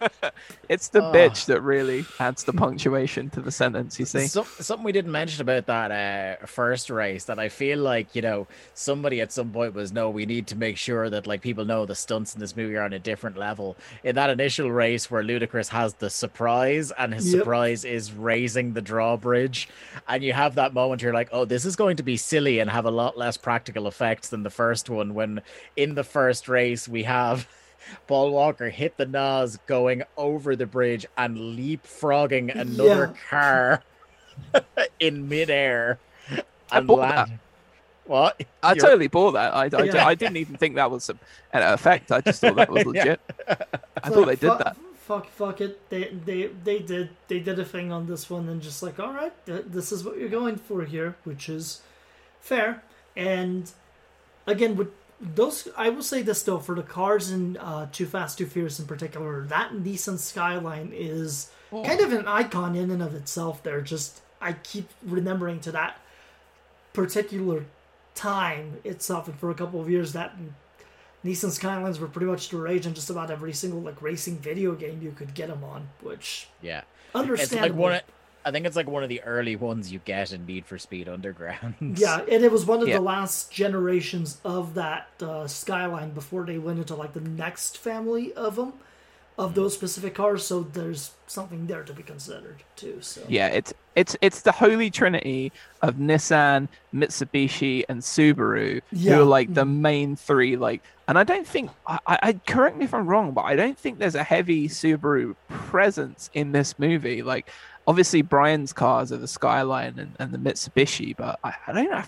[0.68, 3.98] it's the bitch that really adds the punctuation to the sentence.
[3.98, 5.90] You see, so, something we didn't mention about that
[6.42, 10.10] uh, first race that I feel like you know somebody at some point was no,
[10.10, 12.82] we need to make sure that like people know the stunts in this movie are
[12.82, 13.76] on a different level.
[14.02, 17.40] In that initial race where Ludacris has the surprise and his yep.
[17.40, 19.68] surprise is raising the drawbridge,
[20.08, 22.70] and you have that moment you're like, oh, this is going to be silly and
[22.70, 25.14] have a lot less practical effects than the first one.
[25.14, 25.42] When
[25.76, 27.46] in the first race we have
[28.06, 33.28] Paul Walker hit the nose going over the bridge and leapfrogging another yeah.
[33.30, 33.82] car
[35.00, 35.98] in midair.
[36.70, 37.30] I bought land.
[37.30, 37.38] that.
[38.06, 38.42] What?
[38.62, 38.84] I You're...
[38.84, 39.54] totally bought that.
[39.54, 40.06] I, I, yeah.
[40.06, 41.18] I, didn't even think that was an
[41.52, 42.12] effect.
[42.12, 43.20] I just thought that was legit.
[43.46, 43.54] yeah.
[44.02, 44.76] I thought they did that.
[44.96, 45.88] Fuck, fuck it.
[45.90, 49.12] They, they, they did, they did a thing on this one, and just like, all
[49.12, 51.82] right, this is what you're going for here, which is
[52.40, 52.82] fair.
[53.16, 53.70] And
[54.46, 54.88] again, with
[55.34, 58.78] those I will say this though for the cars in uh, Too Fast Too Furious
[58.78, 61.82] in particular, that Nissan Skyline is oh.
[61.82, 63.62] kind of an icon in and of itself.
[63.62, 65.98] There, just I keep remembering to that
[66.92, 67.64] particular
[68.14, 70.36] time itself, and for a couple of years that
[71.24, 74.74] Nissan Skylines were pretty much the rage in just about every single like racing video
[74.74, 75.88] game you could get them on.
[76.02, 76.82] Which yeah,
[77.14, 77.64] understandable.
[77.64, 77.92] It's like one.
[77.94, 78.02] Of,
[78.44, 81.08] I think it's like one of the early ones you get in Need for Speed
[81.08, 81.74] Underground.
[81.96, 82.96] Yeah, and it was one of yeah.
[82.96, 88.32] the last generations of that uh, Skyline before they went into like the next family
[88.34, 88.74] of them,
[89.38, 89.54] of mm.
[89.54, 90.44] those specific cars.
[90.44, 92.98] So there's something there to be considered too.
[93.00, 95.52] So yeah, it's it's it's the holy trinity
[95.82, 99.14] of Nissan, Mitsubishi, and Subaru, yeah.
[99.14, 99.78] who are like the mm.
[99.78, 100.56] main three.
[100.56, 103.78] Like, and I don't think I, I correct me if I'm wrong, but I don't
[103.78, 107.22] think there's a heavy Subaru presence in this movie.
[107.22, 107.48] Like
[107.86, 112.04] obviously Brian's cars are the Skyline and, and the Mitsubishi, but I, I don't know.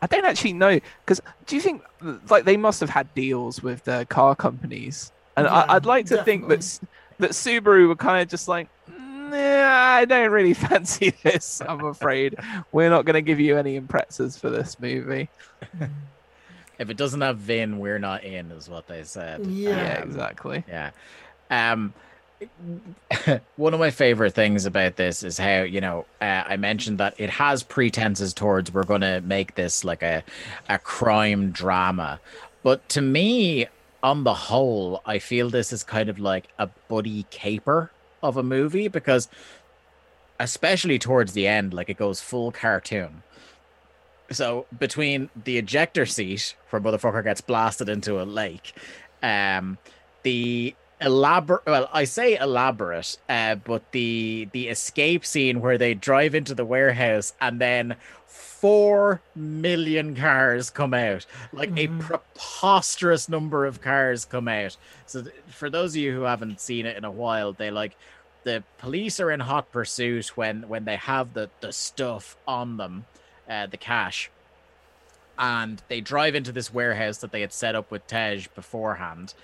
[0.00, 1.82] I don't actually know because do you think
[2.30, 5.12] like they must have had deals with the car companies?
[5.36, 6.48] And yeah, I, would like to definitely.
[6.56, 6.88] think that
[7.18, 11.60] that Subaru were kind of just like, nah, I don't really fancy this.
[11.60, 12.36] I'm afraid
[12.72, 15.28] we're not going to give you any Imprezas for this movie.
[16.78, 19.46] if it doesn't have Vin, we're not in, is what they said.
[19.46, 20.64] Yeah, yeah exactly.
[20.68, 20.90] Yeah.
[21.50, 21.92] Um,
[23.56, 27.14] one of my favorite things about this is how you know uh, I mentioned that
[27.18, 30.22] it has pretenses towards we're going to make this like a
[30.68, 32.20] a crime drama,
[32.62, 33.66] but to me,
[34.02, 37.90] on the whole, I feel this is kind of like a buddy caper
[38.22, 39.28] of a movie because,
[40.38, 43.22] especially towards the end, like it goes full cartoon.
[44.30, 48.74] So between the ejector seat where motherfucker gets blasted into a lake,
[49.22, 49.78] um,
[50.22, 56.34] the elaborate well i say elaborate uh but the the escape scene where they drive
[56.34, 57.96] into the warehouse and then
[58.60, 61.24] four million cars come out.
[61.52, 62.00] Like mm-hmm.
[62.00, 64.76] a preposterous number of cars come out.
[65.06, 67.96] So th- for those of you who haven't seen it in a while they like
[68.44, 73.04] the police are in hot pursuit when when they have the the stuff on them
[73.48, 74.30] uh the cash.
[75.38, 79.34] And they drive into this warehouse that they had set up with tej beforehand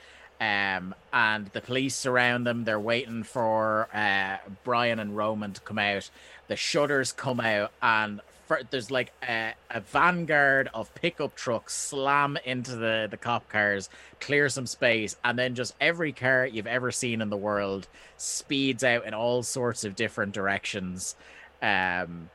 [0.40, 2.64] um, and the police surround them.
[2.64, 6.10] They're waiting for uh, Brian and Roman to come out.
[6.48, 12.36] The shutters come out, and for, there's like a, a, vanguard of pickup trucks slam
[12.44, 13.88] into the, the cop cars,
[14.20, 18.84] clear some space, and then just every car you've ever seen in the world speeds
[18.84, 21.16] out in all sorts of different directions.
[21.62, 22.28] Um,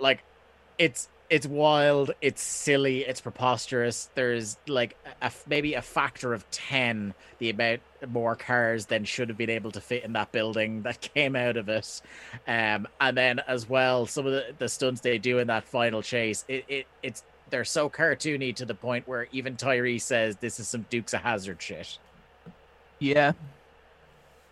[0.00, 0.22] like
[0.78, 4.08] it's it's wild, it's silly, it's preposterous.
[4.14, 9.38] There's like a, maybe a factor of 10 the amount more cars than should have
[9.38, 12.00] been able to fit in that building that came out of it.
[12.46, 16.02] Um, and then as well, some of the, the stunts they do in that final
[16.02, 20.58] chase, it, it it's they're so cartoony to the point where even Tyree says this
[20.58, 21.98] is some Dukes of Hazzard shit.
[22.98, 23.32] Yeah.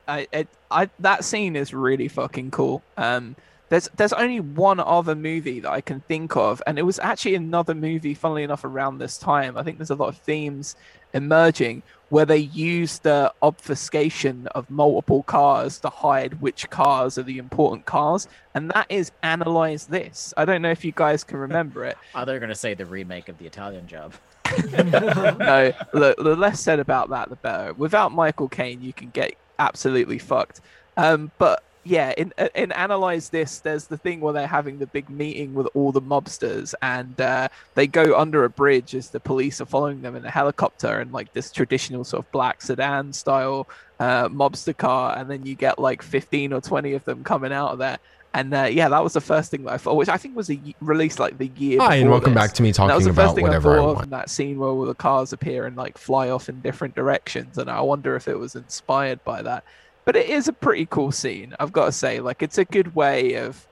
[0.07, 2.83] I, it, I that scene is really fucking cool.
[2.97, 3.37] Um
[3.75, 7.35] there's there's only one other movie that I can think of, and it was actually
[7.35, 9.59] another movie, funnily enough, around this time.
[9.59, 10.77] I think there's a lot of themes
[11.13, 17.39] emerging where they use the obfuscation of multiple cars to hide which cars are the
[17.39, 20.33] important cars, and that is analyze this.
[20.37, 21.99] I don't know if you guys can remember it.
[22.15, 24.15] oh, they're gonna say the remake of the Italian Job.
[24.71, 27.73] no, the, the less said about that, the better.
[27.73, 30.61] Without Michael Caine, you can get absolutely fucked.
[30.97, 34.87] Um, but yeah, in uh, in analyze this, there's the thing where they're having the
[34.87, 39.21] big meeting with all the mobsters, and uh, they go under a bridge as the
[39.21, 43.13] police are following them in a helicopter and like this traditional sort of black sedan
[43.13, 43.69] style
[44.01, 47.73] uh, mobster car, and then you get like 15 or 20 of them coming out
[47.73, 47.99] of there.
[48.33, 50.51] And uh, yeah, that was the first thing that I thought, which I think was
[50.51, 51.79] a, released like the year.
[51.81, 52.43] Hi, and welcome this.
[52.43, 54.11] back to me talking that was the about first thing whatever I, thought I want.
[54.11, 57.71] That scene where all the cars appear and like fly off in different directions, and
[57.71, 59.65] I wonder if it was inspired by that
[60.05, 61.55] but it is a pretty cool scene.
[61.59, 63.67] I've got to say, like it's a good way of,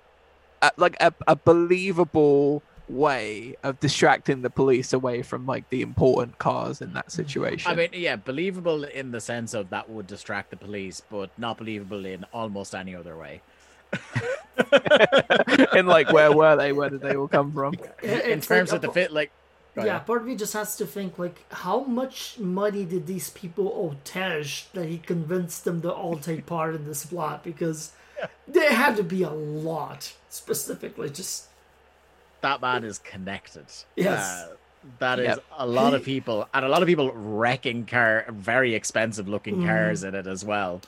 [0.60, 6.38] uh, like a, a believable way of distracting the police away from like the important
[6.38, 7.70] cars in that situation.
[7.70, 11.58] I mean, yeah, believable in the sense of that would distract the police, but not
[11.58, 13.40] believable in almost any other way.
[15.74, 16.72] in like where were they?
[16.72, 17.74] Where did they all come from?
[18.02, 19.30] in terms like, of the fit, like
[19.76, 23.68] yeah, part of me just has to think like, how much money did these people
[23.68, 24.44] owe Tej
[24.74, 27.42] that he convinced them to all take part in this plot?
[27.42, 27.92] Because
[28.48, 31.08] there had to be a lot, specifically.
[31.08, 31.46] Just
[32.42, 33.66] that man is connected.
[33.96, 34.20] Yes.
[34.20, 34.56] Uh,
[34.98, 35.44] that is yep.
[35.56, 39.66] a lot of people, and a lot of people wrecking car, very expensive looking mm.
[39.66, 40.80] cars in it as well.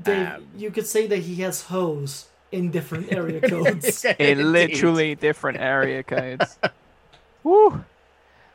[0.00, 4.04] Dave, um, you could say that he has hoes in different area codes.
[4.18, 6.58] in literally different area codes.
[7.42, 7.84] Woo!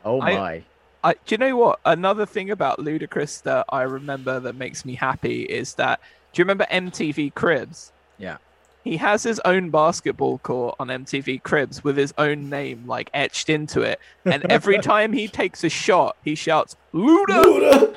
[0.04, 0.62] Oh my.
[1.02, 1.80] I, do you know what?
[1.84, 6.00] Another thing about Ludacris that I remember that makes me happy is that
[6.32, 7.92] do you remember MTV Cribs?
[8.18, 8.36] Yeah.
[8.84, 13.50] He has his own basketball court on MTV Cribs with his own name like etched
[13.50, 14.00] into it.
[14.24, 17.94] And every time he takes a shot, he shouts, Luda!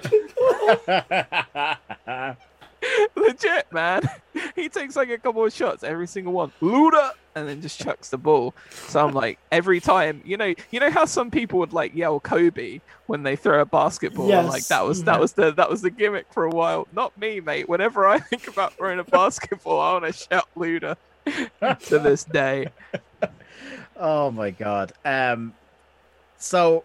[0.88, 2.38] Luda!
[3.16, 4.02] Legit, man.
[4.56, 6.52] He takes like a couple of shots, every single one.
[6.62, 7.12] Luda!
[7.36, 8.54] And then just chucks the ball.
[8.72, 12.20] So I'm like, every time, you know, you know how some people would like yell
[12.20, 14.28] Kobe when they throw a basketball.
[14.28, 14.48] Yes.
[14.48, 16.88] Like that was that was the that was the gimmick for a while.
[16.94, 17.70] Not me, mate.
[17.70, 22.68] Whenever I think about throwing a basketball, I want to shout Luda to this day.
[23.96, 24.94] Oh my god.
[25.06, 25.54] Um
[26.38, 26.84] so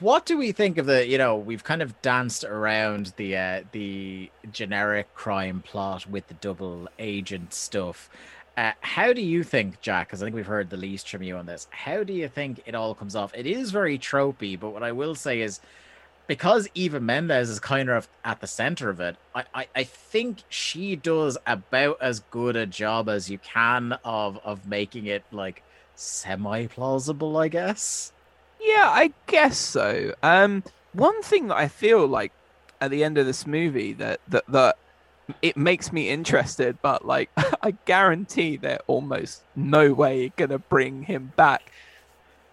[0.00, 3.62] what do we think of the you know we've kind of danced around the uh,
[3.72, 8.08] the generic crime plot with the double agent stuff.
[8.56, 11.36] Uh, how do you think jack because i think we've heard the least from you
[11.36, 13.34] on this how do you think it all comes off?
[13.34, 15.60] It is very tropey but what i will say is
[16.28, 20.44] because eva mendes is kind of at the center of it I, I i think
[20.48, 25.64] she does about as good a job as you can of of making it like
[25.96, 28.13] semi plausible i guess
[28.64, 30.14] yeah, I guess so.
[30.22, 30.62] Um,
[30.92, 32.32] one thing that I feel like
[32.80, 34.76] at the end of this movie that that that
[35.42, 37.30] it makes me interested, but like
[37.62, 41.70] I guarantee they're almost no way gonna bring him back.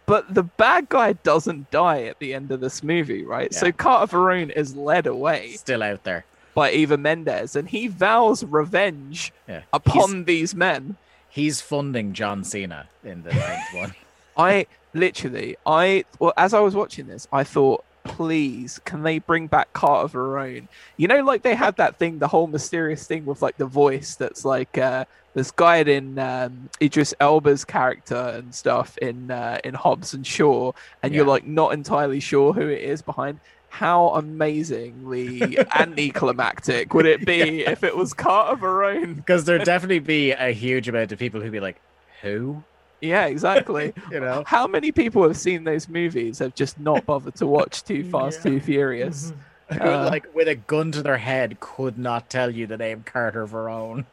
[0.05, 3.49] But the bad guy doesn't die at the end of this movie, right?
[3.51, 3.59] Yeah.
[3.59, 5.53] So Carter Verone is led away.
[5.53, 6.25] Still out there.
[6.53, 9.61] By Eva Mendes, and he vows revenge yeah.
[9.71, 10.97] upon he's, these men.
[11.29, 13.95] He's funding John Cena in the ninth one.
[14.35, 19.47] I literally, I well, as I was watching this, I thought please can they bring
[19.47, 20.67] back Carter Verone?
[20.97, 24.15] You know, like they had that thing, the whole mysterious thing with like the voice
[24.15, 29.73] that's like uh this guy in um, Idris Elba's character and stuff in uh, in
[29.73, 31.17] Hobbs and Shaw, and yeah.
[31.17, 33.39] you're like not entirely sure who it is behind.
[33.69, 37.71] How amazingly anticlimactic would it be yeah.
[37.71, 39.15] if it was Carter Verone?
[39.21, 41.79] Because there'd definitely be a huge amount of people who'd be like,
[42.21, 42.63] "Who?"
[43.01, 43.93] Yeah, exactly.
[44.11, 47.83] you know, how many people have seen those movies have just not bothered to watch
[47.83, 48.51] Too Fast, yeah.
[48.51, 49.33] Too Furious?
[49.71, 49.87] Mm-hmm.
[49.87, 53.47] Uh, like with a gun to their head, could not tell you the name Carter
[53.47, 54.03] Verone.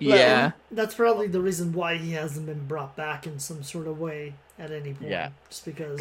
[0.00, 3.98] yeah, that's probably the reason why he hasn't been brought back in some sort of
[3.98, 5.10] way at any point.
[5.10, 6.00] Yeah, just because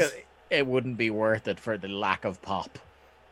[0.52, 2.78] it wouldn't be worth it for the lack of pop.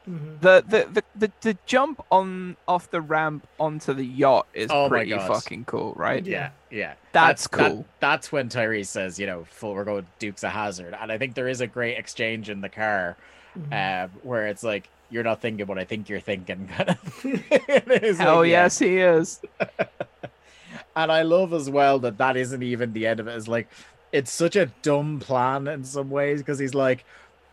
[0.08, 0.36] Mm-hmm.
[0.42, 4.88] The, the, the the the jump on off the ramp onto the yacht is oh
[4.88, 6.26] pretty fucking cool, right?
[6.26, 7.78] Yeah, yeah, that's, that's cool.
[7.78, 11.18] That, that's when Tyrese says, you know, "Full, we're going Dukes of Hazzard, and I
[11.18, 13.18] think there is a great exchange in the car,
[13.58, 13.72] mm-hmm.
[13.72, 18.18] uh, where it's like, "You're not thinking what I think you're thinking." Kind of.
[18.18, 18.88] Hell like, yes, yeah.
[18.88, 19.42] he is.
[20.96, 23.36] and I love as well that that isn't even the end of it.
[23.36, 23.68] It's like
[24.12, 27.06] it's such a dumb plan in some ways because he's like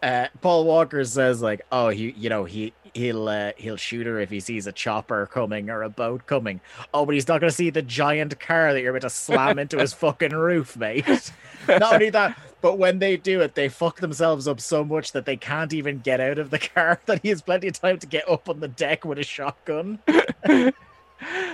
[0.03, 4.19] uh, Paul Walker says like, oh, he, you know, he he'll uh, he'll shoot her
[4.19, 6.61] if he sees a chopper coming or a boat coming.
[6.93, 9.59] Oh, but he's not going to see the giant car that you're about to slam
[9.59, 11.33] into his fucking roof, mate.
[11.69, 15.27] not only that, but when they do it, they fuck themselves up so much that
[15.27, 17.01] they can't even get out of the car.
[17.07, 20.01] That he has plenty of time to get up on the deck with a shotgun.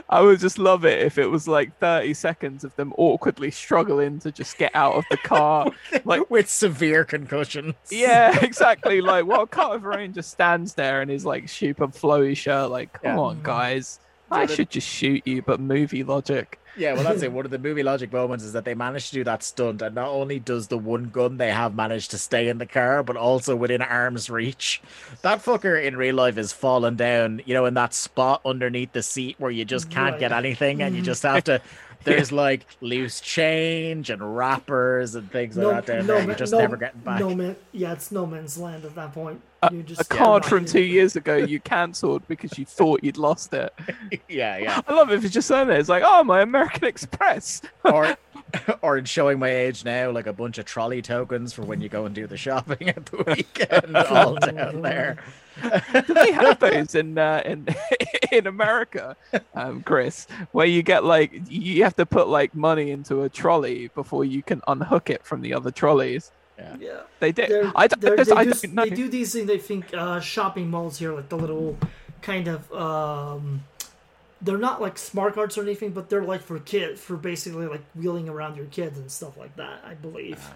[0.09, 4.19] I would just love it if it was like 30 seconds of them awkwardly struggling
[4.21, 5.71] to just get out of the car,
[6.05, 7.75] like with severe concussions.
[7.91, 9.01] Yeah, exactly.
[9.01, 13.17] Like, well, Carter Verone just stands there in his like super flowy shirt, like, come
[13.17, 13.19] yeah.
[13.19, 14.01] on, guys,
[14.33, 16.59] I should just shoot you, but movie logic.
[16.77, 17.33] Yeah, well, that's it.
[17.33, 19.95] One of the movie logic moments is that they managed to do that stunt, and
[19.95, 23.17] not only does the one gun they have managed to stay in the car, but
[23.17, 24.81] also within arm's reach.
[25.23, 29.03] That fucker in real life is falling down, you know, in that spot underneath the
[29.03, 31.07] seat where you just can't get anything, and you mm.
[31.07, 31.61] just have to
[32.05, 36.27] there's like loose change and wrappers and things no, like that down no, there.
[36.27, 37.21] You're just no, never getting back.
[37.21, 39.41] No man, yeah, it's no man's land at that point.
[39.71, 43.55] You just, a card from two years ago you cancelled because you thought you'd lost
[43.55, 43.73] it.
[44.29, 44.81] yeah, yeah.
[44.89, 45.79] I love it if it's just saying there.
[45.79, 47.63] It's like, oh, my American Express.
[47.85, 48.17] or,
[48.83, 51.89] or in showing my age now, like a bunch of trolley tokens for when you
[51.89, 55.19] go and do the shopping at the weekend, all down there.
[56.07, 57.69] Do they have those in uh, in
[58.31, 59.17] in America,
[59.55, 60.27] um, Chris?
[60.53, 64.43] Where you get like you have to put like money into a trolley before you
[64.43, 66.33] can unhook it from the other trolleys.
[66.59, 67.01] Yeah, yeah.
[67.21, 67.73] they do.
[67.75, 69.51] I, they, I do, they do these things.
[69.51, 71.77] I think uh, shopping malls here, like the little
[72.23, 72.73] kind of.
[72.73, 73.65] Um,
[74.43, 77.83] they're not like smart cards or anything, but they're like for kids, for basically like
[77.95, 79.83] wheeling around your kids and stuff like that.
[79.87, 80.39] I believe.
[80.39, 80.55] Uh,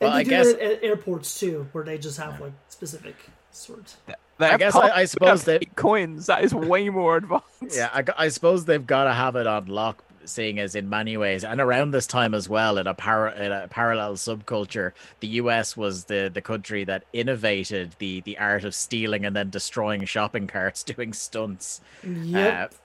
[0.00, 0.46] well, and they I do guess...
[0.48, 2.46] it at airports too, where they just have yeah.
[2.46, 3.16] like specific
[3.50, 3.96] sorts.
[4.38, 6.26] I guess I, I suppose they coins.
[6.26, 7.76] That is way more advanced.
[7.76, 11.16] Yeah, I, I suppose they've got to have it on lock, seeing as in many
[11.16, 15.28] ways, and around this time as well, in a, para, in a parallel subculture, the
[15.28, 15.76] U.S.
[15.76, 20.46] was the the country that innovated the the art of stealing and then destroying shopping
[20.46, 21.80] carts, doing stunts.
[22.04, 22.72] Yep.
[22.72, 22.76] Uh,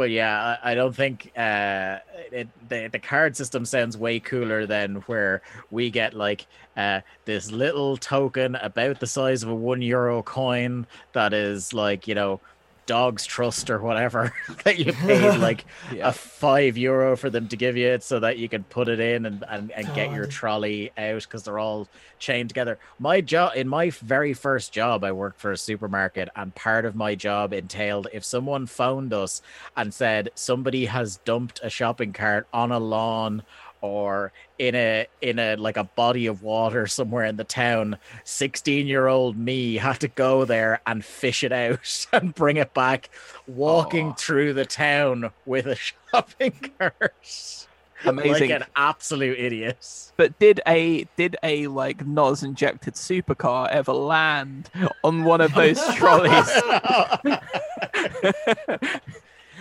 [0.00, 1.98] but yeah, I, I don't think uh,
[2.32, 7.52] it, the the card system sounds way cooler than where we get like uh, this
[7.52, 12.40] little token about the size of a one euro coin that is like you know
[12.86, 14.32] Dogs Trust or whatever
[14.64, 16.08] that you paid like yeah.
[16.08, 19.00] a five euro for them to give you it so that you can put it
[19.00, 21.88] in and, and, and get your trolley out because they're all
[22.18, 22.78] chained together.
[22.98, 26.94] My job in my very first job, I worked for a supermarket, and part of
[26.94, 29.42] my job entailed if someone phoned us
[29.76, 33.42] and said somebody has dumped a shopping cart on a lawn
[33.80, 37.96] or in a in a like a body of water somewhere in the town.
[38.24, 42.74] 16 year old me had to go there and fish it out and bring it
[42.74, 43.10] back
[43.46, 44.14] walking oh.
[44.18, 47.66] through the town with a shopping cart.
[48.04, 48.48] Amazing.
[48.48, 50.12] like an absolute idiot.
[50.16, 54.70] But did a did a like nos injected supercar ever land
[55.04, 56.50] on one of those trolleys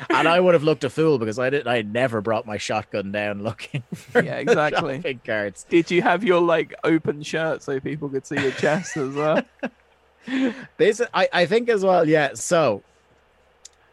[0.10, 1.68] and I would have looked a fool because I didn't.
[1.68, 5.64] I never brought my shotgun down looking for yeah exactly shopping carts.
[5.64, 9.44] Did you have your like open shirt so people could see your chest as well?
[10.78, 12.08] this I I think as well.
[12.08, 12.34] Yeah.
[12.34, 12.84] So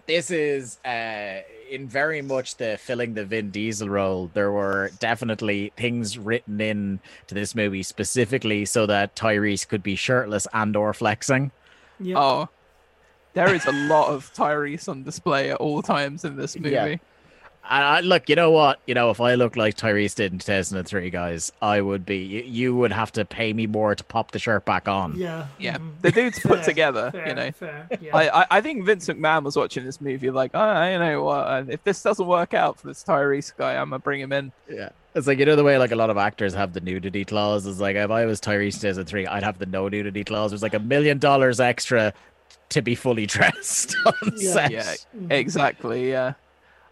[0.06, 1.40] this is uh,
[1.70, 4.30] in very much the filling the Vin Diesel role.
[4.32, 9.97] There were definitely things written in to this movie specifically so that Tyrese could be
[9.97, 11.51] shirtless and or flexing.
[11.98, 12.18] Yeah.
[12.18, 12.48] Oh,
[13.36, 16.70] there is a lot of Tyrese on display at all times in this movie.
[16.70, 16.96] Yeah.
[17.68, 18.78] And I, look, you know what?
[18.86, 22.16] You know, if I looked like Tyrese did in 2003, guys, I would be.
[22.16, 25.16] You, you would have to pay me more to pop the shirt back on.
[25.16, 25.76] Yeah, yeah.
[25.76, 25.90] Mm-hmm.
[26.00, 27.10] The dude's put together.
[27.10, 28.16] Fair, you know, fair, yeah.
[28.16, 31.68] I, I, I think Vince McMahon was watching this movie like, oh, you know what?
[31.68, 34.52] If this doesn't work out for this Tyrese guy, I'm gonna bring him in.
[34.70, 34.90] Yeah.
[35.14, 37.66] It's like you know the way like a lot of actors have the nudity clause.
[37.66, 40.52] It's like if I was Tyrese 2003, I'd have the no nudity clause.
[40.52, 42.14] There's like a million dollars extra
[42.70, 44.52] to be fully dressed on yeah.
[44.52, 44.72] set.
[44.72, 44.94] Yeah,
[45.30, 46.10] exactly.
[46.10, 46.34] Yeah,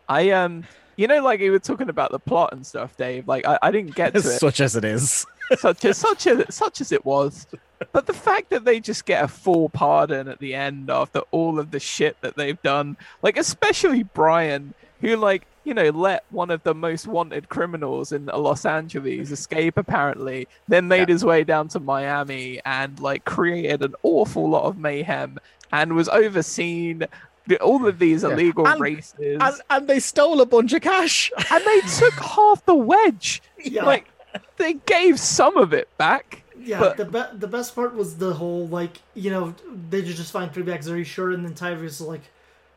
[0.08, 0.64] I um
[0.96, 3.26] you know, like you were talking about the plot and stuff, Dave.
[3.26, 4.22] Like I, I didn't get to it.
[4.22, 5.26] Such as it is.
[5.58, 7.46] such as such as such as it was.
[7.92, 11.58] But the fact that they just get a full pardon at the end after all
[11.58, 16.50] of the shit that they've done, like especially Brian, who like you know let one
[16.50, 21.14] of the most wanted criminals in Los Angeles escape apparently, then made yeah.
[21.14, 25.38] his way down to Miami and like created an awful lot of mayhem
[25.74, 27.04] and was overseen
[27.60, 31.64] all of these illegal and, races, and, and, they stole a bunch of cash, and
[31.64, 33.42] they took half the wedge.
[33.62, 33.84] Yeah.
[33.84, 34.08] Like
[34.56, 36.42] they gave some of it back.
[36.58, 36.96] Yeah, but...
[36.96, 39.54] the be- the best part was the whole like you know
[39.90, 40.88] they just find three bags.
[40.88, 41.32] Are you sure?
[41.32, 42.22] And then Tyrese was like,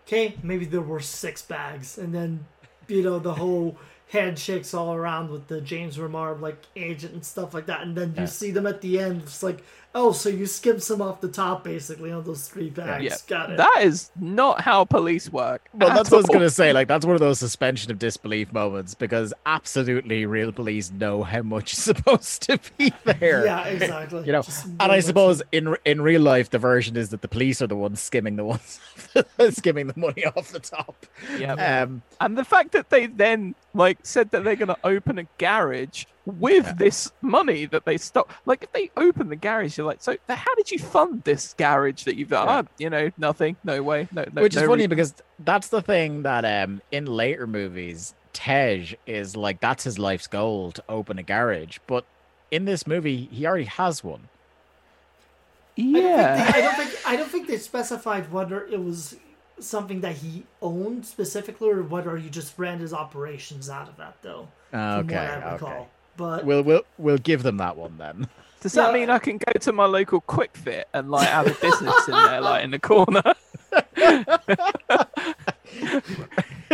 [0.07, 2.45] okay, maybe there were six bags, and then
[2.87, 3.77] you know the whole
[4.09, 8.15] handshakes all around with the James Remar like agent and stuff like that, and then
[8.17, 9.21] you see them at the end.
[9.21, 9.63] It's like,
[9.97, 13.03] oh, so you skip some off the top basically on those three bags.
[13.03, 13.15] Yeah.
[13.27, 13.57] Got it.
[13.57, 15.67] That is not how police work.
[15.73, 16.19] Well, that's all.
[16.19, 16.71] what I was gonna say.
[16.71, 21.41] Like that's one of those suspension of disbelief moments because absolutely real police know how
[21.41, 23.45] much is supposed to be there.
[23.45, 24.25] Yeah, exactly.
[24.25, 24.43] you know,
[24.79, 27.75] and I suppose in in real life the version is that the police are the
[27.75, 28.79] ones skimming the ones
[29.49, 31.05] skimming the money off the top.
[31.37, 31.53] Yeah.
[31.53, 35.27] Um, and the fact that they then like said that they're going to open a
[35.37, 36.73] garage with yeah.
[36.73, 38.31] this money that they stop.
[38.45, 42.03] Like if they open the garage, you're like, so how did you fund this garage
[42.03, 42.47] that you've done?
[42.47, 42.61] Yeah.
[42.63, 44.25] Oh, you know, nothing, no way, no.
[44.33, 44.89] no Which is no funny reason.
[44.89, 50.27] because that's the thing that um in later movies, Tej is like that's his life's
[50.27, 52.05] goal to open a garage, but
[52.51, 54.27] in this movie he already has one.
[55.75, 58.83] Yeah, I don't think they, I don't think, I don't think they specified whether it
[58.83, 59.15] was
[59.59, 64.17] something that he owned specifically, or whether he just ran his operations out of that,
[64.21, 64.47] though.
[64.73, 65.85] Okay, okay.
[66.17, 68.27] But we'll we'll we'll give them that one then.
[68.61, 68.99] Does that yeah.
[68.99, 72.13] mean I can go to my local Kwik Fit and like have a business in
[72.13, 73.21] there, like in the corner?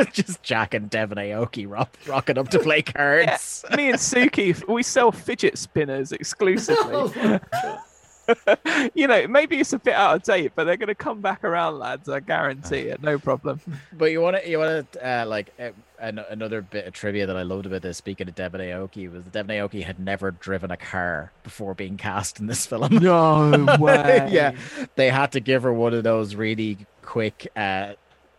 [0.13, 3.65] Just Jack and Devon Aoki rock, rocking up to play cards.
[3.69, 3.75] Yeah.
[3.75, 6.95] Me and Suki, we sell fidget spinners exclusively.
[6.95, 7.83] Oh
[8.95, 11.43] You know, maybe it's a bit out of date, but they're going to come back
[11.43, 12.09] around, lads.
[12.09, 13.01] I guarantee it.
[13.01, 13.59] No problem.
[13.93, 15.69] But you want to, you want to, uh, like, uh,
[15.99, 17.97] an- another bit of trivia that I loved about this.
[17.97, 21.97] Speaking of Devon Aoki, was that Devon Aoki had never driven a car before being
[21.97, 22.95] cast in this film.
[22.97, 24.27] No way.
[24.31, 24.55] yeah,
[24.95, 27.93] they had to give her one of those really quick uh,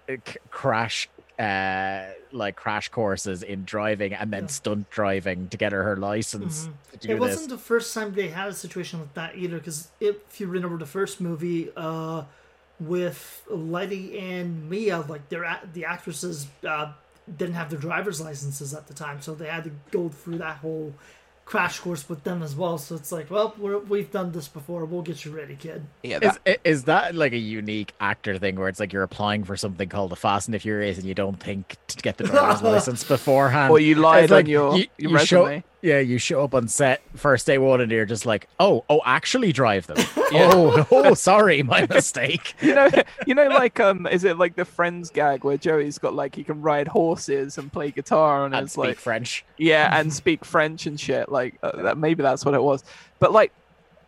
[0.09, 1.09] c- crash
[1.39, 2.05] uh
[2.35, 4.49] like crash courses in driving and then yeah.
[4.49, 6.67] stunt driving to get her her license.
[6.67, 7.11] Mm-hmm.
[7.11, 7.59] It wasn't this.
[7.59, 10.87] the first time they had a situation like that either, because if you remember the
[10.87, 12.25] first movie, uh,
[12.81, 16.93] with Letty and Mia, like their the actresses uh,
[17.37, 20.57] didn't have their driver's licenses at the time, so they had to go through that
[20.57, 20.93] whole
[21.45, 22.79] crash course with them as well.
[22.79, 24.85] So it's like, well, we have done this before.
[24.85, 25.85] We'll get you ready, kid.
[26.03, 26.19] Yeah.
[26.21, 26.39] That...
[26.47, 29.89] Is, is that like a unique actor thing where it's like you're applying for something
[29.89, 33.05] called the Fast and the Furious and you don't think to get the driver's license
[33.05, 33.71] beforehand?
[33.71, 35.61] Or you lied on your, you, your you resume.
[35.61, 38.87] Show, yeah, you show up on set first day one and you're just like, oh,
[38.89, 39.99] oh, actually drive them.
[40.17, 42.55] oh, oh, sorry, my mistake.
[42.63, 42.89] you know,
[43.27, 46.43] you know, like um, is it like the Friends gag where Joey's got like he
[46.43, 49.45] can ride horses and play guitar and, and it's speak like French.
[49.59, 51.29] Yeah, and speak French and shit.
[51.31, 52.83] Like uh, that, maybe that's what it was.
[53.19, 53.53] But like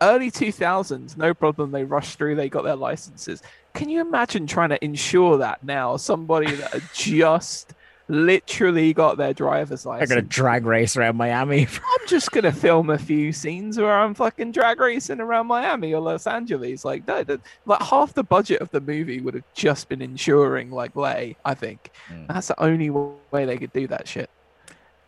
[0.01, 1.73] early 2000s, no problem.
[1.73, 2.37] They rushed through.
[2.37, 3.43] They got their licenses.
[3.75, 5.99] Can you imagine trying to ensure that now?
[5.99, 7.75] Somebody that just
[8.09, 10.09] literally got their driver's license.
[10.09, 11.63] They're gonna drag race around Miami.
[11.77, 16.01] I'm just gonna film a few scenes where I'm fucking drag racing around Miami or
[16.01, 16.85] Los Angeles.
[16.85, 20.71] Like that, that like half the budget of the movie would have just been insuring
[20.71, 21.37] like Lay.
[21.45, 22.27] I think mm.
[22.29, 24.31] that's the only way they could do that shit.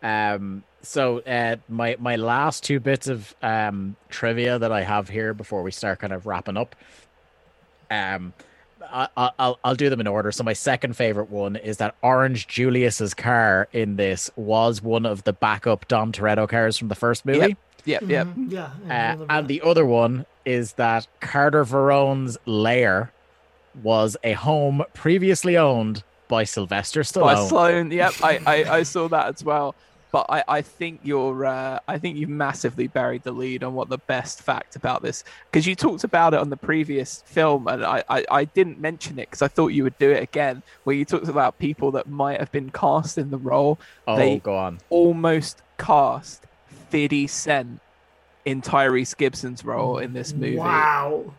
[0.03, 0.63] Um.
[0.81, 5.61] So, uh, my my last two bits of um trivia that I have here before
[5.61, 6.75] we start kind of wrapping up.
[7.91, 8.33] Um
[8.91, 10.31] I, will I'll do them in order.
[10.31, 15.23] So my second favorite one is that Orange Julius's car in this was one of
[15.23, 17.55] the backup Dom Toretto cars from the first movie.
[17.85, 18.27] Yep, yep.
[18.27, 18.49] Mm-hmm.
[18.49, 19.17] Yeah.
[19.19, 23.11] Uh, and the other one is that Carter Verone's lair
[23.81, 27.21] was a home previously owned by Sylvester Stallone.
[27.21, 29.75] By Stallone, yep, I, I, I saw that as well.
[30.11, 33.89] But I, I think you're uh, I think you've massively buried the lead on what
[33.89, 37.85] the best fact about this because you talked about it on the previous film and
[37.85, 40.95] I, I, I didn't mention it because I thought you would do it again where
[40.95, 43.79] you talked about people that might have been cast in the role.
[44.07, 44.79] Oh, they go on.
[44.89, 46.43] Almost cast
[46.89, 47.81] 50 Cent
[48.45, 50.57] in Tyrese Gibson's role in this movie.
[50.57, 51.33] Wow.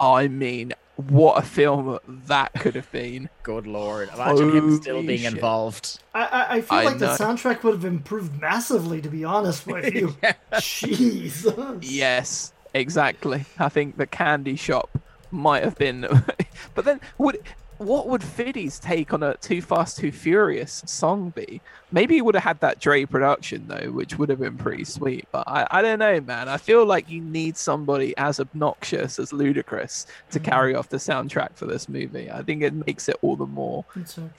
[0.00, 3.28] I mean, what a film that could have been.
[3.42, 4.10] Good lord.
[4.14, 5.34] Imagine Holy him still being shit.
[5.34, 5.98] involved.
[6.14, 7.16] I, I, I feel I like know.
[7.16, 10.16] the soundtrack would have improved massively, to be honest with you.
[10.60, 11.54] Jesus.
[11.82, 13.44] Yes, exactly.
[13.58, 14.90] I think the candy shop
[15.30, 16.06] might have been.
[16.74, 17.42] but then, would
[17.78, 21.60] what would Fiddy's take on a Too Fast Too Furious song be?
[21.92, 25.26] Maybe he would have had that Dre production though, which would have been pretty sweet.
[25.32, 26.48] But I, I don't know, man.
[26.48, 30.50] I feel like you need somebody as obnoxious as Ludacris to mm-hmm.
[30.50, 32.30] carry off the soundtrack for this movie.
[32.30, 33.84] I think it makes it all the more,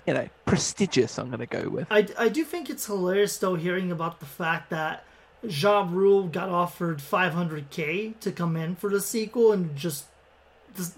[0.05, 1.17] you know, prestigious.
[1.17, 1.87] I'm gonna go with.
[1.91, 5.03] I, I do think it's hilarious though hearing about the fact that
[5.43, 10.05] Ja Rule got offered 500k to come in for the sequel and just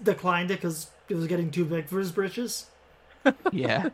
[0.02, 2.66] declined it because it was getting too big for his britches.
[3.52, 3.90] yeah.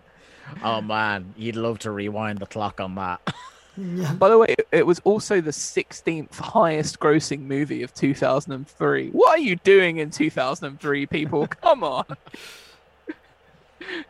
[0.63, 3.35] oh man, you'd love to rewind the clock on that.
[3.77, 4.13] Yeah.
[4.15, 9.11] By the way, it was also the 16th highest grossing movie of 2003.
[9.11, 11.47] What are you doing in 2003, people?
[11.63, 12.05] Come on.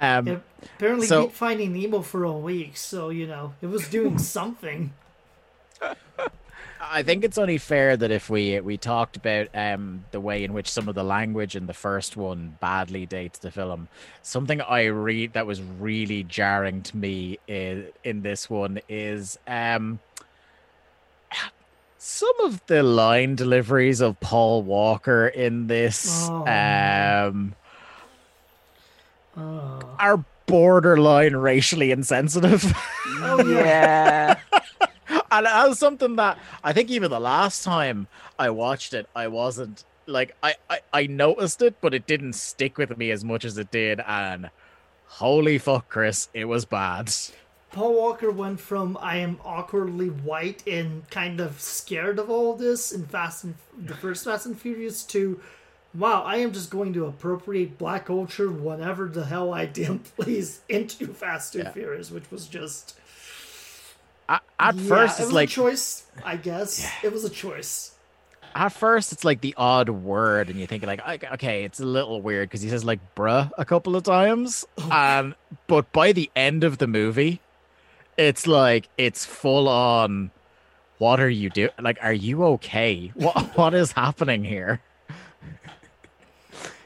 [0.00, 0.36] Um, yeah,
[0.76, 4.92] apparently, so, beat Finding Nemo for a week, so you know it was doing something.
[6.80, 10.52] I think it's only fair that if we we talked about um, the way in
[10.52, 13.88] which some of the language in the first one badly dates the film,
[14.22, 19.98] something I read that was really jarring to me in, in this one is um,
[21.98, 26.46] some of the line deliveries of Paul Walker in this oh.
[26.46, 27.54] um,
[29.36, 29.96] oh.
[29.98, 32.72] are borderline racially insensitive.
[33.06, 34.38] Oh yeah.
[35.38, 38.06] And that was something that I think even the last time
[38.38, 42.78] I watched it, I wasn't like I, I I noticed it, but it didn't stick
[42.78, 44.00] with me as much as it did.
[44.06, 44.50] And
[45.06, 47.12] holy fuck, Chris, it was bad.
[47.72, 52.92] Paul Walker went from I am awkwardly white and kind of scared of all this
[52.92, 55.40] in Fast and the first Fast and Furious to
[55.92, 60.60] wow, I am just going to appropriate black culture whatever the hell I damn please
[60.68, 61.72] into Fast and yeah.
[61.72, 62.96] Furious, which was just
[64.28, 67.08] at, at yeah, first it's it like a choice i guess yeah.
[67.08, 67.92] it was a choice
[68.54, 72.22] at first it's like the odd word and you think like okay it's a little
[72.22, 74.90] weird because he says like bruh a couple of times oh.
[74.90, 75.34] um
[75.66, 77.40] but by the end of the movie
[78.16, 80.30] it's like it's full on
[80.98, 84.80] what are you doing like are you okay what what is happening here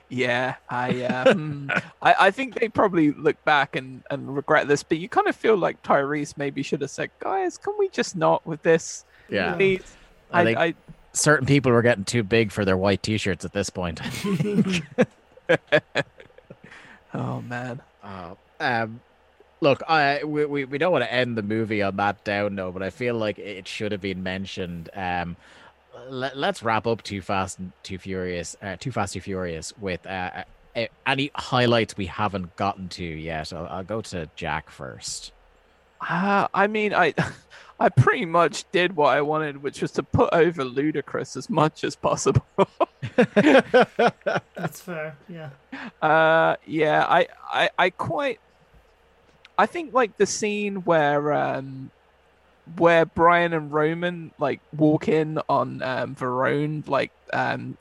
[0.08, 1.70] yeah, I, um,
[2.02, 5.36] I I think they probably look back and, and regret this, but you kind of
[5.36, 9.54] feel like Tyrese maybe should have said, "Guys, can we just not with this?" Yeah,
[9.54, 9.96] Please?
[10.30, 10.74] I, I think I,
[11.12, 14.00] certain people were getting too big for their white T-shirts at this point.
[17.14, 17.80] oh man.
[18.02, 19.00] Uh, um,
[19.60, 22.72] look, I we, we, we don't want to end the movie on that down note,
[22.72, 24.90] but I feel like it should have been mentioned.
[24.94, 25.36] Um,
[26.10, 30.06] let, us wrap up Too Fast and Too Furious, uh, Too Fast Too Furious with
[30.06, 30.44] uh,
[30.76, 33.52] uh, any highlights we haven't gotten to yet.
[33.52, 35.32] I'll, I'll go to Jack first.
[36.00, 37.14] Uh, I mean, I.
[37.80, 41.84] I pretty much did what I wanted, which was to put over Ludacris as much
[41.84, 42.44] as possible.
[43.14, 45.50] That's fair, yeah.
[46.02, 48.40] Uh, yeah, I, I, I quite.
[49.56, 51.92] I think like the scene where um,
[52.76, 57.76] where Brian and Roman like walk in on um, Verone, like um,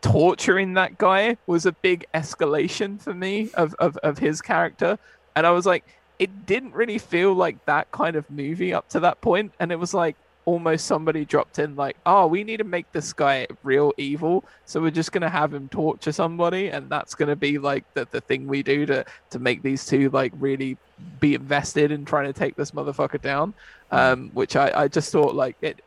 [0.00, 4.98] torturing that guy was a big escalation for me of, of, of his character.
[5.36, 5.84] And I was like,
[6.18, 9.18] it didn't really feel like that kind of movie up to that.
[9.58, 13.12] And it was like almost somebody dropped in like, oh, we need to make this
[13.12, 14.44] guy real evil.
[14.64, 18.20] So we're just gonna have him torture somebody, and that's gonna be like the, the
[18.20, 20.76] thing we do to to make these two like really
[21.18, 23.54] be invested in trying to take this motherfucker down.
[23.90, 23.96] Hmm.
[23.96, 25.82] um, which I, I just thought like it,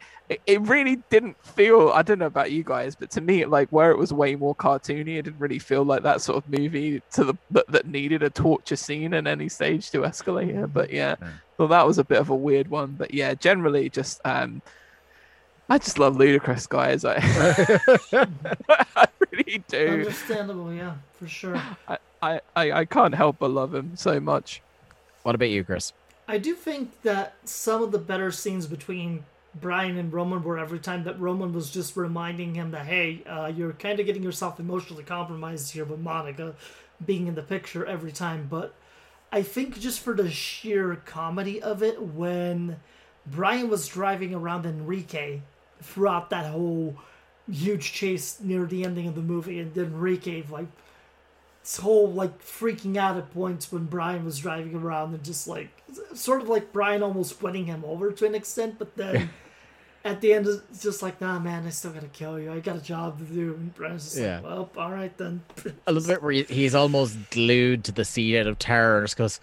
[0.46, 3.92] it, really didn't feel I don't know about you guys, but to me like where
[3.92, 7.24] it was way more cartoony, it didn't really feel like that sort of movie to
[7.24, 10.74] the that, that needed a torture scene in any stage to escalate it.
[10.74, 11.30] But yeah, yeah.
[11.58, 12.96] Well that was a bit of a weird one.
[12.98, 14.62] But yeah, generally just um
[15.70, 17.06] I just love Ludacris guys.
[17.06, 17.16] I,
[18.96, 19.88] I really do.
[19.88, 21.60] Understandable, yeah, for sure.
[21.88, 24.62] I, I, I can't help but love him so much.
[25.24, 25.94] What about you, Chris?
[26.28, 29.24] I do think that some of the better scenes between
[29.60, 33.52] Brian and Roman were every time that Roman was just reminding him that, hey, uh,
[33.56, 36.56] you're kind of getting yourself emotionally compromised here with Monica.
[37.06, 38.74] being in the picture every time, but
[39.34, 42.78] I think just for the sheer comedy of it, when
[43.26, 45.42] Brian was driving around Enrique
[45.82, 46.96] throughout that whole
[47.52, 50.68] huge chase near the ending of the movie, and then Enrique like
[51.64, 55.70] this whole like freaking out at points when Brian was driving around and just like
[56.14, 59.32] sort of like Brian almost winning him over to an extent, but then
[60.06, 62.52] at the end it's just like, nah man, I still gotta kill you.
[62.52, 63.54] I got a job to do.
[63.54, 64.36] And Brian's just yeah.
[64.36, 65.42] like, well, all right then.
[65.88, 69.18] a little bit where he's almost glued to the seat out of terror and just
[69.18, 69.40] goes,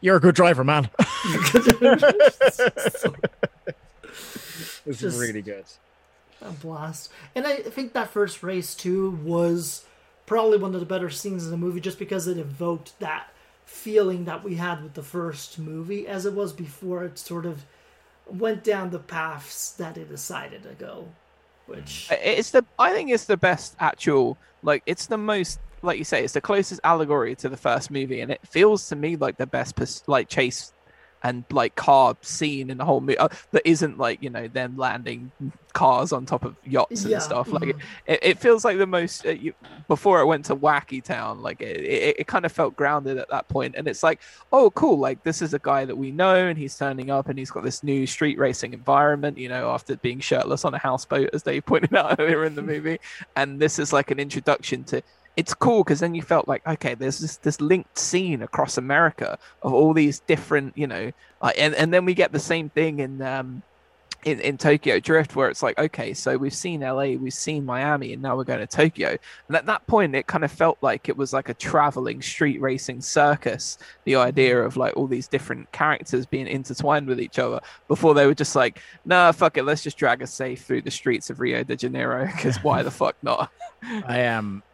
[0.00, 0.90] You're a good driver, man.
[4.86, 5.64] it's just really good.
[6.42, 7.10] A blast.
[7.34, 9.86] And I think that first race too was
[10.26, 13.28] probably one of the better scenes in the movie just because it evoked that
[13.64, 17.64] feeling that we had with the first movie as it was before it sort of
[18.26, 21.06] went down the paths that it decided to go
[21.66, 26.04] which it's the i think it's the best actual like it's the most like you
[26.04, 29.36] say it's the closest allegory to the first movie and it feels to me like
[29.36, 30.72] the best like chase
[31.22, 34.76] and like car scene in the whole movie uh, that isn't like you know them
[34.76, 35.30] landing
[35.72, 37.18] cars on top of yachts and yeah.
[37.18, 37.80] stuff like mm-hmm.
[38.06, 39.52] it, it, feels like the most uh, you,
[39.88, 43.28] before it went to wacky town like it, it, it, kind of felt grounded at
[43.28, 44.20] that point and it's like
[44.52, 47.38] oh cool like this is a guy that we know and he's turning up and
[47.38, 51.28] he's got this new street racing environment you know after being shirtless on a houseboat
[51.34, 52.98] as they pointed out earlier in the movie
[53.36, 55.02] and this is like an introduction to
[55.36, 59.38] it's cool because then you felt like okay there's this this linked scene across america
[59.62, 62.98] of all these different you know uh, and and then we get the same thing
[62.98, 63.62] in um
[64.26, 68.12] in, in Tokyo Drift, where it's like, okay, so we've seen LA, we've seen Miami,
[68.12, 69.16] and now we're going to Tokyo.
[69.46, 72.60] And at that point, it kind of felt like it was like a traveling street
[72.60, 73.78] racing circus.
[74.02, 78.26] The idea of like all these different characters being intertwined with each other before they
[78.26, 81.38] were just like, nah, fuck it, let's just drag a safe through the streets of
[81.38, 83.52] Rio de Janeiro because why the fuck not?
[84.08, 84.64] I am.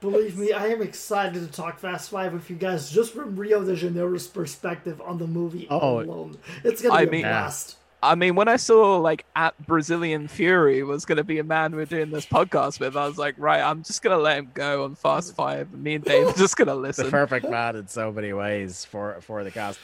[0.00, 3.64] Believe me, I am excited to talk Fast Five with you guys just from Rio
[3.64, 6.38] de Janeiro's perspective on the movie oh, alone.
[6.64, 7.76] It's gonna be I a mean, blast.
[8.02, 11.76] I mean, when I saw like at Brazilian Fury was going to be a man
[11.76, 14.50] we're doing this podcast with, I was like, right, I'm just going to let him
[14.54, 15.72] go on Fast Five.
[15.72, 17.04] Me and Dave are just going to listen.
[17.04, 19.78] The perfect man in so many ways for for the cast.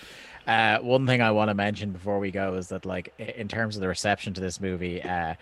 [0.49, 3.77] Uh, one thing I want to mention before we go is that, like, in terms
[3.77, 5.35] of the reception to this movie, uh,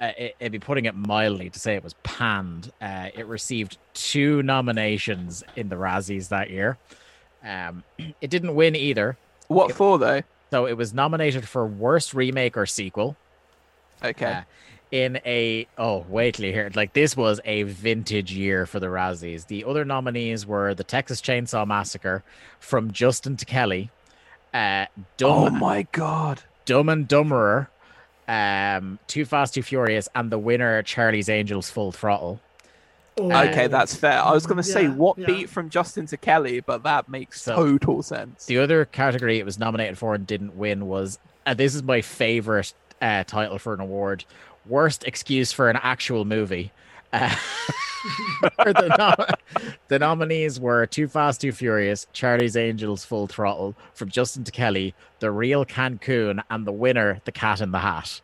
[0.00, 2.72] uh, it, would be putting it mildly to say it was panned.
[2.80, 6.78] Uh, it received two nominations in the Razzies that year.
[7.44, 7.82] Um,
[8.20, 9.16] it didn't win either.
[9.48, 10.22] What it, for though?
[10.50, 13.16] So it was nominated for worst remake or sequel.
[14.02, 14.32] Okay.
[14.32, 14.42] Uh,
[14.90, 16.76] in a oh wait till you hear it.
[16.76, 19.46] Like this was a vintage year for the Razzies.
[19.46, 22.22] The other nominees were the Texas Chainsaw Massacre
[22.58, 23.90] from Justin to Kelly.
[24.54, 24.86] Uh,
[25.18, 26.42] Dumb, oh my god!
[26.64, 27.68] Dumb and Dumberer
[28.28, 32.40] um, Too Fast, Too Furious, and the winner, Charlie's Angels Full Throttle.
[33.16, 33.32] Oh.
[33.48, 34.22] Okay, that's fair.
[34.22, 35.26] I was going to say yeah, what yeah.
[35.26, 38.46] beat from Justin to Kelly, but that makes so, total sense.
[38.46, 41.82] The other category it was nominated for and didn't win was, and uh, this is
[41.82, 42.72] my favorite
[43.02, 44.24] uh, title for an award:
[44.66, 46.70] worst excuse for an actual movie.
[48.58, 49.36] Uh, the, nom-
[49.88, 54.94] the, nominees were Too Fast, Too Furious, Charlie's Angels Full Throttle, from Justin to Kelly,
[55.18, 58.20] The Real Cancun, and the winner, The Cat in the Hat.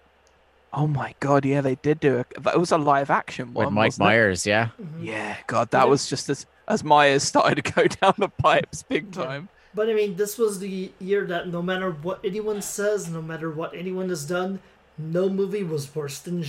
[0.73, 2.27] Oh my god, yeah, they did do it.
[2.37, 3.67] It was a live action one.
[3.67, 4.51] With Mike Myers, it?
[4.51, 4.69] yeah.
[4.81, 5.05] Mm-hmm.
[5.05, 5.91] Yeah, god, that yeah.
[5.91, 9.49] was just as as Myers started to go down the pipes big time.
[9.75, 13.51] But I mean, this was the year that no matter what anyone says, no matter
[13.51, 14.61] what anyone has done,
[14.99, 16.43] no movie was worse than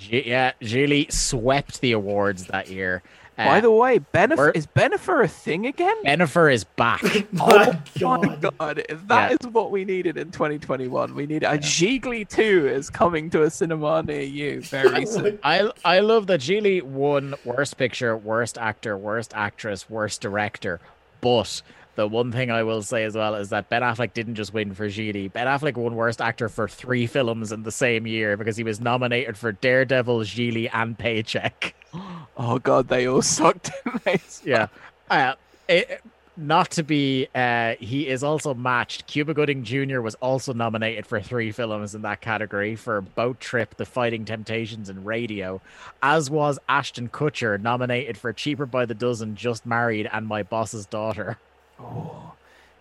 [0.00, 0.26] Gigli.
[0.26, 3.02] Yeah, Gigli swept the awards that year.
[3.40, 5.96] Uh, By the way, Bennifer is Bennifer a thing again?
[6.04, 7.02] Bennifer is back.
[7.40, 8.26] oh god.
[8.26, 8.84] my god!
[8.90, 9.36] If that yeah.
[9.40, 11.56] is what we needed in 2021, we need a yeah.
[11.56, 15.38] Gigli 2 is coming to a cinema near you very soon.
[15.42, 20.78] I I love that Gigli won Worst Picture, Worst Actor, Worst Actress, Worst Director,
[21.22, 21.62] but
[22.00, 24.72] the one thing I will say as well is that Ben Affleck didn't just win
[24.72, 25.30] for Gigli.
[25.30, 28.80] Ben Affleck won Worst Actor for three films in the same year because he was
[28.80, 31.74] nominated for Daredevil, Gigli, and Paycheck.
[32.36, 33.70] Oh God, they all sucked.
[34.44, 34.68] yeah,
[35.10, 35.34] uh,
[35.68, 36.00] it,
[36.38, 37.28] not to be.
[37.34, 39.06] Uh, he is also matched.
[39.06, 40.00] Cuba Gooding Jr.
[40.00, 44.88] was also nominated for three films in that category for Boat Trip, The Fighting Temptations,
[44.88, 45.60] and Radio.
[46.02, 50.86] As was Ashton Kutcher, nominated for Cheaper by the Dozen, Just Married, and My Boss's
[50.86, 51.36] Daughter.
[51.80, 52.32] Oh,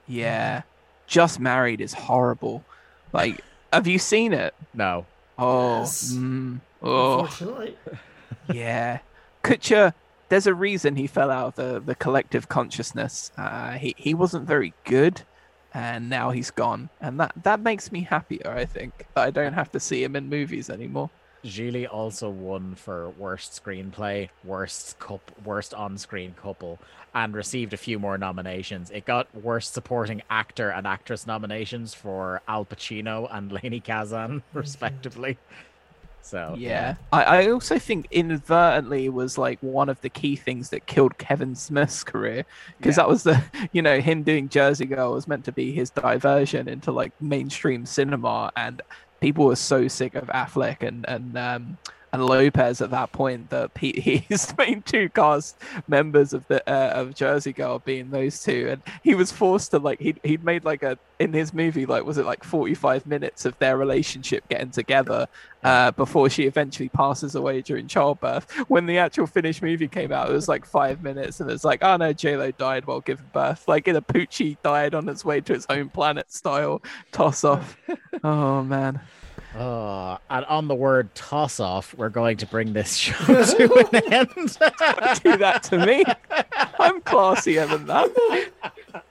[0.07, 0.63] yeah.
[1.07, 2.63] Just Married is horrible.
[3.13, 3.41] Like,
[3.73, 4.53] have you seen it?
[4.73, 5.05] No.
[5.37, 5.79] Oh.
[5.79, 6.13] Yes.
[6.13, 7.29] Mm, oh.
[8.53, 8.99] yeah.
[9.43, 9.93] Kutcher,
[10.29, 13.31] there's a reason he fell out of the, the collective consciousness.
[13.37, 15.21] Uh, he, he wasn't very good,
[15.73, 16.89] and now he's gone.
[17.01, 20.15] And that, that makes me happier, I think, that I don't have to see him
[20.15, 21.09] in movies anymore.
[21.43, 26.79] Gigli also won for worst screenplay, worst cup, worst on-screen couple,
[27.13, 28.91] and received a few more nominations.
[28.91, 34.59] It got worst supporting actor and actress nominations for Al Pacino and Lainie Kazan, oh
[34.59, 35.37] respectively.
[36.21, 36.95] So yeah, yeah.
[37.11, 41.55] I, I also think inadvertently was like one of the key things that killed Kevin
[41.55, 42.45] Smith's career
[42.77, 43.03] because yeah.
[43.03, 43.41] that was the
[43.71, 47.85] you know him doing Jersey Girl was meant to be his diversion into like mainstream
[47.85, 48.81] cinema, and
[49.19, 51.77] people were so sick of Affleck and and um,
[52.11, 55.57] and Lopez at that point that he, he's main two cast
[55.87, 59.79] members of the uh, of Jersey Girl being those two, and he was forced to
[59.79, 63.05] like he he'd made like a in his movie like was it like forty five
[63.05, 65.27] minutes of their relationship getting together
[65.63, 68.49] uh, before she eventually passes away during childbirth.
[68.69, 71.83] When the actual finished movie came out, it was like five minutes, and it's like
[71.83, 73.67] oh no, J Lo died while giving birth.
[73.67, 76.81] Like in a Poochie died on its way to its home planet style
[77.11, 77.77] toss off.
[78.23, 78.99] oh man.
[79.55, 84.13] Uh, and on the word toss off, we're going to bring this show to an
[84.13, 84.35] end.
[85.23, 86.03] Do that to me.
[86.79, 88.51] I'm classier than that.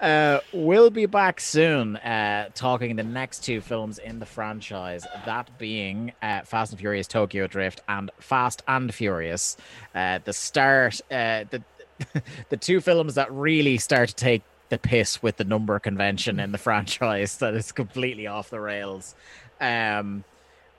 [0.00, 5.48] Uh, we'll be back soon uh, talking the next two films in the franchise, that
[5.58, 9.56] being uh, Fast and Furious Tokyo Drift and Fast and Furious.
[9.94, 11.62] Uh, the start, uh, the,
[12.50, 16.52] the two films that really start to take the piss with the number convention in
[16.52, 19.14] the franchise that is completely off the rails.
[19.60, 20.24] Um,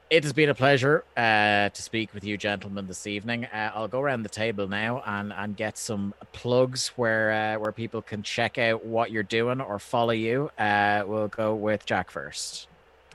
[0.09, 3.45] it has been a pleasure uh, to speak with you, gentlemen, this evening.
[3.45, 7.71] Uh, I'll go around the table now and, and get some plugs where uh, where
[7.71, 10.51] people can check out what you're doing or follow you.
[10.59, 12.67] Uh, we'll go with Jack first.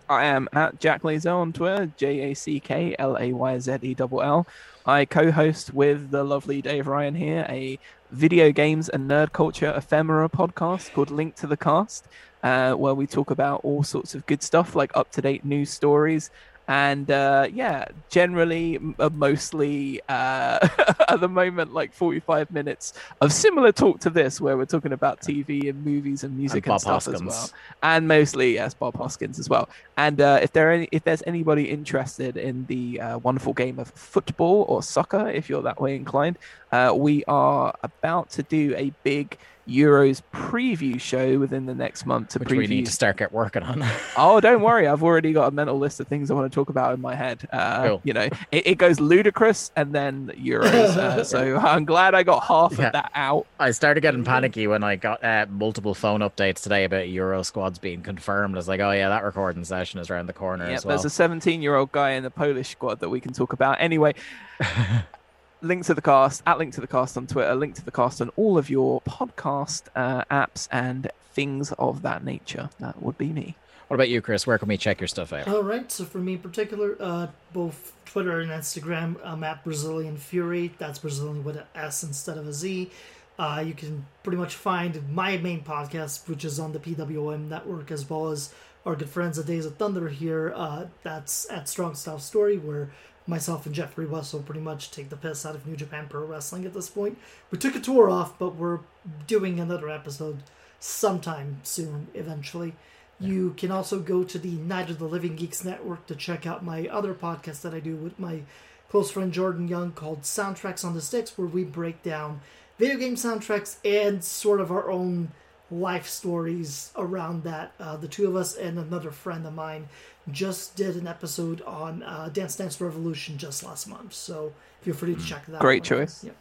[0.09, 3.79] I am at Jack Layzell on Twitter, J A C K L A Y Z
[3.83, 4.47] E L L.
[4.85, 7.79] I co-host with the lovely Dave Ryan here a
[8.11, 12.07] video games and nerd culture ephemera podcast called Link to the Cast,
[12.43, 15.71] uh, where we talk about all sorts of good stuff like up to date news
[15.71, 16.31] stories
[16.71, 20.61] and uh, yeah, generally uh, mostly uh,
[21.09, 25.21] at the moment like 45 minutes of similar talk to this, where we're talking about
[25.21, 27.23] TV and movies and music and, and stuff Hoskins.
[27.23, 27.51] as well,
[27.83, 29.69] and mostly yes, Bob Hoskins as well.
[29.97, 33.89] And uh, if there any, if there's anybody interested in the uh, wonderful game of
[33.89, 36.39] football or soccer, if you're that way inclined,
[36.71, 39.37] uh, we are about to do a big
[39.69, 42.59] Euros preview show within the next month to Which preview.
[42.59, 43.85] we need to start get working on.
[44.17, 46.69] oh, don't worry, I've already got a mental list of things I want to talk
[46.69, 47.49] about in my head.
[47.53, 48.01] Uh, cool.
[48.05, 50.97] You know, it, it, goes ludicrous and then Euros.
[50.97, 52.87] Uh, so I'm glad I got half yeah.
[52.87, 53.47] of that out.
[53.59, 57.79] I started getting panicky when I got uh, multiple phone updates today about Euro squads
[57.79, 58.55] being confirmed.
[58.55, 60.65] I was like, oh yeah, that recording session is around the corner.
[60.65, 60.97] Yeah, well.
[60.97, 63.77] there's a 17 year old guy in the Polish squad that we can talk about.
[63.81, 64.15] Anyway
[65.63, 68.21] link to the cast at link to the cast on Twitter, link to the cast
[68.21, 72.71] on all of your podcast uh, apps and things of that nature.
[72.79, 73.57] That would be me.
[73.89, 74.47] What about you, Chris?
[74.47, 75.49] Where can we check your stuff out?
[75.49, 75.91] All right.
[75.91, 80.73] So for me in particular, uh, both Twitter and Instagram, I'm at Brazilian Fury.
[80.79, 82.91] That's Brazilian with an S instead of a Z.
[83.39, 87.91] Uh, you can pretty much find my main podcast, which is on the PWM network,
[87.91, 88.55] as well as
[88.87, 90.53] our good friends at Days of Thunder here.
[90.55, 92.91] Uh, that's at Strong Style Story, where
[93.31, 96.67] myself and Jeffrey Russell pretty much take the piss out of New Japan Pro Wrestling
[96.67, 97.17] at this point.
[97.51, 98.81] We took a tour off, but we're
[99.27, 100.43] doing another episode
[100.81, 102.75] sometime soon, eventually.
[103.19, 103.29] Yeah.
[103.29, 106.65] You can also go to the Night of the Living Geeks Network to check out
[106.65, 108.43] my other podcast that I do with my
[108.91, 112.41] close friend Jordan Young called Soundtracks on the Sticks, where we break down
[112.79, 115.31] video game soundtracks and sort of our own
[115.71, 117.73] life stories around that.
[117.79, 119.89] Uh, the two of us and another friend of mine
[120.31, 124.53] just did an episode on uh, Dance Dance Revolution just last month, so
[124.83, 125.61] feel free to check that.
[125.61, 126.23] Great choice.
[126.25, 126.33] Yeah.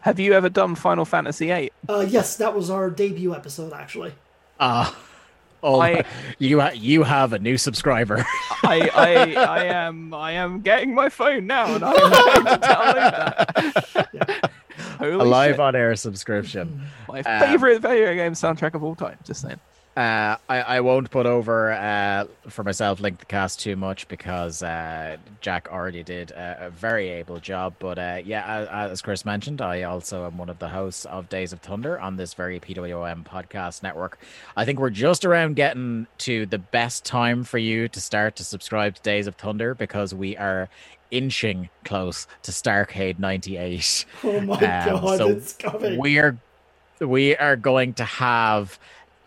[0.00, 1.72] Have you ever done Final Fantasy VIII?
[1.88, 4.12] Uh, yes, that was our debut episode, actually.
[4.60, 4.92] Ah.
[4.92, 4.94] Uh,
[5.62, 6.04] oh, I,
[6.38, 8.18] you ha- you have a new subscriber.
[8.62, 13.94] I, I I am I am getting my phone now, and I'm going to download
[13.94, 14.08] that.
[14.12, 14.33] Yeah.
[15.12, 15.60] Holy a live shit.
[15.60, 16.82] on air subscription.
[17.08, 19.18] My favorite um, video game soundtrack of all time.
[19.24, 19.60] Just saying.
[19.96, 24.60] Uh, I, I won't put over uh, for myself link the cast too much because
[24.60, 27.74] uh, Jack already did a, a very able job.
[27.78, 31.52] But uh, yeah, as Chris mentioned, I also am one of the hosts of Days
[31.52, 34.18] of Thunder on this very PWM podcast network.
[34.56, 38.44] I think we're just around getting to the best time for you to start to
[38.44, 40.68] subscribe to Days of Thunder because we are
[41.14, 44.04] inching close to Starrcade 98.
[44.24, 45.98] Oh my um, god, so it's coming.
[45.98, 46.36] We're
[47.00, 48.78] we are going to have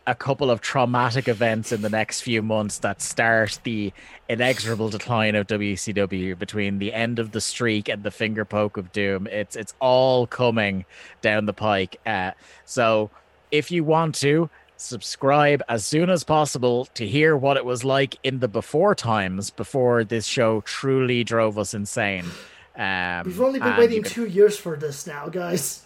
[0.05, 3.91] a couple of traumatic events in the next few months that start the
[4.29, 8.91] inexorable decline of WCW between the end of the streak and the finger poke of
[8.91, 9.27] doom.
[9.27, 10.85] It's it's all coming
[11.21, 11.99] down the pike.
[12.05, 12.31] Uh,
[12.65, 13.09] so
[13.51, 18.15] if you want to subscribe as soon as possible to hear what it was like
[18.23, 22.25] in the before times before this show truly drove us insane.
[22.75, 24.11] Um, We've only been waiting can...
[24.11, 25.83] two years for this now, guys.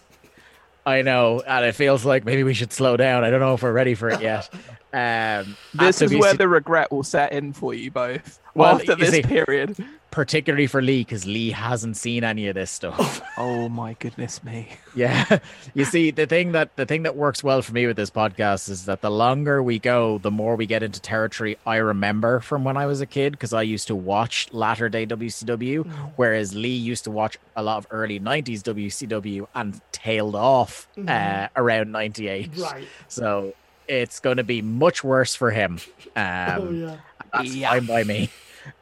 [0.86, 3.24] I know, and it feels like maybe we should slow down.
[3.24, 4.50] I don't know if we're ready for it yet.
[4.94, 6.20] Um, this is WC...
[6.20, 8.42] where the regret will set in for you both.
[8.54, 9.78] Well, after this see, period,
[10.12, 13.22] particularly for Lee, because Lee hasn't seen any of this stuff.
[13.38, 14.68] oh my goodness me!
[14.94, 15.40] Yeah,
[15.74, 18.70] you see, the thing that the thing that works well for me with this podcast
[18.70, 22.66] is that the longer we go, the more we get into territory I remember from
[22.66, 26.12] when I was a kid, because I used to watch latter day WCW, mm.
[26.18, 31.10] whereas Lee used to watch a lot of early '90s WCW and tailed off mm.
[31.10, 32.52] uh, around '98.
[32.58, 32.86] Right.
[33.08, 33.54] So
[33.88, 35.80] it's going to be much worse for him.
[36.14, 36.98] Oh, um, oh, yeah.
[37.32, 37.70] That's yeah.
[37.70, 38.30] fine by me.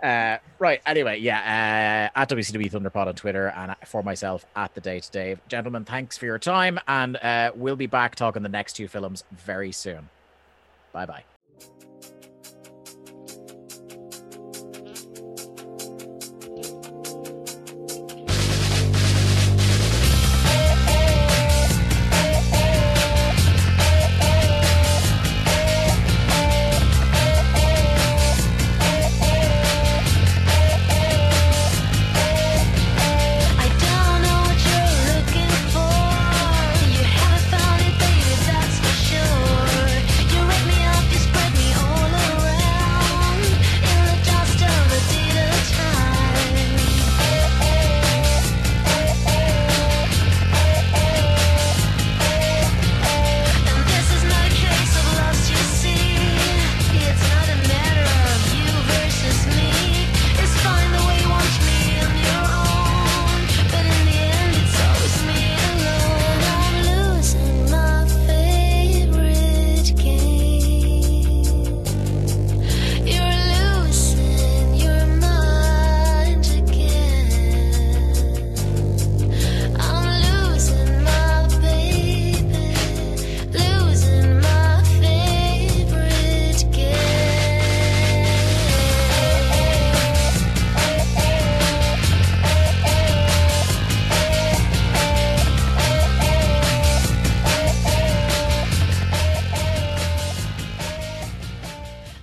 [0.01, 0.81] Uh, right.
[0.85, 2.09] Anyway, yeah.
[2.15, 5.35] Uh, at WCW Thunderpod on Twitter and for myself at the day to day.
[5.47, 9.23] Gentlemen, thanks for your time, and uh, we'll be back talking the next two films
[9.31, 10.09] very soon.
[10.91, 11.38] Bye bye.